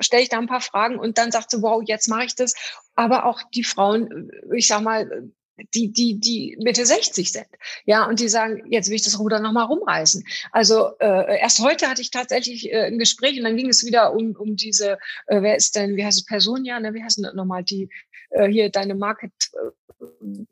stelle 0.00 0.22
ich 0.22 0.28
da 0.28 0.38
ein 0.38 0.46
paar 0.46 0.60
Fragen 0.60 0.98
und 0.98 1.18
dann 1.18 1.32
sagt 1.32 1.50
sie, 1.50 1.62
wow, 1.62 1.82
jetzt 1.84 2.08
mache 2.08 2.24
ich 2.24 2.34
das. 2.34 2.54
Aber 2.94 3.26
auch 3.26 3.42
die 3.54 3.64
Frauen, 3.64 4.30
ich 4.52 4.66
sag 4.66 4.82
mal, 4.82 5.30
die, 5.74 5.90
die, 5.90 6.20
die 6.20 6.56
Mitte 6.60 6.84
60 6.84 7.32
sind. 7.32 7.46
Ja, 7.84 8.04
und 8.04 8.20
die 8.20 8.28
sagen, 8.28 8.62
jetzt 8.70 8.88
will 8.88 8.96
ich 8.96 9.04
das 9.04 9.18
Ruder 9.18 9.40
nochmal 9.40 9.64
rumreißen. 9.64 10.24
Also 10.52 10.98
äh, 10.98 11.38
erst 11.40 11.60
heute 11.60 11.88
hatte 11.88 12.02
ich 12.02 12.10
tatsächlich 12.10 12.70
äh, 12.70 12.86
ein 12.86 12.98
Gespräch 12.98 13.38
und 13.38 13.44
dann 13.44 13.56
ging 13.56 13.68
es 13.68 13.84
wieder 13.84 14.12
um, 14.12 14.36
um 14.36 14.56
diese, 14.56 14.98
äh, 15.26 15.40
wer 15.40 15.56
ist 15.56 15.76
denn, 15.76 15.96
wie 15.96 16.04
heißt 16.04 16.18
es, 16.18 16.26
Personia, 16.26 16.78
ne, 16.78 16.92
wie 16.94 17.02
heißt 17.02 17.18
denn 17.18 17.34
nochmal 17.34 17.64
die, 17.64 17.88
äh, 18.30 18.48
hier 18.48 18.70
deine 18.70 18.94
Market, 18.94 19.32
äh, 19.52 19.85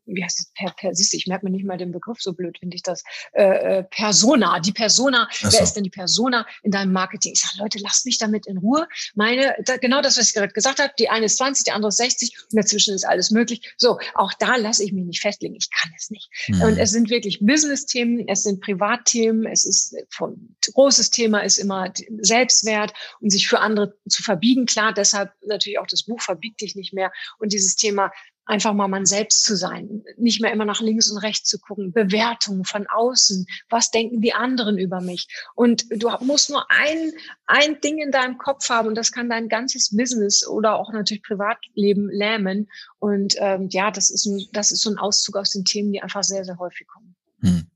wie 0.06 0.24
heißt 0.24 0.40
es, 0.40 0.52
per, 0.54 0.70
per, 0.72 0.94
siehst 0.94 1.12
du, 1.12 1.16
ich 1.16 1.26
merke 1.26 1.44
mir 1.44 1.50
nicht 1.50 1.64
mal 1.64 1.78
den 1.78 1.92
Begriff, 1.92 2.20
so 2.20 2.32
blöd 2.32 2.58
finde 2.58 2.76
ich 2.76 2.82
das, 2.82 3.04
äh, 3.32 3.78
äh 3.78 3.84
Persona, 3.84 4.60
die 4.60 4.72
Persona, 4.72 5.28
so. 5.32 5.52
wer 5.52 5.60
ist 5.60 5.74
denn 5.74 5.84
die 5.84 5.90
Persona 5.90 6.46
in 6.62 6.70
deinem 6.70 6.92
Marketing? 6.92 7.32
Ich 7.32 7.40
sage, 7.40 7.54
Leute, 7.58 7.78
lasst 7.78 8.06
mich 8.06 8.18
damit 8.18 8.46
in 8.46 8.58
Ruhe. 8.58 8.86
Meine, 9.14 9.54
da, 9.64 9.76
genau 9.76 10.02
das, 10.02 10.18
was 10.18 10.28
ich 10.28 10.34
gerade 10.34 10.52
gesagt 10.52 10.80
habe, 10.80 10.92
die 10.98 11.08
eine 11.08 11.26
ist 11.26 11.36
20, 11.38 11.64
die 11.64 11.72
andere 11.72 11.88
ist 11.88 11.96
60 11.96 12.36
und 12.50 12.56
dazwischen 12.56 12.94
ist 12.94 13.06
alles 13.06 13.30
möglich. 13.30 13.74
So, 13.76 13.98
auch 14.14 14.32
da 14.38 14.56
lasse 14.56 14.84
ich 14.84 14.92
mich 14.92 15.04
nicht 15.04 15.20
festlegen, 15.20 15.54
ich 15.54 15.70
kann 15.70 15.90
es 15.96 16.10
nicht. 16.10 16.30
Mhm. 16.48 16.62
Und 16.62 16.78
es 16.78 16.90
sind 16.90 17.10
wirklich 17.10 17.40
Business-Themen, 17.40 18.28
es 18.28 18.42
sind 18.42 18.60
Privatthemen, 18.60 19.46
es 19.46 19.64
ist 19.64 19.96
von 20.10 20.56
großes 20.72 21.10
Thema 21.10 21.40
ist 21.40 21.58
immer 21.58 21.92
Selbstwert 22.18 22.92
und 23.20 23.30
sich 23.30 23.48
für 23.48 23.60
andere 23.60 23.96
zu 24.08 24.22
verbiegen. 24.22 24.66
Klar, 24.66 24.92
deshalb 24.92 25.32
natürlich 25.46 25.78
auch 25.78 25.86
das 25.86 26.04
Buch 26.04 26.20
Verbieg 26.20 26.56
dich 26.58 26.74
nicht 26.74 26.92
mehr 26.92 27.12
und 27.38 27.52
dieses 27.52 27.76
Thema 27.76 28.10
einfach 28.46 28.74
mal 28.74 28.88
man 28.88 29.06
selbst 29.06 29.44
zu 29.44 29.56
sein, 29.56 30.04
nicht 30.16 30.40
mehr 30.40 30.52
immer 30.52 30.64
nach 30.64 30.80
links 30.80 31.10
und 31.10 31.18
rechts 31.18 31.48
zu 31.48 31.58
gucken, 31.58 31.92
Bewertungen 31.92 32.64
von 32.64 32.86
außen, 32.86 33.46
was 33.70 33.90
denken 33.90 34.20
die 34.20 34.34
anderen 34.34 34.78
über 34.78 35.00
mich? 35.00 35.28
Und 35.54 35.86
du 35.90 36.10
musst 36.20 36.50
nur 36.50 36.70
ein, 36.70 37.12
ein 37.46 37.80
Ding 37.80 37.98
in 37.98 38.10
deinem 38.10 38.38
Kopf 38.38 38.68
haben 38.68 38.88
und 38.88 38.96
das 38.96 39.12
kann 39.12 39.30
dein 39.30 39.48
ganzes 39.48 39.96
Business 39.96 40.46
oder 40.46 40.76
auch 40.76 40.92
natürlich 40.92 41.22
Privatleben 41.22 42.10
lähmen. 42.10 42.68
Und 42.98 43.34
ähm, 43.38 43.68
ja, 43.70 43.90
das 43.90 44.10
ist, 44.10 44.26
ein, 44.26 44.46
das 44.52 44.70
ist 44.70 44.82
so 44.82 44.90
ein 44.90 44.98
Auszug 44.98 45.36
aus 45.36 45.50
den 45.50 45.64
Themen, 45.64 45.92
die 45.92 46.02
einfach 46.02 46.24
sehr, 46.24 46.44
sehr 46.44 46.58
häufig 46.58 46.86
kommen. 46.86 47.14
Hm. 47.40 47.66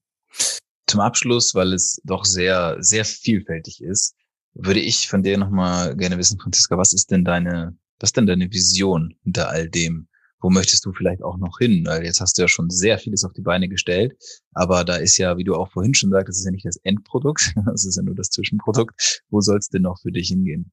Zum 0.86 1.00
Abschluss, 1.00 1.54
weil 1.54 1.72
es 1.72 2.00
doch 2.04 2.24
sehr, 2.24 2.76
sehr 2.80 3.04
vielfältig 3.04 3.82
ist, 3.82 4.14
würde 4.54 4.80
ich 4.80 5.08
von 5.08 5.22
dir 5.22 5.38
nochmal 5.38 5.96
gerne 5.96 6.18
wissen, 6.18 6.38
Franziska, 6.38 6.76
was 6.76 6.92
ist 6.92 7.10
denn 7.10 7.24
deine, 7.24 7.76
was 8.00 8.08
ist 8.08 8.16
denn 8.16 8.26
deine 8.26 8.50
Vision 8.50 9.14
hinter 9.22 9.48
all 9.48 9.68
dem? 9.68 10.08
Wo 10.40 10.50
möchtest 10.50 10.84
du 10.84 10.92
vielleicht 10.92 11.22
auch 11.22 11.36
noch 11.36 11.58
hin? 11.58 11.84
Weil 11.86 12.04
jetzt 12.04 12.20
hast 12.20 12.38
du 12.38 12.42
ja 12.42 12.48
schon 12.48 12.70
sehr 12.70 12.98
vieles 12.98 13.24
auf 13.24 13.32
die 13.32 13.42
Beine 13.42 13.68
gestellt, 13.68 14.16
aber 14.52 14.84
da 14.84 14.96
ist 14.96 15.18
ja, 15.18 15.36
wie 15.36 15.44
du 15.44 15.54
auch 15.54 15.70
vorhin 15.70 15.94
schon 15.94 16.10
sagst, 16.10 16.28
das 16.28 16.38
ist 16.38 16.44
ja 16.44 16.50
nicht 16.50 16.66
das 16.66 16.76
Endprodukt, 16.76 17.54
das 17.66 17.84
ist 17.84 17.96
ja 17.96 18.02
nur 18.02 18.14
das 18.14 18.30
Zwischenprodukt. 18.30 19.22
Wo 19.30 19.40
soll 19.40 19.58
es 19.58 19.68
denn 19.68 19.82
noch 19.82 20.00
für 20.00 20.12
dich 20.12 20.28
hingehen? 20.28 20.70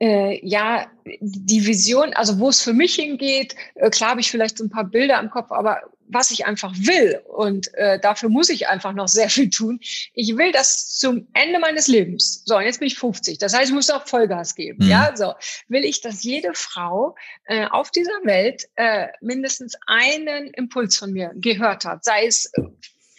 Äh, 0.00 0.46
ja, 0.46 0.86
die 1.20 1.66
Vision, 1.66 2.12
also 2.14 2.38
wo 2.38 2.50
es 2.50 2.62
für 2.62 2.72
mich 2.72 2.94
hingeht, 2.94 3.56
äh, 3.74 3.90
klar 3.90 4.10
habe 4.10 4.20
ich 4.20 4.30
vielleicht 4.30 4.58
so 4.58 4.64
ein 4.64 4.70
paar 4.70 4.84
Bilder 4.84 5.18
im 5.18 5.30
Kopf, 5.30 5.50
aber 5.50 5.82
was 6.10 6.30
ich 6.30 6.46
einfach 6.46 6.72
will 6.74 7.20
und 7.26 7.72
äh, 7.74 7.98
dafür 8.00 8.28
muss 8.28 8.48
ich 8.48 8.68
einfach 8.68 8.92
noch 8.92 9.08
sehr 9.08 9.28
viel 9.28 9.50
tun. 9.50 9.80
Ich 10.14 10.36
will 10.36 10.52
das 10.52 10.96
zum 10.96 11.28
Ende 11.34 11.58
meines 11.58 11.86
Lebens. 11.86 12.42
So, 12.46 12.56
und 12.56 12.64
jetzt 12.64 12.78
bin 12.78 12.88
ich 12.88 12.98
50. 12.98 13.38
Das 13.38 13.54
heißt, 13.54 13.68
ich 13.68 13.74
muss 13.74 13.90
auch 13.90 14.06
Vollgas 14.06 14.54
geben. 14.54 14.84
Mhm. 14.84 14.90
Ja, 14.90 15.12
so 15.14 15.34
will 15.68 15.84
ich, 15.84 16.00
dass 16.00 16.22
jede 16.22 16.54
Frau 16.54 17.14
äh, 17.44 17.66
auf 17.66 17.90
dieser 17.90 18.24
Welt 18.24 18.68
äh, 18.76 19.08
mindestens 19.20 19.74
einen 19.86 20.48
Impuls 20.54 20.96
von 20.96 21.12
mir 21.12 21.32
gehört 21.34 21.84
hat, 21.84 22.04
sei 22.04 22.26
es 22.26 22.46
äh, 22.54 22.62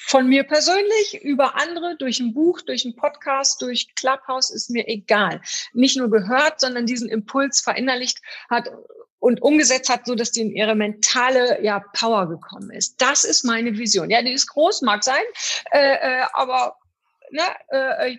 von 0.10 0.28
mir 0.28 0.44
persönlich 0.44 1.22
über 1.22 1.56
andere, 1.56 1.96
durch 1.96 2.20
ein 2.20 2.34
Buch, 2.34 2.62
durch 2.62 2.84
einen 2.84 2.96
Podcast, 2.96 3.62
durch 3.62 3.94
Clubhouse, 3.94 4.50
ist 4.50 4.72
mir 4.72 4.88
egal. 4.88 5.40
Nicht 5.74 5.98
nur 5.98 6.10
gehört, 6.10 6.60
sondern 6.60 6.88
diesen 6.88 7.10
Impuls 7.10 7.62
verinnerlicht 7.62 8.18
hat 8.50 8.72
und 9.20 9.44
umgesetzt 9.44 9.88
hat, 9.88 10.08
so 10.08 10.16
dass 10.16 10.32
die 10.32 10.42
in 10.42 10.52
ihre 10.52 10.74
mentale 10.74 11.64
ja, 11.64 11.84
Power 11.94 12.28
gekommen 12.28 12.72
ist. 12.72 13.00
Das 13.00 13.24
ist 13.24 13.44
meine 13.44 13.78
Vision. 13.78 14.10
Ja, 14.10 14.24
die 14.24 14.34
ist 14.34 14.48
groß, 14.48 14.82
mag 14.82 15.04
sein, 15.04 15.22
äh, 15.72 15.94
äh, 15.94 16.26
aber 16.34 16.78
ne, 17.30 17.44
äh, 17.70 18.18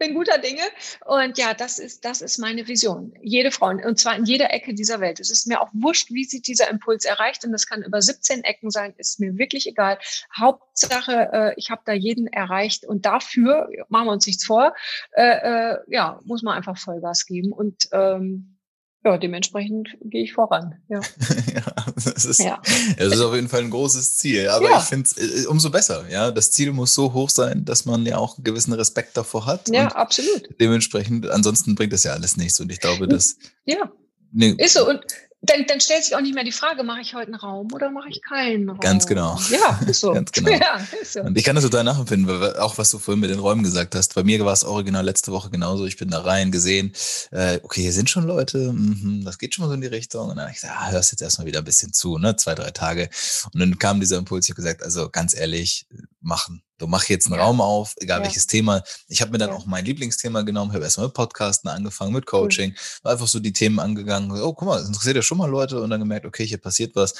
bin 0.00 0.14
guter 0.14 0.38
Dinge. 0.38 0.62
Und 1.04 1.38
ja, 1.38 1.54
das 1.54 1.78
ist, 1.78 2.04
das 2.04 2.22
ist 2.22 2.38
meine 2.38 2.66
Vision. 2.66 3.12
Jede 3.22 3.52
Frau, 3.52 3.68
und 3.68 4.00
zwar 4.00 4.16
in 4.16 4.24
jeder 4.24 4.52
Ecke 4.52 4.74
dieser 4.74 4.98
Welt. 4.98 5.20
Es 5.20 5.30
ist 5.30 5.46
mir 5.46 5.60
auch 5.60 5.68
wurscht, 5.72 6.10
wie 6.10 6.24
sich 6.24 6.42
dieser 6.42 6.68
Impuls 6.68 7.04
erreicht. 7.04 7.44
Und 7.44 7.52
das 7.52 7.66
kann 7.66 7.82
über 7.82 8.02
17 8.02 8.42
Ecken 8.42 8.70
sein, 8.70 8.94
ist 8.96 9.20
mir 9.20 9.38
wirklich 9.38 9.68
egal. 9.68 9.98
Hauptsache, 10.36 11.28
äh, 11.32 11.54
ich 11.56 11.70
habe 11.70 11.82
da 11.84 11.92
jeden 11.92 12.26
erreicht. 12.26 12.84
Und 12.84 13.06
dafür, 13.06 13.68
machen 13.88 14.06
wir 14.06 14.12
uns 14.12 14.26
nichts 14.26 14.44
vor, 14.44 14.74
äh, 15.12 15.22
äh, 15.22 15.78
ja, 15.88 16.18
muss 16.24 16.42
man 16.42 16.56
einfach 16.56 16.78
Vollgas 16.78 17.26
geben. 17.26 17.52
Und 17.52 17.88
ähm, 17.92 18.56
ja, 19.02 19.16
dementsprechend 19.16 19.96
gehe 20.02 20.22
ich 20.22 20.34
voran. 20.34 20.74
Ja. 20.88 21.00
ja, 21.54 21.92
das 21.94 22.24
ist, 22.26 22.40
ja. 22.40 22.60
das 22.98 23.14
ist 23.14 23.20
auf 23.20 23.34
jeden 23.34 23.48
Fall 23.48 23.60
ein 23.60 23.70
großes 23.70 24.16
Ziel. 24.16 24.48
Aber 24.48 24.68
ja. 24.68 24.78
ich 24.78 24.84
finde 24.84 25.08
es 25.08 25.44
äh, 25.44 25.46
umso 25.46 25.70
besser. 25.70 26.04
Ja, 26.10 26.30
das 26.30 26.50
Ziel 26.50 26.72
muss 26.72 26.92
so 26.92 27.14
hoch 27.14 27.30
sein, 27.30 27.64
dass 27.64 27.86
man 27.86 28.04
ja 28.04 28.18
auch 28.18 28.36
einen 28.36 28.44
gewissen 28.44 28.74
Respekt 28.74 29.16
davor 29.16 29.46
hat. 29.46 29.70
Ja, 29.70 29.88
absolut. 29.88 30.48
Dementsprechend, 30.60 31.30
ansonsten 31.30 31.74
bringt 31.74 31.94
das 31.94 32.04
ja 32.04 32.12
alles 32.12 32.36
nichts. 32.36 32.60
Und 32.60 32.70
ich 32.70 32.80
glaube, 32.80 33.08
dass. 33.08 33.36
Ja. 33.64 33.90
Nee. 34.32 34.54
Ist 34.58 34.74
so. 34.74 34.86
Und 34.88 35.00
dann, 35.42 35.64
dann 35.66 35.80
stellt 35.80 36.04
sich 36.04 36.14
auch 36.14 36.20
nicht 36.20 36.34
mehr 36.34 36.44
die 36.44 36.52
Frage, 36.52 36.82
mache 36.82 37.00
ich 37.00 37.14
heute 37.14 37.28
einen 37.28 37.34
Raum 37.36 37.72
oder 37.72 37.90
mache 37.90 38.10
ich 38.10 38.20
keinen 38.20 38.68
Raum? 38.68 38.80
Ganz 38.80 39.06
genau. 39.06 39.38
Ja, 39.50 39.80
ist 39.86 40.00
so. 40.00 40.12
Ganz 40.14 40.32
genau. 40.32 40.50
Ja, 40.50 40.86
ist 41.00 41.14
so. 41.14 41.20
Und 41.22 41.36
ich 41.36 41.44
kann 41.44 41.54
das 41.54 41.64
total 41.64 41.84
nachempfinden, 41.84 42.40
weil 42.40 42.56
auch 42.58 42.76
was 42.76 42.90
du 42.90 42.98
vorhin 42.98 43.20
mit 43.20 43.30
den 43.30 43.38
Räumen 43.38 43.62
gesagt 43.62 43.94
hast. 43.94 44.14
Bei 44.14 44.22
mir 44.22 44.44
war 44.44 44.52
es 44.52 44.64
original 44.64 45.04
letzte 45.04 45.32
Woche 45.32 45.48
genauso. 45.48 45.86
Ich 45.86 45.96
bin 45.96 46.10
da 46.10 46.20
rein, 46.20 46.52
gesehen, 46.52 46.92
äh, 47.30 47.58
okay, 47.62 47.80
hier 47.82 47.92
sind 47.92 48.10
schon 48.10 48.26
Leute, 48.26 48.72
mh, 48.72 49.24
das 49.24 49.38
geht 49.38 49.54
schon 49.54 49.64
mal 49.64 49.68
so 49.68 49.74
in 49.74 49.80
die 49.80 49.86
Richtung. 49.86 50.28
Und 50.28 50.36
dann 50.36 50.40
habe 50.40 50.50
ich 50.50 50.60
gesagt, 50.60 50.74
ah, 50.76 50.90
hörst 50.90 51.12
jetzt 51.12 51.22
erstmal 51.22 51.46
wieder 51.46 51.60
ein 51.60 51.64
bisschen 51.64 51.94
zu, 51.94 52.18
ne? 52.18 52.36
Zwei, 52.36 52.54
drei 52.54 52.70
Tage. 52.70 53.08
Und 53.54 53.60
dann 53.60 53.78
kam 53.78 53.98
dieser 53.98 54.18
Impuls, 54.18 54.46
ich 54.46 54.50
habe 54.50 54.62
gesagt, 54.62 54.82
also 54.82 55.08
ganz 55.08 55.34
ehrlich, 55.34 55.86
machen. 56.20 56.62
Du 56.78 56.86
mach 56.86 57.04
jetzt 57.04 57.26
einen 57.26 57.36
ja. 57.36 57.42
Raum 57.42 57.60
auf, 57.60 57.94
egal 57.98 58.20
ja. 58.20 58.24
welches 58.24 58.46
Thema. 58.46 58.82
Ich 59.08 59.20
habe 59.20 59.32
mir 59.32 59.38
dann 59.38 59.50
ja. 59.50 59.56
auch 59.56 59.66
mein 59.66 59.84
Lieblingsthema 59.84 60.42
genommen, 60.42 60.72
habe 60.72 60.84
erstmal 60.84 61.06
mit 61.06 61.14
Podcasten 61.14 61.68
angefangen, 61.68 62.12
mit 62.12 62.26
Coaching, 62.26 62.74
cool. 63.04 63.10
einfach 63.10 63.28
so 63.28 63.40
die 63.40 63.52
Themen 63.52 63.78
angegangen. 63.78 64.30
Oh, 64.32 64.54
guck 64.54 64.66
mal, 64.66 64.78
das 64.78 64.88
interessiert 64.88 65.16
ja 65.16 65.22
schon 65.22 65.38
mal 65.38 65.50
Leute 65.50 65.80
und 65.80 65.90
dann 65.90 66.00
gemerkt, 66.00 66.26
okay, 66.26 66.46
hier 66.46 66.58
passiert 66.58 66.96
was. 66.96 67.14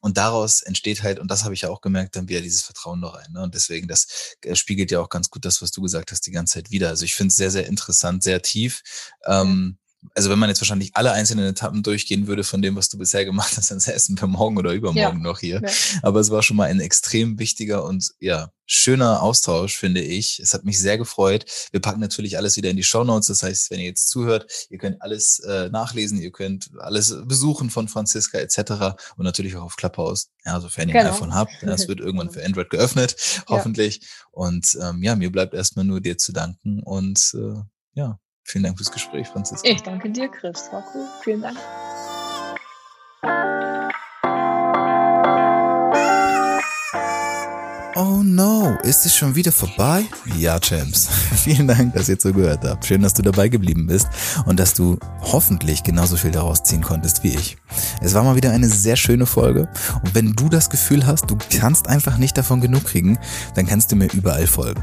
Und 0.00 0.18
daraus 0.18 0.60
entsteht 0.60 1.02
halt, 1.02 1.18
und 1.18 1.30
das 1.30 1.44
habe 1.44 1.54
ich 1.54 1.62
ja 1.62 1.70
auch 1.70 1.80
gemerkt, 1.80 2.14
dann 2.14 2.28
wieder 2.28 2.42
dieses 2.42 2.60
Vertrauen 2.60 3.00
noch 3.00 3.14
rein. 3.14 3.32
Ne? 3.32 3.42
Und 3.42 3.54
deswegen, 3.54 3.88
das 3.88 4.36
äh, 4.42 4.54
spiegelt 4.54 4.90
ja 4.90 5.00
auch 5.00 5.08
ganz 5.08 5.30
gut 5.30 5.46
das, 5.46 5.62
was 5.62 5.70
du 5.70 5.80
gesagt 5.80 6.12
hast, 6.12 6.26
die 6.26 6.30
ganze 6.30 6.54
Zeit 6.54 6.70
wieder. 6.70 6.90
Also 6.90 7.06
ich 7.06 7.14
finde 7.14 7.28
es 7.28 7.36
sehr, 7.36 7.50
sehr 7.50 7.66
interessant, 7.66 8.22
sehr 8.22 8.42
tief. 8.42 8.82
Ähm, 9.24 9.78
also 10.14 10.30
wenn 10.30 10.38
man 10.38 10.48
jetzt 10.48 10.60
wahrscheinlich 10.60 10.90
alle 10.94 11.12
einzelnen 11.12 11.46
Etappen 11.46 11.82
durchgehen 11.82 12.26
würde 12.26 12.44
von 12.44 12.62
dem, 12.62 12.76
was 12.76 12.88
du 12.88 12.98
bisher 12.98 13.24
gemacht 13.24 13.56
hast, 13.56 13.70
dann 13.70 13.80
säßen 13.80 14.20
wir 14.20 14.28
morgen 14.28 14.58
oder 14.58 14.72
übermorgen 14.72 15.18
ja. 15.18 15.22
noch 15.22 15.40
hier. 15.40 15.60
Ja. 15.62 15.70
Aber 16.02 16.20
es 16.20 16.30
war 16.30 16.42
schon 16.42 16.56
mal 16.56 16.68
ein 16.68 16.80
extrem 16.80 17.38
wichtiger 17.38 17.84
und 17.84 18.10
ja, 18.20 18.50
schöner 18.66 19.22
Austausch, 19.22 19.76
finde 19.76 20.00
ich. 20.00 20.40
Es 20.40 20.54
hat 20.54 20.64
mich 20.64 20.78
sehr 20.78 20.98
gefreut. 20.98 21.44
Wir 21.70 21.80
packen 21.80 22.00
natürlich 22.00 22.36
alles 22.36 22.56
wieder 22.56 22.70
in 22.70 22.76
die 22.76 22.82
Show 22.82 23.04
Notes. 23.04 23.26
Das 23.28 23.42
heißt, 23.42 23.70
wenn 23.70 23.80
ihr 23.80 23.86
jetzt 23.86 24.08
zuhört, 24.08 24.50
ihr 24.70 24.78
könnt 24.78 25.02
alles 25.02 25.38
äh, 25.40 25.68
nachlesen, 25.70 26.20
ihr 26.20 26.32
könnt 26.32 26.70
alles 26.78 27.14
besuchen 27.24 27.70
von 27.70 27.88
Franziska 27.88 28.38
etc. 28.38 28.96
und 29.16 29.24
natürlich 29.24 29.56
auch 29.56 29.64
auf 29.64 29.76
Clubhouse, 29.76 30.30
ja, 30.44 30.60
sofern 30.60 30.88
ihr 30.88 30.94
genau. 30.94 31.08
ein 31.08 31.14
iPhone 31.14 31.34
habt. 31.34 31.52
Das 31.62 31.88
wird 31.88 32.00
irgendwann 32.04 32.30
für 32.30 32.44
Android 32.44 32.70
geöffnet, 32.70 33.16
hoffentlich. 33.48 34.00
Ja. 34.00 34.08
Und 34.32 34.78
ähm, 34.80 35.02
ja, 35.02 35.16
mir 35.16 35.30
bleibt 35.30 35.54
erstmal 35.54 35.84
nur 35.84 36.00
dir 36.00 36.18
zu 36.18 36.32
danken 36.32 36.82
und 36.82 37.34
äh, 37.34 37.60
ja, 37.94 38.18
Vielen 38.44 38.64
Dank 38.64 38.76
fürs 38.76 38.92
Gespräch, 38.92 39.26
Franziska. 39.26 39.68
Ich 39.68 39.82
danke 39.82 40.10
dir, 40.10 40.28
Chris. 40.28 40.68
War 40.70 40.84
cool. 40.94 41.06
Vielen 41.22 41.40
Dank. 41.40 41.56
Oh 47.96 48.22
no, 48.22 48.76
ist 48.82 49.06
es 49.06 49.16
schon 49.16 49.34
wieder 49.34 49.52
vorbei? 49.52 50.04
Ja, 50.36 50.58
Champs. 50.58 51.08
Vielen 51.44 51.68
Dank, 51.68 51.94
dass 51.94 52.08
ihr 52.08 52.18
zugehört 52.18 52.64
habt. 52.64 52.84
Schön, 52.84 53.02
dass 53.02 53.14
du 53.14 53.22
dabei 53.22 53.48
geblieben 53.48 53.86
bist 53.86 54.08
und 54.46 54.58
dass 54.60 54.74
du 54.74 54.98
hoffentlich 55.20 55.82
genauso 55.82 56.16
viel 56.16 56.32
daraus 56.32 56.64
ziehen 56.64 56.82
konntest 56.82 57.22
wie 57.22 57.34
ich. 57.34 57.56
Es 58.02 58.12
war 58.12 58.24
mal 58.24 58.36
wieder 58.36 58.50
eine 58.50 58.68
sehr 58.68 58.96
schöne 58.96 59.26
Folge 59.26 59.68
und 60.02 60.14
wenn 60.14 60.32
du 60.32 60.48
das 60.48 60.70
Gefühl 60.70 61.06
hast, 61.06 61.30
du 61.30 61.38
kannst 61.58 61.88
einfach 61.88 62.18
nicht 62.18 62.36
davon 62.36 62.60
genug 62.60 62.84
kriegen, 62.84 63.18
dann 63.54 63.66
kannst 63.66 63.90
du 63.92 63.96
mir 63.96 64.12
überall 64.12 64.48
folgen. 64.48 64.82